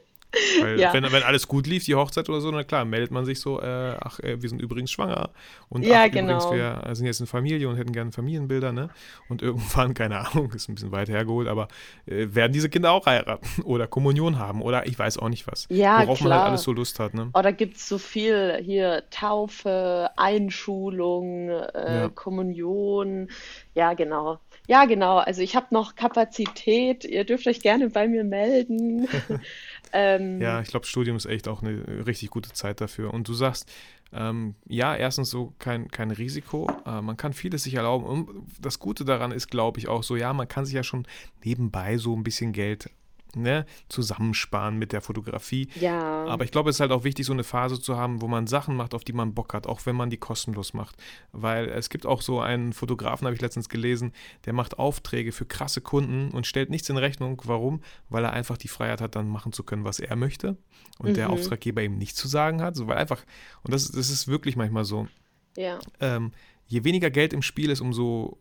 Weil 0.60 0.80
ja. 0.80 0.92
wenn, 0.92 1.04
wenn 1.04 1.22
alles 1.22 1.48
gut 1.48 1.66
lief, 1.66 1.84
die 1.84 1.94
Hochzeit 1.94 2.28
oder 2.28 2.40
so, 2.40 2.50
na 2.50 2.64
klar, 2.64 2.84
meldet 2.84 3.10
man 3.10 3.24
sich 3.24 3.40
so, 3.40 3.60
äh, 3.60 3.96
ach, 4.00 4.20
äh, 4.20 4.40
wir 4.40 4.48
sind 4.48 4.60
übrigens 4.60 4.90
schwanger. 4.90 5.30
Und 5.68 5.84
ja, 5.84 6.04
ach, 6.04 6.10
genau. 6.10 6.36
übrigens, 6.36 6.52
wir 6.52 6.94
sind 6.94 7.06
jetzt 7.06 7.20
in 7.20 7.26
Familie 7.26 7.68
und 7.68 7.76
hätten 7.76 7.92
gerne 7.92 8.12
Familienbilder, 8.12 8.72
ne? 8.72 8.90
Und 9.28 9.42
irgendwann, 9.42 9.94
keine 9.94 10.26
Ahnung, 10.26 10.52
ist 10.52 10.68
ein 10.68 10.74
bisschen 10.74 10.92
weit 10.92 11.08
hergeholt, 11.08 11.48
aber 11.48 11.68
äh, 12.06 12.26
werden 12.28 12.52
diese 12.52 12.68
Kinder 12.68 12.92
auch 12.92 13.06
heiraten 13.06 13.46
oder 13.64 13.86
Kommunion 13.86 14.38
haben 14.38 14.62
oder 14.62 14.86
ich 14.86 14.98
weiß 14.98 15.18
auch 15.18 15.28
nicht 15.28 15.46
was. 15.46 15.66
Ja, 15.70 16.02
Worauf 16.02 16.18
klar. 16.18 16.28
man 16.28 16.38
halt 16.38 16.48
alles 16.48 16.62
so 16.62 16.72
Lust 16.72 16.98
hat, 16.98 17.14
ne? 17.14 17.30
Oder 17.34 17.52
gibt 17.52 17.76
es 17.76 17.88
so 17.88 17.98
viel 17.98 18.58
hier 18.62 19.04
Taufe, 19.10 20.10
Einschulung, 20.16 21.48
äh, 21.48 22.00
ja. 22.00 22.08
Kommunion. 22.08 23.28
Ja, 23.74 23.94
genau. 23.94 24.38
Ja, 24.68 24.84
genau. 24.84 25.18
Also 25.18 25.42
ich 25.42 25.54
habe 25.54 25.66
noch 25.70 25.94
Kapazität. 25.94 27.04
Ihr 27.04 27.24
dürft 27.24 27.46
euch 27.46 27.60
gerne 27.60 27.88
bei 27.90 28.08
mir 28.08 28.24
melden. 28.24 29.08
ähm, 29.96 30.42
ja, 30.42 30.60
ich 30.60 30.68
glaube, 30.68 30.84
Studium 30.84 31.16
ist 31.16 31.24
echt 31.24 31.48
auch 31.48 31.62
eine 31.62 32.06
richtig 32.06 32.28
gute 32.28 32.52
Zeit 32.52 32.82
dafür. 32.82 33.14
Und 33.14 33.28
du 33.28 33.32
sagst, 33.32 33.72
ähm, 34.12 34.54
ja, 34.66 34.94
erstens 34.94 35.30
so 35.30 35.54
kein, 35.58 35.88
kein 35.88 36.10
Risiko. 36.10 36.68
Äh, 36.84 37.00
man 37.00 37.16
kann 37.16 37.32
vieles 37.32 37.62
sich 37.62 37.74
erlauben. 37.74 38.04
Und 38.04 38.28
das 38.60 38.78
Gute 38.78 39.06
daran 39.06 39.32
ist, 39.32 39.50
glaube 39.50 39.78
ich, 39.78 39.88
auch 39.88 40.02
so, 40.02 40.14
ja, 40.14 40.34
man 40.34 40.48
kann 40.48 40.66
sich 40.66 40.74
ja 40.74 40.82
schon 40.82 41.06
nebenbei 41.44 41.96
so 41.96 42.14
ein 42.14 42.22
bisschen 42.22 42.52
Geld 42.52 42.90
ne, 43.36 43.66
zusammensparen 43.88 44.78
mit 44.78 44.92
der 44.92 45.00
Fotografie. 45.00 45.68
Ja. 45.78 46.24
Aber 46.26 46.44
ich 46.44 46.50
glaube, 46.50 46.70
es 46.70 46.76
ist 46.76 46.80
halt 46.80 46.92
auch 46.92 47.04
wichtig, 47.04 47.26
so 47.26 47.32
eine 47.32 47.44
Phase 47.44 47.80
zu 47.80 47.96
haben, 47.96 48.20
wo 48.22 48.28
man 48.28 48.46
Sachen 48.46 48.76
macht, 48.76 48.94
auf 48.94 49.04
die 49.04 49.12
man 49.12 49.34
Bock 49.34 49.54
hat, 49.54 49.66
auch 49.66 49.86
wenn 49.86 49.96
man 49.96 50.10
die 50.10 50.16
kostenlos 50.16 50.74
macht. 50.74 50.96
Weil 51.32 51.68
es 51.68 51.90
gibt 51.90 52.06
auch 52.06 52.22
so 52.22 52.40
einen 52.40 52.72
Fotografen, 52.72 53.26
habe 53.26 53.34
ich 53.34 53.40
letztens 53.40 53.68
gelesen, 53.68 54.12
der 54.44 54.52
macht 54.52 54.78
Aufträge 54.78 55.32
für 55.32 55.46
krasse 55.46 55.80
Kunden 55.80 56.30
und 56.30 56.46
stellt 56.46 56.70
nichts 56.70 56.88
in 56.88 56.96
Rechnung. 56.96 57.40
Warum? 57.44 57.82
Weil 58.08 58.24
er 58.24 58.32
einfach 58.32 58.56
die 58.56 58.68
Freiheit 58.68 59.00
hat, 59.00 59.14
dann 59.16 59.28
machen 59.28 59.52
zu 59.52 59.62
können, 59.62 59.84
was 59.84 60.00
er 60.00 60.16
möchte. 60.16 60.56
Und 60.98 61.10
mhm. 61.10 61.14
der 61.14 61.30
Auftraggeber 61.30 61.82
ihm 61.82 61.98
nichts 61.98 62.18
zu 62.18 62.28
sagen 62.28 62.62
hat. 62.62 62.76
So, 62.76 62.86
weil 62.86 62.96
einfach, 62.96 63.24
und 63.62 63.72
das, 63.72 63.90
das 63.90 64.10
ist 64.10 64.28
wirklich 64.28 64.56
manchmal 64.56 64.84
so. 64.84 65.08
Ja. 65.56 65.78
Ähm, 66.00 66.32
je 66.66 66.84
weniger 66.84 67.10
Geld 67.10 67.32
im 67.32 67.42
Spiel 67.42 67.70
ist, 67.70 67.80
umso 67.80 68.38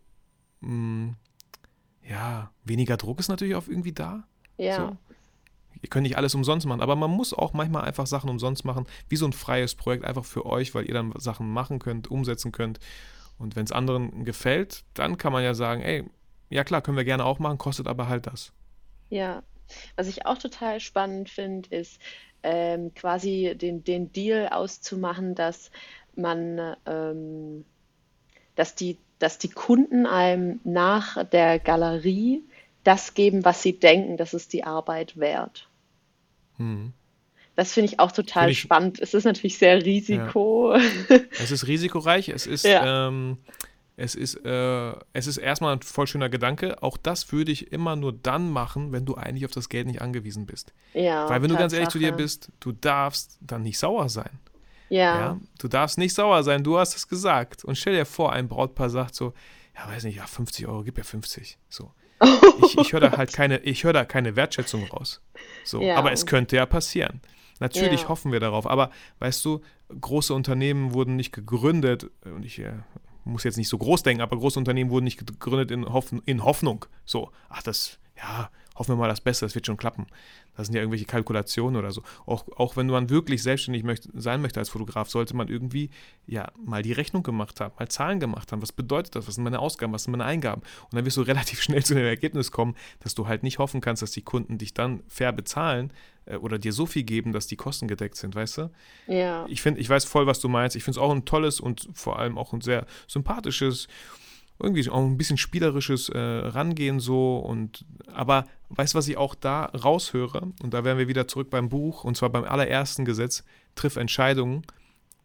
mh, 0.62 0.72
mm, 0.72 1.16
ja, 2.10 2.52
weniger 2.64 2.98
Druck 2.98 3.20
ist 3.20 3.30
natürlich 3.30 3.56
auch 3.56 3.68
irgendwie 3.68 3.94
da. 3.94 4.28
Ja. 4.58 4.76
So. 4.76 4.98
Ihr 5.82 5.90
könnt 5.90 6.04
nicht 6.04 6.18
alles 6.18 6.34
umsonst 6.34 6.66
machen, 6.66 6.82
aber 6.82 6.96
man 6.96 7.12
muss 7.12 7.34
auch 7.34 7.54
manchmal 7.54 7.84
einfach 7.84 8.08
Sachen 8.08 8.30
umsonst 8.30 8.66
machen, 8.66 8.88
wie 9.08 9.18
so 9.18 9.26
ein 9.26 9.34
freies 9.34 9.76
Projekt 9.76 10.04
einfach 10.04 10.26
für 10.26 10.46
euch, 10.46 10.74
weil 10.74 10.86
ihr 10.86 10.94
dann 10.94 11.14
Sachen 11.18 11.52
machen 11.52 11.80
könnt, 11.80 12.10
umsetzen 12.10 12.52
könnt. 12.52 12.80
Und 13.38 13.56
wenn 13.56 13.66
es 13.66 13.72
anderen 13.72 14.26
gefällt, 14.26 14.84
dann 14.94 15.18
kann 15.18 15.34
man 15.34 15.44
ja 15.44 15.54
sagen, 15.54 15.82
ey, 15.82 16.04
ja 16.50 16.64
klar, 16.64 16.82
können 16.82 16.98
wir 16.98 17.04
gerne 17.04 17.26
auch 17.26 17.40
machen, 17.40 17.58
kostet 17.58 17.88
aber 17.88 18.08
halt 18.08 18.28
das. 18.28 18.52
Ja, 19.10 19.44
was 19.96 20.08
ich 20.08 20.26
auch 20.26 20.38
total 20.38 20.80
spannend 20.80 21.30
finde, 21.30 21.70
ist 21.76 22.00
ähm, 22.44 22.94
quasi 22.94 23.56
den, 23.56 23.84
den 23.84 24.12
Deal 24.12 24.50
auszumachen, 24.50 25.36
dass 25.36 25.72
man, 26.16 26.76
ähm, 26.86 27.66
dass 28.56 28.76
die, 28.76 28.98
dass 29.20 29.38
die 29.38 29.50
Kunden 29.50 30.06
einem 30.06 30.60
nach 30.64 31.24
der 31.26 31.60
Galerie 31.60 32.44
das 32.86 33.14
geben, 33.14 33.44
was 33.44 33.62
sie 33.62 33.78
denken, 33.78 34.16
das 34.16 34.34
ist 34.34 34.54
die 34.54 34.64
Arbeit 34.64 35.18
wert. 35.18 35.68
Hm. 36.58 36.94
Das 37.56 37.74
finde 37.74 37.92
ich 37.92 38.00
auch 38.00 38.12
total 38.12 38.52
ich, 38.52 38.60
spannend. 38.60 39.00
Es 39.00 39.14
ist 39.14 39.24
natürlich 39.24 39.58
sehr 39.58 39.84
Risiko. 39.84 40.76
Ja. 40.76 40.82
Es 41.40 41.52
ist 41.52 41.68
risikoreich, 41.68 42.30
es 42.30 42.48
ist, 42.48 42.66
ja. 42.66 43.08
ähm, 43.08 43.38
es 43.98 44.16
ist, 44.16 44.36
äh, 44.46 44.94
es 45.14 45.28
ist 45.28 45.38
erstmal 45.38 45.76
ein 45.76 45.82
voll 45.82 46.06
schöner 46.08 46.30
Gedanke. 46.30 46.82
Auch 46.84 46.98
das 46.98 47.32
würde 47.32 47.52
ich 47.52 47.72
immer 47.72 47.96
nur 47.96 48.12
dann 48.12 48.50
machen, 48.50 48.92
wenn 48.92 49.06
du 49.06 49.16
eigentlich 49.16 49.46
auf 49.46 49.52
das 49.52 49.70
Geld 49.70 49.88
nicht 49.88 50.02
angewiesen 50.02 50.46
bist. 50.46 50.74
Ja, 50.94 51.30
Weil 51.30 51.42
wenn 51.42 51.50
Tatsache. 51.50 51.50
du 51.50 51.56
ganz 51.56 51.74
ehrlich 51.74 51.90
zu 51.90 52.00
dir 52.00 52.12
bist, 52.12 52.50
du 52.60 52.74
darfst 52.74 53.38
dann 53.42 53.64
nicht 53.64 53.80
sauer 53.80 54.10
sein. 54.10 54.40
Ja. 54.90 55.20
ja. 55.20 55.40
Du 55.58 55.68
darfst 55.68 55.98
nicht 55.98 56.14
sauer 56.14 56.44
sein, 56.44 56.64
du 56.64 56.78
hast 56.78 56.96
es 56.96 57.08
gesagt. 57.08 57.64
Und 57.64 57.78
stell 57.78 57.96
dir 57.96 58.06
vor, 58.06 58.34
ein 58.34 58.48
Brautpaar 58.48 58.90
sagt 58.90 59.16
so, 59.16 59.34
ja, 59.76 59.88
weiß 59.88 60.04
nicht, 60.06 60.18
ja, 60.18 60.26
50 60.26 60.68
Euro, 60.68 60.84
gib 60.84 60.98
ja 60.98 61.04
50. 61.04 61.58
So 61.70 61.92
ich, 62.66 62.78
ich 62.78 62.94
höre 62.94 63.02
da 63.02 63.18
halt 63.18 63.34
keine, 63.34 63.60
ich 63.60 63.84
höre 63.84 63.94
da 63.94 64.06
keine 64.06 64.36
Wertschätzung 64.36 64.86
raus. 64.86 65.22
So, 65.64 65.82
ja. 65.82 65.96
aber 65.96 66.12
es 66.12 66.26
könnte 66.26 66.56
ja 66.56 66.66
passieren. 66.66 67.22
Natürlich 67.60 68.04
ja. 68.04 68.10
hoffen 68.10 68.32
wir 68.32 68.40
darauf, 68.40 68.68
aber 68.68 68.92
weißt 69.20 69.44
du, 69.46 69.62
große 70.00 70.34
Unternehmen 70.34 70.94
wurden 70.94 71.16
nicht 71.16 71.32
gegründet, 71.32 72.10
und 72.24 72.44
ich 72.44 72.60
äh, 72.60 72.74
muss 73.24 73.44
jetzt 73.44 73.58
nicht 73.58 73.70
so 73.70 73.78
groß 73.78 74.04
denken, 74.04 74.22
aber 74.22 74.38
große 74.38 74.60
Unternehmen 74.60 74.90
wurden 74.90 75.06
nicht 75.06 75.26
gegründet 75.26 75.72
in, 75.72 75.92
Hoff 75.92 76.14
in 76.26 76.44
Hoffnung. 76.44 76.86
So, 77.06 77.32
ach, 77.50 77.64
das, 77.64 78.00
ja, 78.18 78.50
hoffen 78.76 78.92
wir 78.92 78.96
mal 78.98 79.08
das 79.08 79.22
Beste, 79.22 79.46
das 79.46 79.56
wird 79.56 79.66
schon 79.66 79.78
klappen. 79.78 80.08
Das 80.56 80.68
sind 80.68 80.76
ja 80.76 80.82
irgendwelche 80.82 81.06
Kalkulationen 81.06 81.78
oder 81.78 81.92
so. 81.92 82.04
Auch, 82.26 82.46
auch 82.58 82.78
wenn 82.78 82.88
man 82.88 83.10
wirklich 83.10 83.44
selbstständig 83.44 83.84
möchte, 83.84 84.10
sein 84.14 84.42
möchte 84.42 84.60
als 84.60 84.70
Fotograf, 84.70 85.10
sollte 85.10 85.36
man 85.36 85.48
irgendwie 85.48 85.90
ja 86.28 86.52
mal 86.64 86.82
die 86.82 86.94
Rechnung 86.94 87.24
gemacht 87.24 87.60
haben, 87.60 87.74
mal 87.78 87.88
Zahlen 87.88 88.20
gemacht 88.20 88.52
haben. 88.52 88.62
Was 88.62 88.72
bedeutet 88.72 89.16
das? 89.16 89.28
Was 89.28 89.36
sind 89.36 89.44
meine 89.44 89.60
Ausgaben? 89.60 89.94
Was 89.94 90.04
sind 90.04 90.12
meine 90.12 90.26
Eingaben? 90.26 90.62
Und 90.84 90.94
dann 90.94 91.06
wirst 91.06 91.18
du 91.18 91.22
relativ 91.24 91.62
schnell 91.62 91.84
zu 91.84 91.96
dem 91.96 92.06
Ergebnis 92.06 92.52
kommen, 92.52 92.76
dass 93.00 93.16
du 93.16 93.28
halt 93.28 93.44
nicht 93.44 93.60
hoffen 93.60 93.82
kannst, 93.82 94.02
dass 94.02 94.12
die 94.12 94.22
Kunden 94.22 94.58
dich 94.58 94.74
dann 94.74 95.04
fair 95.08 95.32
bezahlen 95.32 95.92
äh, 96.26 96.38
oder 96.38 96.60
dir 96.60 96.74
so 96.74 96.86
viel 96.86 97.04
geben, 97.04 97.32
dass 97.32 97.48
die 97.48 97.56
Kosten 97.56 97.88
gedeckt 97.88 98.16
sind, 98.16 98.36
weißt 98.36 98.58
du? 98.58 98.72
Ja. 99.08 99.46
Ich 99.48 99.62
finde, 99.62 99.80
ich 99.80 99.90
weiß 99.90 100.06
voll, 100.06 100.28
was 100.28 100.40
du 100.40 100.50
meinst. 100.50 100.76
Ich 100.76 100.84
finde 100.84 101.00
es 101.00 101.04
auch 101.04 101.12
ein 101.12 101.26
tolles 101.26 101.60
und 101.60 101.90
vor 101.94 102.20
allem 102.20 102.38
auch 102.38 102.54
ein 102.54 102.62
sehr 102.62 102.86
sympathisches 103.08 103.88
irgendwie 104.60 104.90
auch 104.90 105.04
ein 105.04 105.18
bisschen 105.18 105.38
spielerisches 105.38 106.10
äh, 106.10 106.18
Rangehen 106.18 107.00
so 107.00 107.38
und 107.38 107.86
aber 108.12 108.46
weißt 108.70 108.94
du, 108.94 108.98
was 108.98 109.08
ich 109.08 109.18
auch 109.18 109.36
da 109.36 109.66
raushöre 109.66 110.54
und 110.64 110.74
da 110.74 110.84
wären 110.84 110.98
wir 110.98 111.08
wieder 111.08 111.28
zurück 111.28 111.50
beim 111.50 111.70
Buch 111.70 112.04
und 112.04 112.16
zwar 112.16 112.30
beim 112.30 112.46
allerersten 112.46 113.06
Gesetz 113.06 113.44
triff 113.76 113.98
Entscheidungen 113.98 114.64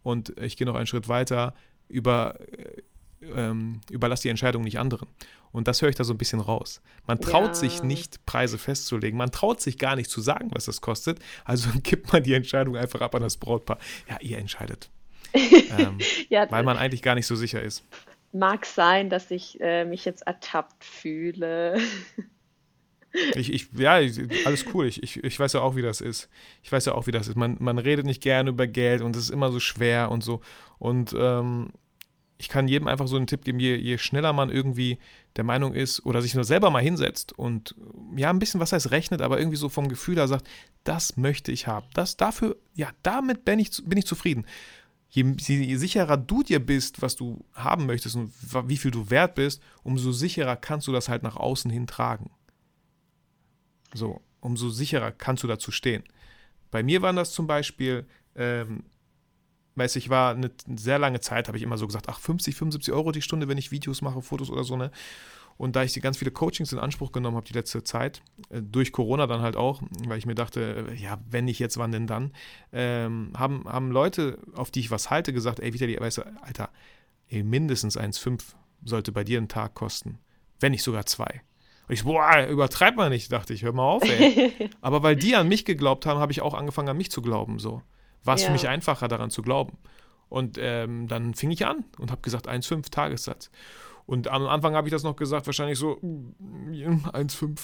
und 0.03 0.37
ich 0.41 0.57
gehe 0.57 0.67
noch 0.67 0.75
einen 0.75 0.87
Schritt 0.87 1.09
weiter 1.09 1.55
über 1.89 2.41
äh, 2.41 2.83
ähm, 3.23 3.81
überlass 3.91 4.21
die 4.21 4.29
Entscheidung 4.29 4.63
nicht 4.63 4.79
anderen. 4.79 5.09
Und 5.53 5.67
das 5.69 5.83
höre 5.83 5.89
ich 5.89 5.97
da 5.97 6.05
so 6.05 6.15
ein 6.15 6.19
bisschen 6.19 6.41
raus. 6.41 6.81
Man 7.07 7.21
traut 7.21 7.49
ja. 7.49 7.55
sich 7.55 7.83
nicht, 7.83 8.25
Preise 8.25 8.57
festzulegen. 8.57 9.19
Man 9.19 9.33
traut 9.33 9.61
sich 9.61 9.79
gar 9.79 9.97
nicht 9.97 10.09
zu 10.09 10.21
sagen, 10.21 10.51
was 10.53 10.67
das 10.67 10.81
kostet. 10.81 11.19
Also 11.45 11.69
gibt 11.83 12.13
man 12.13 12.23
die 12.23 12.35
Entscheidung 12.35 12.77
einfach 12.77 13.01
ab 13.01 13.15
an 13.15 13.23
das 13.23 13.37
Brautpaar. 13.37 13.79
Ja, 14.09 14.19
ihr 14.21 14.39
entscheidet. 14.39 14.91
ähm, 15.33 15.99
ja, 16.29 16.51
weil 16.51 16.65
man 16.65 16.77
eigentlich 16.77 17.03
gar 17.03 17.15
nicht 17.15 17.27
so 17.27 17.37
sicher 17.37 17.63
ist. 17.63 17.85
Mag 18.33 18.65
sein, 18.67 19.11
dass 19.11 19.31
ich 19.31 19.61
äh, 19.61 19.85
mich 19.85 20.05
jetzt 20.05 20.27
ertappt 20.27 20.85
fühle. 20.85 21.79
Ich, 23.35 23.53
ich, 23.53 23.69
ja, 23.77 23.95
alles 24.45 24.67
cool. 24.73 24.87
Ich, 24.87 25.03
ich, 25.03 25.25
ich 25.25 25.41
weiß 25.41 25.55
ja 25.55 25.63
auch, 25.63 25.75
wie 25.75 25.83
das 25.83 26.01
ist. 26.01 26.29
Ich 26.63 26.71
weiß 26.71 26.85
ja 26.85 26.95
auch, 26.95 27.09
wie 27.09 27.11
das 27.11 27.27
ist. 27.27 27.37
Man, 27.37 27.57
man 27.59 27.79
redet 27.79 28.07
nicht 28.07 28.23
gerne 28.23 28.51
über 28.51 28.69
Geld 28.69 29.03
und 29.03 29.17
es 29.17 29.25
ist 29.25 29.31
immer 29.31 29.51
so 29.51 29.59
schwer 29.59 30.13
und 30.13 30.23
so. 30.23 30.41
Und 30.79 31.13
ähm, 31.19 31.73
ich 32.41 32.49
kann 32.49 32.69
jedem 32.69 32.89
einfach 32.89 33.07
so 33.07 33.17
einen 33.17 33.27
Tipp 33.27 33.45
geben, 33.45 33.61
je, 33.61 33.77
je, 33.77 33.99
schneller 33.99 34.33
man 34.33 34.49
irgendwie 34.49 34.99
der 35.37 35.45
Meinung 35.45 35.75
ist 35.75 36.07
oder 36.07 36.23
sich 36.23 36.35
nur 36.35 36.45
selber 36.45 36.71
mal 36.71 36.83
hinsetzt 36.83 37.39
und 37.39 37.75
ja, 38.17 38.31
ein 38.31 38.39
bisschen, 38.39 38.61
was 38.61 38.73
heißt 38.73 38.93
rechnet, 38.93 39.21
aber 39.21 39.39
irgendwie 39.39 39.59
so 39.59 39.69
vom 39.69 39.89
Gefühl 39.89 40.15
da 40.15 40.27
sagt, 40.27 40.49
das 40.83 41.19
möchte 41.19 41.53
ich 41.53 41.67
haben. 41.67 41.87
Das 41.93 42.17
dafür, 42.17 42.57
ja, 42.75 42.89
damit 43.03 43.45
bin 43.45 43.59
ich, 43.59 43.71
bin 43.85 43.99
ich 43.99 44.07
zufrieden. 44.07 44.47
Je, 45.11 45.25
je 45.39 45.77
sicherer 45.77 46.17
du 46.17 46.43
dir 46.45 46.65
bist, 46.65 47.03
was 47.03 47.17
du 47.17 47.45
haben 47.53 47.87
möchtest 47.87 48.15
und 48.15 48.33
wie 48.69 48.77
viel 48.77 48.93
du 48.93 49.11
wert 49.11 49.35
bist, 49.35 49.61
umso 49.83 50.13
sicherer 50.13 50.57
kannst 50.57 50.87
du 50.87 50.93
das 50.93 51.09
halt 51.09 51.25
nach 51.25 51.37
außen 51.37 51.71
hin 51.71 51.89
tragen. 51.89 52.31
So, 53.93 54.23
umso 54.41 54.71
sicherer 54.71 55.11
kannst 55.11 55.43
du 55.43 55.49
dazu 55.49 55.73
stehen. 55.73 56.05
Bei 56.71 56.85
mir 56.85 57.03
waren 57.03 57.17
das 57.17 57.33
zum 57.33 57.49
Beispiel, 57.49 58.07
ähm, 58.37 58.85
weiß 59.75 59.97
ich 59.97 60.11
war 60.11 60.35
eine 60.35 60.53
sehr 60.77 61.01
lange 61.01 61.21
Zeit, 61.21 61.49
habe 61.49 61.59
ich 61.59 61.65
immer 61.65 61.79
so 61.79 61.89
gesagt, 61.89 62.09
ach 62.09 62.21
50, 62.21 62.55
75 62.55 62.95
Euro 62.95 63.11
die 63.11 63.23
Stunde, 63.23 63.49
wenn 63.49 63.59
ich 63.59 63.73
Videos 63.73 64.03
mache, 64.03 64.23
Fotos 64.23 64.51
oder 64.51 64.63
so, 64.63 64.77
ne? 64.77 64.93
Und 65.61 65.77
da 65.77 65.83
ich 65.83 65.93
die 65.93 66.01
ganz 66.01 66.17
viele 66.17 66.31
Coachings 66.31 66.73
in 66.73 66.79
Anspruch 66.79 67.13
genommen 67.13 67.37
habe 67.37 67.47
die 67.47 67.53
letzte 67.53 67.85
Zeit, 67.85 68.23
äh, 68.49 68.63
durch 68.63 68.93
Corona 68.93 69.27
dann 69.27 69.43
halt 69.43 69.57
auch, 69.57 69.83
weil 70.09 70.17
ich 70.17 70.25
mir 70.25 70.35
dachte, 70.35 70.87
äh, 70.89 70.95
ja, 70.95 71.19
wenn 71.29 71.45
nicht 71.45 71.59
jetzt, 71.59 71.77
wann 71.77 71.93
denn 71.93 72.07
dann, 72.07 72.33
ähm, 72.73 73.33
haben, 73.37 73.65
haben 73.69 73.91
Leute, 73.91 74.39
auf 74.55 74.71
die 74.71 74.81
ich 74.81 74.91
was 74.91 75.11
halte, 75.11 75.35
gesagt, 75.35 75.61
ey, 75.61 75.75
Vitali, 75.75 76.01
weißt 76.01 76.17
du, 76.17 76.23
Alter, 76.41 76.71
ey, 77.29 77.43
mindestens 77.43 77.99
1,5 77.99 78.41
sollte 78.87 79.13
bei 79.13 79.23
dir 79.23 79.39
ein 79.39 79.49
Tag 79.49 79.75
kosten, 79.75 80.19
wenn 80.61 80.73
nicht 80.73 80.83
sogar 80.83 81.05
zwei. 81.05 81.43
Und 81.89 81.93
ich 81.93 82.01
so, 82.01 82.07
boah, 82.07 82.47
übertreib 82.49 82.97
mal 82.97 83.11
nicht, 83.11 83.31
dachte 83.31 83.53
ich, 83.53 83.63
hör 83.63 83.75
mal 83.75 83.83
auf, 83.83 84.03
ey. 84.03 84.71
Aber 84.81 85.03
weil 85.03 85.15
die 85.15 85.37
an 85.37 85.47
mich 85.47 85.67
geglaubt 85.67 86.07
haben, 86.07 86.21
habe 86.21 86.33
ich 86.33 86.41
auch 86.41 86.55
angefangen, 86.55 86.89
an 86.89 86.97
mich 86.97 87.11
zu 87.11 87.21
glauben, 87.21 87.59
so. 87.59 87.83
War 88.25 88.37
es 88.37 88.41
ja. 88.41 88.47
für 88.47 88.55
mich 88.55 88.67
einfacher, 88.67 89.09
daran 89.09 89.29
zu 89.29 89.43
glauben. 89.43 89.77
Und 90.31 90.57
ähm, 90.59 91.07
dann 91.07 91.35
fing 91.35 91.51
ich 91.51 91.67
an 91.67 91.85
und 91.99 92.11
habe 92.11 92.23
gesagt, 92.23 92.49
1,5 92.49 92.91
Tagessatz. 92.91 93.51
Und 94.11 94.27
am 94.27 94.49
Anfang 94.49 94.75
habe 94.75 94.89
ich 94.89 94.93
das 94.93 95.05
noch 95.05 95.15
gesagt, 95.15 95.47
wahrscheinlich 95.47 95.79
so 95.79 96.01
1,5. 96.03 97.61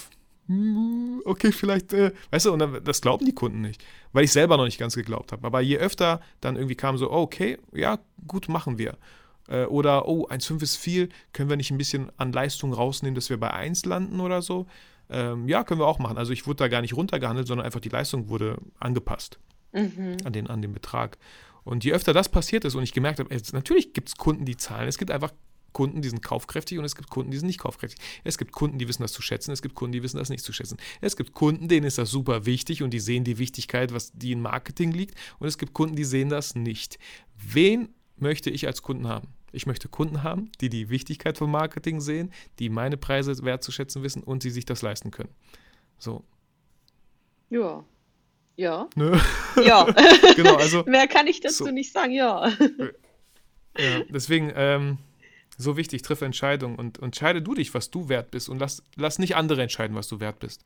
Hm, 0.46 1.20
okay, 1.24 1.50
vielleicht, 1.50 1.92
äh, 1.92 2.12
weißt 2.30 2.46
du, 2.46 2.52
und 2.52 2.60
dann, 2.60 2.84
das 2.84 3.00
glauben 3.00 3.26
die 3.26 3.34
Kunden 3.34 3.62
nicht, 3.62 3.84
weil 4.12 4.22
ich 4.22 4.30
selber 4.30 4.56
noch 4.56 4.64
nicht 4.64 4.78
ganz 4.78 4.94
geglaubt 4.94 5.32
habe. 5.32 5.44
Aber 5.44 5.60
je 5.60 5.78
öfter 5.78 6.20
dann 6.40 6.54
irgendwie 6.54 6.76
kam 6.76 6.98
so, 6.98 7.10
oh, 7.10 7.22
okay, 7.22 7.58
ja, 7.72 7.98
gut, 8.28 8.48
machen 8.48 8.78
wir. 8.78 8.96
Äh, 9.48 9.64
oder, 9.64 10.06
oh, 10.06 10.28
1,5 10.28 10.62
ist 10.62 10.76
viel, 10.76 11.08
können 11.32 11.50
wir 11.50 11.56
nicht 11.56 11.72
ein 11.72 11.78
bisschen 11.78 12.12
an 12.16 12.30
Leistung 12.30 12.72
rausnehmen, 12.72 13.16
dass 13.16 13.28
wir 13.28 13.40
bei 13.40 13.50
1 13.52 13.84
landen 13.84 14.20
oder 14.20 14.40
so? 14.40 14.68
Ähm, 15.10 15.48
ja, 15.48 15.64
können 15.64 15.80
wir 15.80 15.88
auch 15.88 15.98
machen. 15.98 16.16
Also 16.16 16.32
ich 16.32 16.46
wurde 16.46 16.58
da 16.58 16.68
gar 16.68 16.80
nicht 16.80 16.94
runtergehandelt, 16.94 17.48
sondern 17.48 17.66
einfach 17.66 17.80
die 17.80 17.88
Leistung 17.88 18.28
wurde 18.28 18.58
angepasst 18.78 19.40
mhm. 19.72 20.18
an, 20.22 20.32
den, 20.32 20.46
an 20.46 20.62
den 20.62 20.72
Betrag. 20.72 21.18
Und 21.64 21.82
je 21.82 21.92
öfter 21.92 22.12
das 22.12 22.28
passiert 22.28 22.64
ist 22.64 22.76
und 22.76 22.84
ich 22.84 22.92
gemerkt 22.92 23.18
habe, 23.18 23.34
jetzt, 23.34 23.52
natürlich 23.52 23.92
gibt 23.92 24.10
es 24.10 24.16
Kunden, 24.16 24.44
die 24.44 24.56
zahlen. 24.56 24.86
Es 24.86 24.96
gibt 24.96 25.10
einfach 25.10 25.32
Kunden, 25.76 26.00
die 26.00 26.08
sind 26.08 26.22
kaufkräftig 26.22 26.78
und 26.78 26.86
es 26.86 26.96
gibt 26.96 27.10
Kunden, 27.10 27.30
die 27.30 27.36
sind 27.36 27.48
nicht 27.48 27.60
kaufkräftig. 27.60 28.02
Es 28.24 28.38
gibt 28.38 28.52
Kunden, 28.52 28.78
die 28.78 28.88
wissen 28.88 29.02
das 29.02 29.12
zu 29.12 29.20
schätzen, 29.20 29.52
es 29.52 29.60
gibt 29.60 29.74
Kunden, 29.74 29.92
die 29.92 30.02
wissen 30.02 30.16
das 30.16 30.30
nicht 30.30 30.42
zu 30.42 30.54
schätzen. 30.54 30.78
Es 31.02 31.18
gibt 31.18 31.34
Kunden, 31.34 31.68
denen 31.68 31.84
ist 31.84 31.98
das 31.98 32.10
super 32.10 32.46
wichtig 32.46 32.82
und 32.82 32.94
die 32.94 32.98
sehen 32.98 33.24
die 33.24 33.36
Wichtigkeit, 33.36 33.92
was 33.92 34.10
die 34.14 34.32
in 34.32 34.40
Marketing 34.40 34.90
liegt 34.92 35.14
und 35.38 35.48
es 35.48 35.58
gibt 35.58 35.74
Kunden, 35.74 35.94
die 35.94 36.04
sehen 36.04 36.30
das 36.30 36.54
nicht. 36.54 36.98
Wen 37.36 37.90
möchte 38.16 38.48
ich 38.48 38.66
als 38.66 38.80
Kunden 38.80 39.06
haben? 39.06 39.28
Ich 39.52 39.66
möchte 39.66 39.90
Kunden 39.90 40.22
haben, 40.22 40.50
die 40.62 40.70
die 40.70 40.88
Wichtigkeit 40.88 41.36
von 41.36 41.50
Marketing 41.50 42.00
sehen, 42.00 42.32
die 42.58 42.70
meine 42.70 42.96
Preise 42.96 43.36
wertzuschätzen 43.44 44.02
wissen 44.02 44.22
und 44.22 44.44
die 44.44 44.50
sich 44.50 44.64
das 44.64 44.80
leisten 44.80 45.10
können. 45.10 45.34
So. 45.98 46.24
Ja. 47.50 47.84
Ja. 48.56 48.88
Ne? 48.94 49.20
Ja. 49.62 49.84
genau, 50.36 50.54
also. 50.54 50.84
Mehr 50.84 51.06
kann 51.06 51.26
ich 51.26 51.40
dazu 51.40 51.64
so. 51.66 51.70
nicht 51.70 51.92
sagen, 51.92 52.12
ja. 52.12 52.48
ja 53.76 54.02
deswegen, 54.08 54.50
ähm, 54.56 54.96
so 55.56 55.76
wichtig, 55.76 56.02
triff 56.02 56.22
Entscheidungen 56.22 56.76
und, 56.76 57.02
entscheide 57.02 57.42
du 57.42 57.54
dich, 57.54 57.74
was 57.74 57.90
du 57.90 58.08
wert 58.08 58.30
bist 58.30 58.48
und 58.48 58.58
lass, 58.58 58.82
lass 58.96 59.18
nicht 59.18 59.36
andere 59.36 59.62
entscheiden, 59.62 59.96
was 59.96 60.08
du 60.08 60.20
wert 60.20 60.38
bist. 60.38 60.64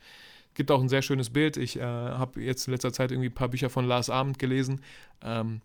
Gibt 0.55 0.71
auch 0.71 0.81
ein 0.81 0.89
sehr 0.89 1.03
schönes 1.03 1.31
Bild. 1.31 1.57
Ich 1.57 1.77
äh, 1.77 1.83
habe 1.83 2.43
jetzt 2.43 2.67
in 2.67 2.73
letzter 2.73 2.93
Zeit 2.93 3.13
irgendwie 3.13 3.29
ein 3.29 3.35
paar 3.35 3.49
Bücher 3.49 3.71
von 3.71 3.87
Lars 3.87 4.11
Abend 4.11 4.39
gelesen. 4.39 4.81
Ähm, 5.23 5.61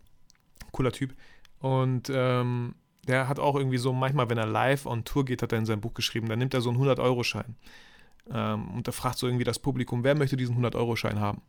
cooler 0.70 0.92
Typ. 0.92 1.14
Und 1.58 2.10
ähm, 2.12 2.74
der 3.08 3.28
hat 3.28 3.38
auch 3.40 3.56
irgendwie 3.56 3.78
so, 3.78 3.92
manchmal, 3.92 4.30
wenn 4.30 4.38
er 4.38 4.46
live 4.46 4.86
on 4.86 5.04
Tour 5.04 5.24
geht, 5.24 5.42
hat 5.42 5.52
er 5.52 5.58
in 5.58 5.66
sein 5.66 5.80
Buch 5.80 5.94
geschrieben, 5.94 6.28
dann 6.28 6.38
nimmt 6.38 6.54
er 6.54 6.60
so 6.60 6.70
einen 6.70 6.80
100-Euro-Schein. 6.80 7.56
Ähm, 8.30 8.68
und 8.70 8.86
da 8.86 8.92
fragt 8.92 9.18
so 9.18 9.26
irgendwie 9.26 9.44
das 9.44 9.58
Publikum, 9.58 10.04
wer 10.04 10.16
möchte 10.16 10.36
diesen 10.36 10.56
100-Euro-Schein 10.56 11.20
haben? 11.20 11.42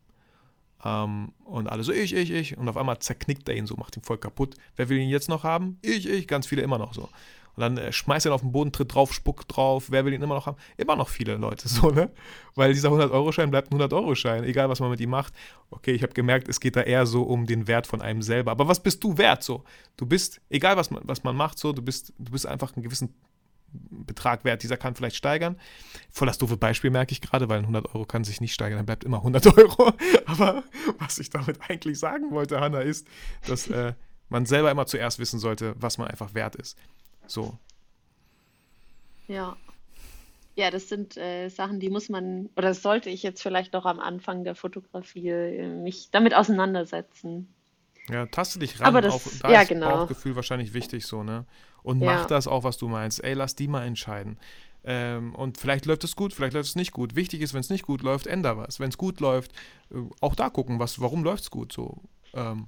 Ähm, 0.83 1.31
und 1.43 1.67
alle 1.67 1.83
so, 1.83 1.91
ich, 1.91 2.13
ich, 2.13 2.31
ich. 2.31 2.57
Und 2.57 2.69
auf 2.69 2.77
einmal 2.77 2.99
zerknickt 2.99 3.49
er 3.49 3.55
ihn 3.55 3.65
so, 3.65 3.75
macht 3.75 3.97
ihn 3.97 4.03
voll 4.03 4.17
kaputt. 4.17 4.55
Wer 4.75 4.89
will 4.89 4.97
ihn 4.97 5.09
jetzt 5.09 5.29
noch 5.29 5.43
haben? 5.43 5.79
Ich, 5.81 6.07
ich. 6.07 6.27
Ganz 6.27 6.47
viele 6.47 6.61
immer 6.61 6.77
noch 6.77 6.93
so. 6.93 7.09
Und 7.57 7.61
dann 7.61 7.77
äh, 7.77 7.91
schmeißt 7.91 8.27
er 8.27 8.33
auf 8.33 8.41
den 8.41 8.51
Boden, 8.51 8.71
tritt 8.71 8.93
drauf, 8.93 9.11
spuckt 9.11 9.55
drauf. 9.55 9.87
Wer 9.89 10.05
will 10.05 10.13
ihn 10.13 10.21
immer 10.21 10.35
noch 10.35 10.45
haben? 10.45 10.57
Immer 10.77 10.95
noch 10.95 11.09
viele 11.09 11.35
Leute 11.37 11.67
so, 11.67 11.89
ne? 11.89 12.11
Weil 12.53 12.73
dieser 12.73 12.89
100-Euro-Schein 12.89 13.49
bleibt 13.49 13.73
ein 13.73 13.81
100-Euro-Schein, 13.81 14.43
egal 14.43 14.69
was 14.69 14.79
man 14.79 14.91
mit 14.91 15.01
ihm 15.01 15.09
macht. 15.09 15.33
Okay, 15.71 15.91
ich 15.91 16.03
habe 16.03 16.13
gemerkt, 16.13 16.47
es 16.47 16.59
geht 16.59 16.75
da 16.75 16.81
eher 16.81 17.07
so 17.07 17.23
um 17.23 17.47
den 17.47 17.67
Wert 17.67 17.87
von 17.87 18.01
einem 18.01 18.21
selber. 18.21 18.51
Aber 18.51 18.67
was 18.67 18.81
bist 18.81 19.03
du 19.03 19.17
wert 19.17 19.43
so? 19.43 19.63
Du 19.97 20.05
bist, 20.05 20.39
egal 20.49 20.77
was 20.77 20.91
man, 20.91 21.01
was 21.05 21.23
man 21.23 21.35
macht, 21.35 21.57
so, 21.57 21.73
du 21.73 21.81
bist, 21.81 22.13
du 22.19 22.31
bist 22.31 22.45
einfach 22.45 22.75
einen 22.75 22.83
gewissen 22.83 23.15
Betrag 23.71 24.45
wert. 24.45 24.61
Dieser 24.61 24.77
kann 24.77 24.95
vielleicht 24.95 25.15
steigern. 25.15 25.57
Voll 26.11 26.27
das 26.27 26.37
doofe 26.37 26.57
Beispiel 26.57 26.91
merke 26.91 27.11
ich 27.11 27.21
gerade, 27.21 27.49
weil 27.49 27.57
ein 27.57 27.63
100 27.65 27.87
Euro 27.95 28.05
kann 28.05 28.23
sich 28.23 28.39
nicht 28.39 28.53
steigern, 28.53 28.77
dann 28.77 28.85
bleibt 28.85 29.03
immer 29.03 29.17
100 29.17 29.57
Euro. 29.57 29.91
Aber 30.25 30.63
was 30.99 31.17
ich 31.17 31.31
damit 31.31 31.59
eigentlich 31.67 31.97
sagen 31.97 32.29
wollte, 32.29 32.59
Hanna, 32.59 32.81
ist, 32.81 33.07
dass 33.47 33.67
äh, 33.67 33.93
man 34.29 34.45
selber 34.45 34.71
immer 34.71 34.85
zuerst 34.85 35.19
wissen 35.19 35.39
sollte, 35.39 35.73
was 35.77 35.97
man 35.97 36.07
einfach 36.07 36.33
wert 36.33 36.55
ist. 36.55 36.77
So. 37.27 37.57
Ja. 39.27 39.55
Ja, 40.55 40.71
das 40.71 40.89
sind 40.89 41.17
äh, 41.17 41.49
Sachen, 41.49 41.79
die 41.79 41.89
muss 41.89 42.09
man, 42.09 42.49
oder 42.55 42.73
sollte 42.73 43.11
ich 43.11 43.21
jetzt 43.21 43.43
vielleicht 43.43 43.73
noch 43.73 43.85
am 43.85 43.99
Anfang 43.99 44.43
der 44.43 44.55
Fotografie 44.55 45.29
äh, 45.29 45.67
mich 45.67 46.09
damit 46.11 46.33
auseinandersetzen. 46.33 47.53
Ja, 48.09 48.25
taste 48.25 48.57
dich 48.57 48.79
ran. 48.79 48.87
Aber 48.87 49.01
das, 49.01 49.13
auch, 49.13 49.21
da 49.41 49.51
ja, 49.51 49.61
ist 49.61 49.67
genau. 49.67 49.89
Bauchgefühl 49.89 50.35
wahrscheinlich 50.35 50.73
wichtig 50.73 51.05
so, 51.05 51.23
ne? 51.23 51.45
Und 51.83 52.01
ja. 52.01 52.07
mach 52.07 52.25
das 52.25 52.47
auch, 52.47 52.63
was 52.63 52.77
du 52.77 52.87
meinst. 52.87 53.23
Ey, 53.23 53.33
lass 53.33 53.55
die 53.55 53.67
mal 53.67 53.85
entscheiden. 53.85 54.39
Ähm, 54.83 55.35
und 55.35 55.57
vielleicht 55.57 55.85
läuft 55.85 56.03
es 56.05 56.15
gut, 56.15 56.33
vielleicht 56.33 56.53
läuft 56.53 56.69
es 56.69 56.75
nicht 56.75 56.91
gut. 56.91 57.15
Wichtig 57.15 57.41
ist, 57.41 57.53
wenn 57.53 57.59
es 57.59 57.69
nicht 57.69 57.85
gut 57.85 58.01
läuft, 58.01 58.25
änder 58.25 58.57
was. 58.57 58.79
Wenn 58.79 58.89
es 58.89 58.97
gut 58.97 59.19
läuft, 59.19 59.51
äh, 59.91 59.97
auch 60.21 60.33
da 60.33 60.49
gucken, 60.49 60.79
was, 60.79 61.01
warum 61.01 61.23
läuft 61.23 61.43
es 61.43 61.51
gut 61.51 61.73
so. 61.73 61.97
Ähm, 62.33 62.67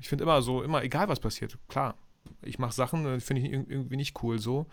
ich 0.00 0.08
finde 0.08 0.24
immer 0.24 0.42
so, 0.42 0.62
immer 0.62 0.82
egal 0.82 1.08
was 1.08 1.20
passiert, 1.20 1.58
klar, 1.68 1.94
ich 2.42 2.58
mache 2.58 2.72
Sachen, 2.72 3.06
äh, 3.06 3.20
finde 3.20 3.42
ich 3.42 3.52
irgendwie 3.52 3.96
nicht 3.96 4.22
cool 4.22 4.38
so. 4.38 4.66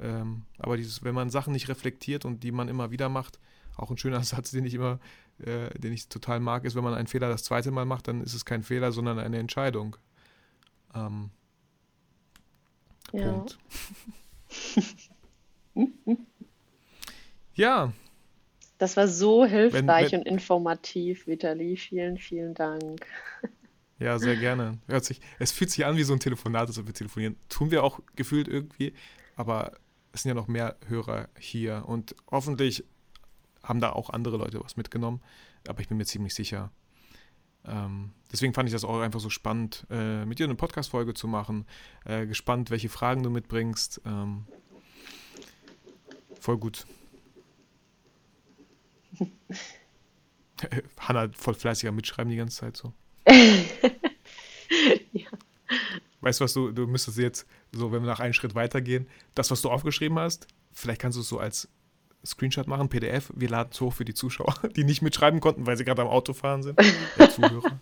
Ähm, 0.00 0.42
aber 0.58 0.76
dieses, 0.76 1.04
wenn 1.04 1.14
man 1.14 1.30
Sachen 1.30 1.52
nicht 1.52 1.68
reflektiert 1.68 2.24
und 2.24 2.42
die 2.42 2.52
man 2.52 2.68
immer 2.68 2.90
wieder 2.90 3.08
macht, 3.08 3.38
auch 3.76 3.90
ein 3.90 3.98
schöner 3.98 4.22
Satz, 4.24 4.50
den 4.50 4.64
ich 4.64 4.74
immer, 4.74 4.98
äh, 5.38 5.70
den 5.78 5.92
ich 5.92 6.08
total 6.08 6.40
mag, 6.40 6.64
ist, 6.64 6.74
wenn 6.74 6.84
man 6.84 6.94
einen 6.94 7.06
Fehler 7.06 7.28
das 7.28 7.44
zweite 7.44 7.70
Mal 7.70 7.84
macht, 7.84 8.08
dann 8.08 8.22
ist 8.22 8.34
es 8.34 8.44
kein 8.44 8.62
Fehler, 8.62 8.92
sondern 8.92 9.18
eine 9.18 9.38
Entscheidung. 9.38 9.96
Ähm, 10.94 11.30
ja. 13.12 13.32
Punkt. 13.32 13.58
ja. 17.54 17.92
Das 18.78 18.96
war 18.96 19.06
so 19.08 19.44
hilfreich 19.44 20.12
wenn, 20.12 20.12
wenn, 20.12 20.20
und 20.20 20.26
informativ, 20.26 21.26
Vitali. 21.26 21.76
Vielen, 21.76 22.18
vielen 22.18 22.54
Dank. 22.54 23.06
Ja, 23.98 24.18
sehr 24.18 24.36
gerne. 24.36 24.78
Hört 24.86 25.04
sich, 25.04 25.20
es 25.38 25.52
fühlt 25.52 25.70
sich 25.70 25.86
an 25.86 25.96
wie 25.96 26.02
so 26.02 26.12
ein 26.12 26.20
Telefonat, 26.20 26.68
als 26.68 26.78
ob 26.78 26.86
wir 26.86 26.94
telefonieren. 26.94 27.36
Tun 27.48 27.70
wir 27.70 27.84
auch 27.84 28.00
gefühlt 28.16 28.48
irgendwie, 28.48 28.92
aber 29.36 29.72
es 30.12 30.22
sind 30.22 30.30
ja 30.30 30.34
noch 30.34 30.48
mehr 30.48 30.76
Hörer 30.86 31.28
hier 31.38 31.84
und 31.86 32.14
hoffentlich 32.30 32.84
haben 33.62 33.80
da 33.80 33.90
auch 33.90 34.10
andere 34.10 34.36
Leute 34.36 34.60
was 34.62 34.76
mitgenommen, 34.76 35.22
aber 35.66 35.80
ich 35.80 35.88
bin 35.88 35.96
mir 35.96 36.04
ziemlich 36.04 36.34
sicher. 36.34 36.70
Ähm, 37.66 38.12
deswegen 38.30 38.52
fand 38.52 38.68
ich 38.68 38.72
das 38.72 38.84
auch 38.84 39.00
einfach 39.00 39.20
so 39.20 39.30
spannend, 39.30 39.86
äh, 39.90 40.26
mit 40.26 40.38
dir 40.38 40.44
eine 40.44 40.54
Podcast-Folge 40.54 41.14
zu 41.14 41.26
machen. 41.26 41.66
Äh, 42.04 42.26
gespannt, 42.26 42.70
welche 42.70 42.90
Fragen 42.90 43.22
du 43.22 43.30
mitbringst. 43.30 44.02
Ähm, 44.04 44.44
voll 46.40 46.58
gut. 46.58 46.86
Hanna 50.98 51.30
voll 51.32 51.54
fleißiger 51.54 51.92
mitschreiben 51.92 52.30
die 52.30 52.36
ganze 52.36 52.58
Zeit 52.58 52.76
so. 52.76 52.92
ja. 55.12 55.28
Weißt 56.20 56.40
du, 56.40 56.44
was 56.44 56.54
du, 56.54 56.72
du 56.72 56.86
müsstest 56.86 57.18
jetzt, 57.18 57.46
so, 57.72 57.92
wenn 57.92 58.02
wir 58.02 58.06
nach 58.06 58.20
einem 58.20 58.32
Schritt 58.32 58.54
weitergehen, 58.54 59.06
das, 59.34 59.50
was 59.50 59.62
du 59.62 59.70
aufgeschrieben 59.70 60.18
hast, 60.18 60.46
vielleicht 60.72 61.00
kannst 61.00 61.16
du 61.16 61.20
es 61.20 61.28
so 61.28 61.38
als 61.38 61.68
Screenshot 62.24 62.66
machen, 62.66 62.88
PDF, 62.88 63.30
wir 63.34 63.48
laden 63.48 63.70
es 63.72 63.80
hoch 63.80 63.92
für 63.92 64.04
die 64.04 64.14
Zuschauer, 64.14 64.54
die 64.76 64.84
nicht 64.84 65.02
mitschreiben 65.02 65.40
konnten, 65.40 65.66
weil 65.66 65.76
sie 65.76 65.84
gerade 65.84 66.02
am 66.02 66.08
Auto 66.08 66.32
fahren 66.32 66.62
sind. 66.62 66.78
Der 67.18 67.30
Zuhörer. 67.30 67.78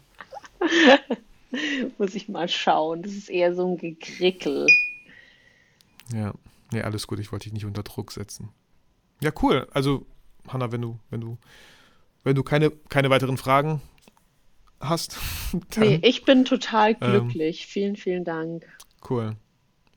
Muss 1.99 2.15
ich 2.15 2.29
mal 2.29 2.49
schauen. 2.49 3.03
Das 3.03 3.13
ist 3.13 3.29
eher 3.29 3.55
so 3.55 3.73
ein 3.73 3.77
Gekrickel. 3.77 4.67
Ja, 6.13 6.33
nee, 6.73 6.83
alles 6.83 7.07
gut. 7.07 7.19
Ich 7.21 7.31
wollte 7.31 7.45
dich 7.45 7.53
nicht 7.53 7.67
unter 7.67 7.83
Druck 7.83 8.11
setzen. 8.13 8.49
Ja, 9.21 9.31
cool. 9.43 9.69
Also, 9.73 10.07
Hanna, 10.49 10.73
wenn 10.73 10.83
du, 10.83 10.99
wenn 11.11 11.21
du, 11.21 11.39
wenn 12.25 12.35
du 12.35 12.43
keine, 12.43 12.71
keine 12.71 13.11
weiteren 13.11 13.37
Fragen 13.37 13.83
hast. 14.83 15.19
Dann, 15.71 15.89
nee, 15.89 15.99
ich 16.03 16.25
bin 16.25 16.45
total 16.45 16.97
ähm, 17.01 17.01
glücklich. 17.01 17.63
Ähm, 17.63 17.69
vielen, 17.69 17.97
vielen 17.97 18.25
Dank. 18.25 18.67
Cool. 19.09 19.37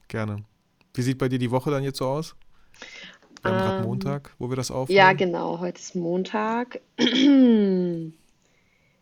Gerne. 0.08 0.44
Wie 0.94 1.02
sieht 1.02 1.18
bei 1.18 1.28
dir 1.28 1.40
die 1.40 1.52
Woche 1.52 1.72
dann 1.72 1.84
jetzt 1.84 1.98
so 1.98 2.06
aus? 2.06 2.36
Wir 3.42 3.52
haben 3.52 3.60
ähm, 3.60 3.66
gerade 3.66 3.88
Montag, 3.88 4.34
wo 4.40 4.50
wir 4.50 4.56
das 4.56 4.72
aufnehmen. 4.72 4.98
Ja, 4.98 5.12
genau. 5.14 5.60
Heute 5.60 5.80
ist 5.80 5.96
Montag. 5.96 6.80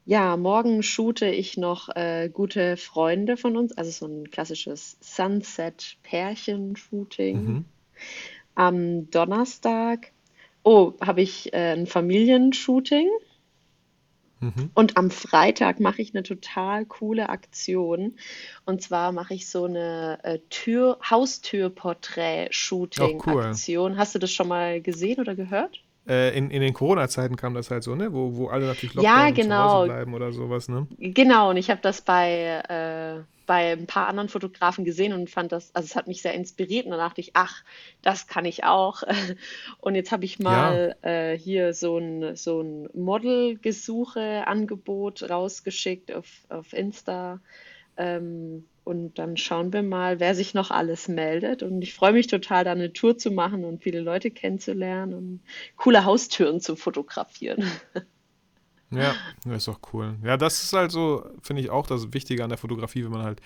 ja, 0.06 0.38
morgen 0.38 0.84
shoote 0.84 1.28
ich 1.28 1.58
noch 1.58 1.90
äh, 1.96 2.30
gute 2.30 2.78
Freunde 2.78 3.36
von 3.38 3.58
uns, 3.58 3.78
also 3.78 3.92
so 3.92 4.08
ein 4.08 4.32
klassisches 4.32 4.98
Sunset-Pärchen-Shooting. 5.02 7.44
Mhm. 7.44 7.66
Am 8.56 9.10
Donnerstag, 9.12 10.12
oh, 10.64 10.94
habe 11.00 11.22
ich 11.22 11.54
äh, 11.54 11.74
ein 11.74 11.86
Familienshooting. 11.88 13.08
Mhm. 14.44 14.70
Und 14.74 14.98
am 14.98 15.10
Freitag 15.10 15.80
mache 15.80 16.02
ich 16.02 16.14
eine 16.14 16.24
total 16.24 16.86
coole 16.86 17.30
Aktion. 17.30 18.18
Und 18.66 18.82
zwar 18.82 19.14
mache 19.14 19.34
ich 19.34 19.50
so 19.50 19.64
eine 19.66 20.20
äh, 20.24 20.40
Tür, 20.50 21.00
Haustürporträt-Shooting-Aktion. 21.10 23.88
Oh, 23.88 23.92
cool. 23.92 23.98
Hast 23.98 24.16
du 24.16 24.20
das 24.20 24.32
schon 24.32 24.50
mal 24.50 24.82
gesehen 24.82 25.22
oder 25.22 25.36
gehört? 25.36 25.83
Äh, 26.08 26.38
in, 26.38 26.52
in 26.52 26.62
den 26.62 26.74
Corona-Zeiten 26.74 27.36
kam 27.38 27.54
das 27.54 27.72
halt 27.72 27.84
so, 27.84 27.96
ne? 27.96 28.12
Wo, 28.12 28.36
wo 28.36 28.48
alle 28.48 28.68
natürlich 28.68 28.94
Lockdown 28.94 29.18
ja, 29.18 29.30
genau. 29.32 29.68
zu 29.68 29.74
Hause 29.74 29.88
bleiben 29.88 30.14
oder 30.14 30.34
sowas, 30.34 30.68
ne? 30.68 30.86
Genau, 31.00 31.52
und 31.52 31.58
ich 31.58 31.70
habe 31.70 31.80
das 31.82 32.02
bei, 32.02 32.62
äh, 32.68 33.24
bei 33.46 33.72
ein 33.72 33.88
paar 33.88 34.08
anderen 34.08 34.28
Fotografen 34.28 34.84
gesehen 34.84 35.14
und 35.14 35.30
fand 35.30 35.54
das, 35.54 35.74
also 35.74 35.86
es 35.86 35.96
hat 35.96 36.08
mich 36.08 36.22
sehr 36.22 36.34
inspiriert 36.34 36.84
und 36.86 36.92
dann 36.92 37.00
dachte 37.00 37.22
ich, 37.22 37.32
ach, 37.36 37.64
das 38.02 38.28
kann 38.28 38.44
ich 38.44 38.66
auch. 38.66 39.04
Und 39.80 39.96
jetzt 39.96 40.12
habe 40.12 40.26
ich 40.26 40.40
mal 40.40 40.98
ja. 41.04 41.10
äh, 41.10 41.38
hier 41.38 41.74
so 41.74 41.98
ein, 41.98 42.36
so 42.36 42.60
ein 42.62 42.90
Model-Gesuche-Angebot 42.94 45.30
rausgeschickt 45.30 46.14
auf, 46.14 46.28
auf 46.50 46.74
Insta. 46.74 47.40
Ähm, 47.96 48.66
und 48.84 49.18
dann 49.18 49.38
schauen 49.38 49.72
wir 49.72 49.84
mal, 49.84 50.20
wer 50.20 50.36
sich 50.36 50.54
noch 50.54 50.72
alles 50.72 51.08
meldet. 51.08 51.64
Und 51.64 51.82
ich 51.82 51.94
freue 51.94 52.14
mich 52.14 52.28
total, 52.28 52.64
da 52.66 52.72
eine 52.72 52.92
Tour 52.92 53.18
zu 53.18 53.32
machen 53.32 53.64
und 53.64 53.82
viele 53.82 54.02
Leute 54.02 54.32
kennenzulernen 54.32 55.14
und 55.14 55.40
coole 55.78 56.04
Haustüren 56.06 56.60
zu 56.60 56.76
fotografieren. 56.76 57.64
Ja, 58.96 59.16
das 59.44 59.64
ist 59.64 59.70
auch 59.70 59.80
cool. 59.92 60.18
Ja, 60.24 60.38
das 60.38 60.64
ist 60.64 60.74
halt 60.74 60.92
so, 60.92 61.26
finde 61.42 61.64
ich 61.64 61.72
auch 61.72 61.88
das 61.88 62.14
Wichtige 62.14 62.44
an 62.44 62.50
der 62.50 62.60
Fotografie, 62.60 63.04
wenn 63.04 63.12
man 63.12 63.24
halt, 63.24 63.42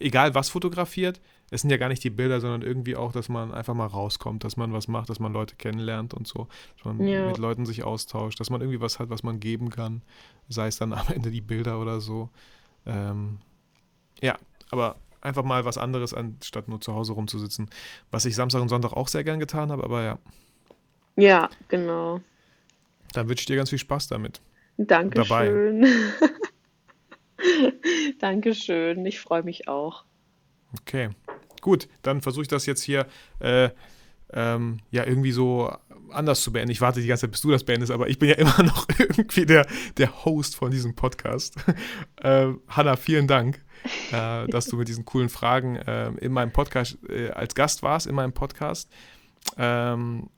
egal 0.00 0.34
was 0.34 0.48
fotografiert, 0.48 1.20
es 1.50 1.62
sind 1.62 1.70
ja 1.70 1.76
gar 1.76 1.88
nicht 1.88 2.02
die 2.04 2.10
Bilder, 2.10 2.40
sondern 2.40 2.62
irgendwie 2.62 2.96
auch, 2.96 3.12
dass 3.12 3.28
man 3.28 3.52
einfach 3.52 3.74
mal 3.74 3.86
rauskommt, 3.86 4.44
dass 4.44 4.56
man 4.56 4.72
was 4.72 4.88
macht, 4.88 5.08
dass 5.10 5.20
man 5.20 5.32
Leute 5.32 5.56
kennenlernt 5.56 6.14
und 6.14 6.26
so, 6.26 6.48
dass 6.76 6.84
man 6.84 7.06
ja. 7.06 7.26
mit 7.26 7.38
Leuten 7.38 7.66
sich 7.66 7.82
austauscht, 7.82 8.40
dass 8.40 8.50
man 8.50 8.60
irgendwie 8.60 8.80
was 8.80 8.98
hat, 8.98 9.10
was 9.10 9.22
man 9.22 9.40
geben 9.40 9.70
kann, 9.70 10.02
sei 10.48 10.68
es 10.68 10.78
dann 10.78 10.92
am 10.92 11.06
Ende 11.08 11.30
die 11.30 11.40
Bilder 11.40 11.80
oder 11.80 12.00
so. 12.00 12.30
Ähm, 12.86 13.38
ja, 14.20 14.38
aber 14.72 14.96
einfach 15.20 15.44
mal 15.44 15.64
was 15.64 15.78
anderes, 15.78 16.14
anstatt 16.14 16.68
nur 16.68 16.80
zu 16.80 16.94
Hause 16.94 17.12
rumzusitzen. 17.12 17.68
Was 18.10 18.24
ich 18.24 18.34
Samstag 18.34 18.62
und 18.62 18.68
Sonntag 18.68 18.92
auch 18.92 19.08
sehr 19.08 19.24
gern 19.24 19.40
getan 19.40 19.70
habe, 19.70 19.84
aber 19.84 20.02
ja. 20.02 20.18
Ja, 21.16 21.50
genau. 21.68 22.20
Dann 23.12 23.28
wünsche 23.28 23.42
ich 23.42 23.46
dir 23.46 23.56
ganz 23.56 23.70
viel 23.70 23.78
Spaß 23.78 24.08
damit. 24.08 24.40
Dankeschön. 24.76 25.86
Dankeschön. 28.18 29.04
Ich 29.04 29.20
freue 29.20 29.42
mich 29.42 29.68
auch. 29.68 30.04
Okay. 30.80 31.10
Gut, 31.60 31.88
dann 32.02 32.22
versuche 32.22 32.42
ich 32.42 32.48
das 32.48 32.66
jetzt 32.66 32.82
hier 32.82 33.06
äh, 33.40 33.70
ähm, 34.32 34.78
ja 34.90 35.04
irgendwie 35.04 35.32
so 35.32 35.70
anders 36.12 36.42
zu 36.42 36.52
beenden. 36.52 36.70
Ich 36.70 36.80
warte 36.80 37.00
die 37.00 37.06
ganze 37.06 37.22
Zeit, 37.22 37.32
bis 37.32 37.40
du 37.40 37.50
das 37.50 37.64
beendest, 37.64 37.92
aber 37.92 38.08
ich 38.08 38.18
bin 38.18 38.28
ja 38.28 38.36
immer 38.36 38.62
noch 38.62 38.86
irgendwie 38.98 39.46
der, 39.46 39.66
der 39.96 40.24
Host 40.24 40.56
von 40.56 40.70
diesem 40.70 40.94
Podcast. 40.94 41.56
äh, 42.22 42.48
Hanna, 42.68 42.96
vielen 42.96 43.26
Dank 43.26 43.60
äh, 44.12 44.46
dass 44.48 44.66
du 44.66 44.76
mit 44.76 44.88
diesen 44.88 45.04
coolen 45.04 45.28
Fragen 45.28 45.76
äh, 45.76 46.10
in 46.20 46.32
meinem 46.32 46.52
Podcast 46.52 46.98
äh, 47.08 47.30
als 47.30 47.54
Gast 47.54 47.82
warst, 47.82 48.06
in 48.06 48.14
meinem 48.14 48.32
Podcast. 48.32 48.90
Ähm, 49.56 50.28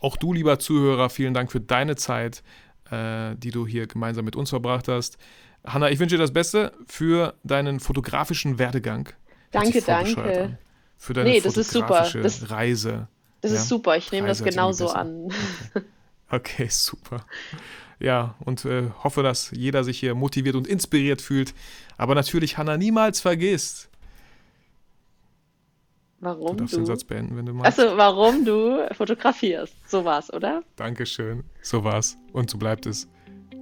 auch 0.00 0.16
du, 0.16 0.32
lieber 0.32 0.58
Zuhörer, 0.58 1.10
vielen 1.10 1.34
Dank 1.34 1.52
für 1.52 1.60
deine 1.60 1.96
Zeit, 1.96 2.42
äh, 2.90 3.34
die 3.36 3.50
du 3.50 3.66
hier 3.66 3.86
gemeinsam 3.86 4.24
mit 4.24 4.36
uns 4.36 4.50
verbracht 4.50 4.88
hast. 4.88 5.16
Hanna, 5.64 5.90
ich 5.90 5.98
wünsche 5.98 6.16
dir 6.16 6.22
das 6.22 6.32
Beste 6.32 6.72
für 6.86 7.34
deinen 7.44 7.80
fotografischen 7.80 8.58
Werdegang. 8.58 9.08
Danke, 9.50 9.82
danke. 9.82 10.58
Für 10.96 11.12
deine 11.12 11.30
nee, 11.30 11.40
das 11.40 11.54
fotografische 11.54 12.20
das, 12.20 12.50
Reise. 12.50 13.08
Das 13.46 13.52
ja? 13.54 13.60
ist 13.60 13.68
super, 13.68 13.96
ich 13.96 14.10
nehme 14.10 14.26
das 14.26 14.42
genauso 14.42 14.88
an. 14.88 15.28
Okay. 16.28 16.64
okay, 16.64 16.68
super. 16.68 17.24
Ja, 18.00 18.34
und 18.44 18.64
äh, 18.64 18.90
hoffe, 19.04 19.22
dass 19.22 19.52
jeder 19.52 19.84
sich 19.84 20.00
hier 20.00 20.16
motiviert 20.16 20.56
und 20.56 20.66
inspiriert 20.66 21.22
fühlt. 21.22 21.54
Aber 21.96 22.16
natürlich 22.16 22.58
Hanna 22.58 22.76
niemals 22.76 23.20
vergisst. 23.20 23.88
Warum 26.18 26.56
du 26.56 26.64
darfst 26.64 26.74
du? 26.74 26.78
den 26.78 26.86
Satz 26.86 27.04
beenden, 27.04 27.36
wenn 27.36 27.46
du 27.46 27.52
magst. 27.52 27.78
Also, 27.78 27.96
warum 27.96 28.44
du 28.44 28.84
fotografierst. 28.92 29.74
So 29.88 30.04
war's, 30.04 30.32
oder? 30.32 30.64
Dankeschön. 30.74 31.44
So 31.62 31.84
war's. 31.84 32.18
Und 32.32 32.50
so 32.50 32.58
bleibt 32.58 32.86
es 32.86 33.06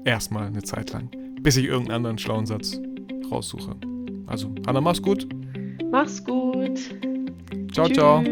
erstmal 0.06 0.46
eine 0.46 0.62
Zeit 0.62 0.92
lang, 0.92 1.10
bis 1.42 1.58
ich 1.58 1.66
irgendeinen 1.66 1.96
anderen 1.96 2.18
schlauen 2.18 2.46
Satz 2.46 2.80
raussuche. 3.30 3.76
Also, 4.26 4.54
Hanna, 4.66 4.80
mach's 4.80 5.02
gut. 5.02 5.28
Mach's 5.90 6.24
gut. 6.24 6.80
Ciao, 7.74 7.88
Tschüss. 7.88 7.96
ciao. 7.98 8.24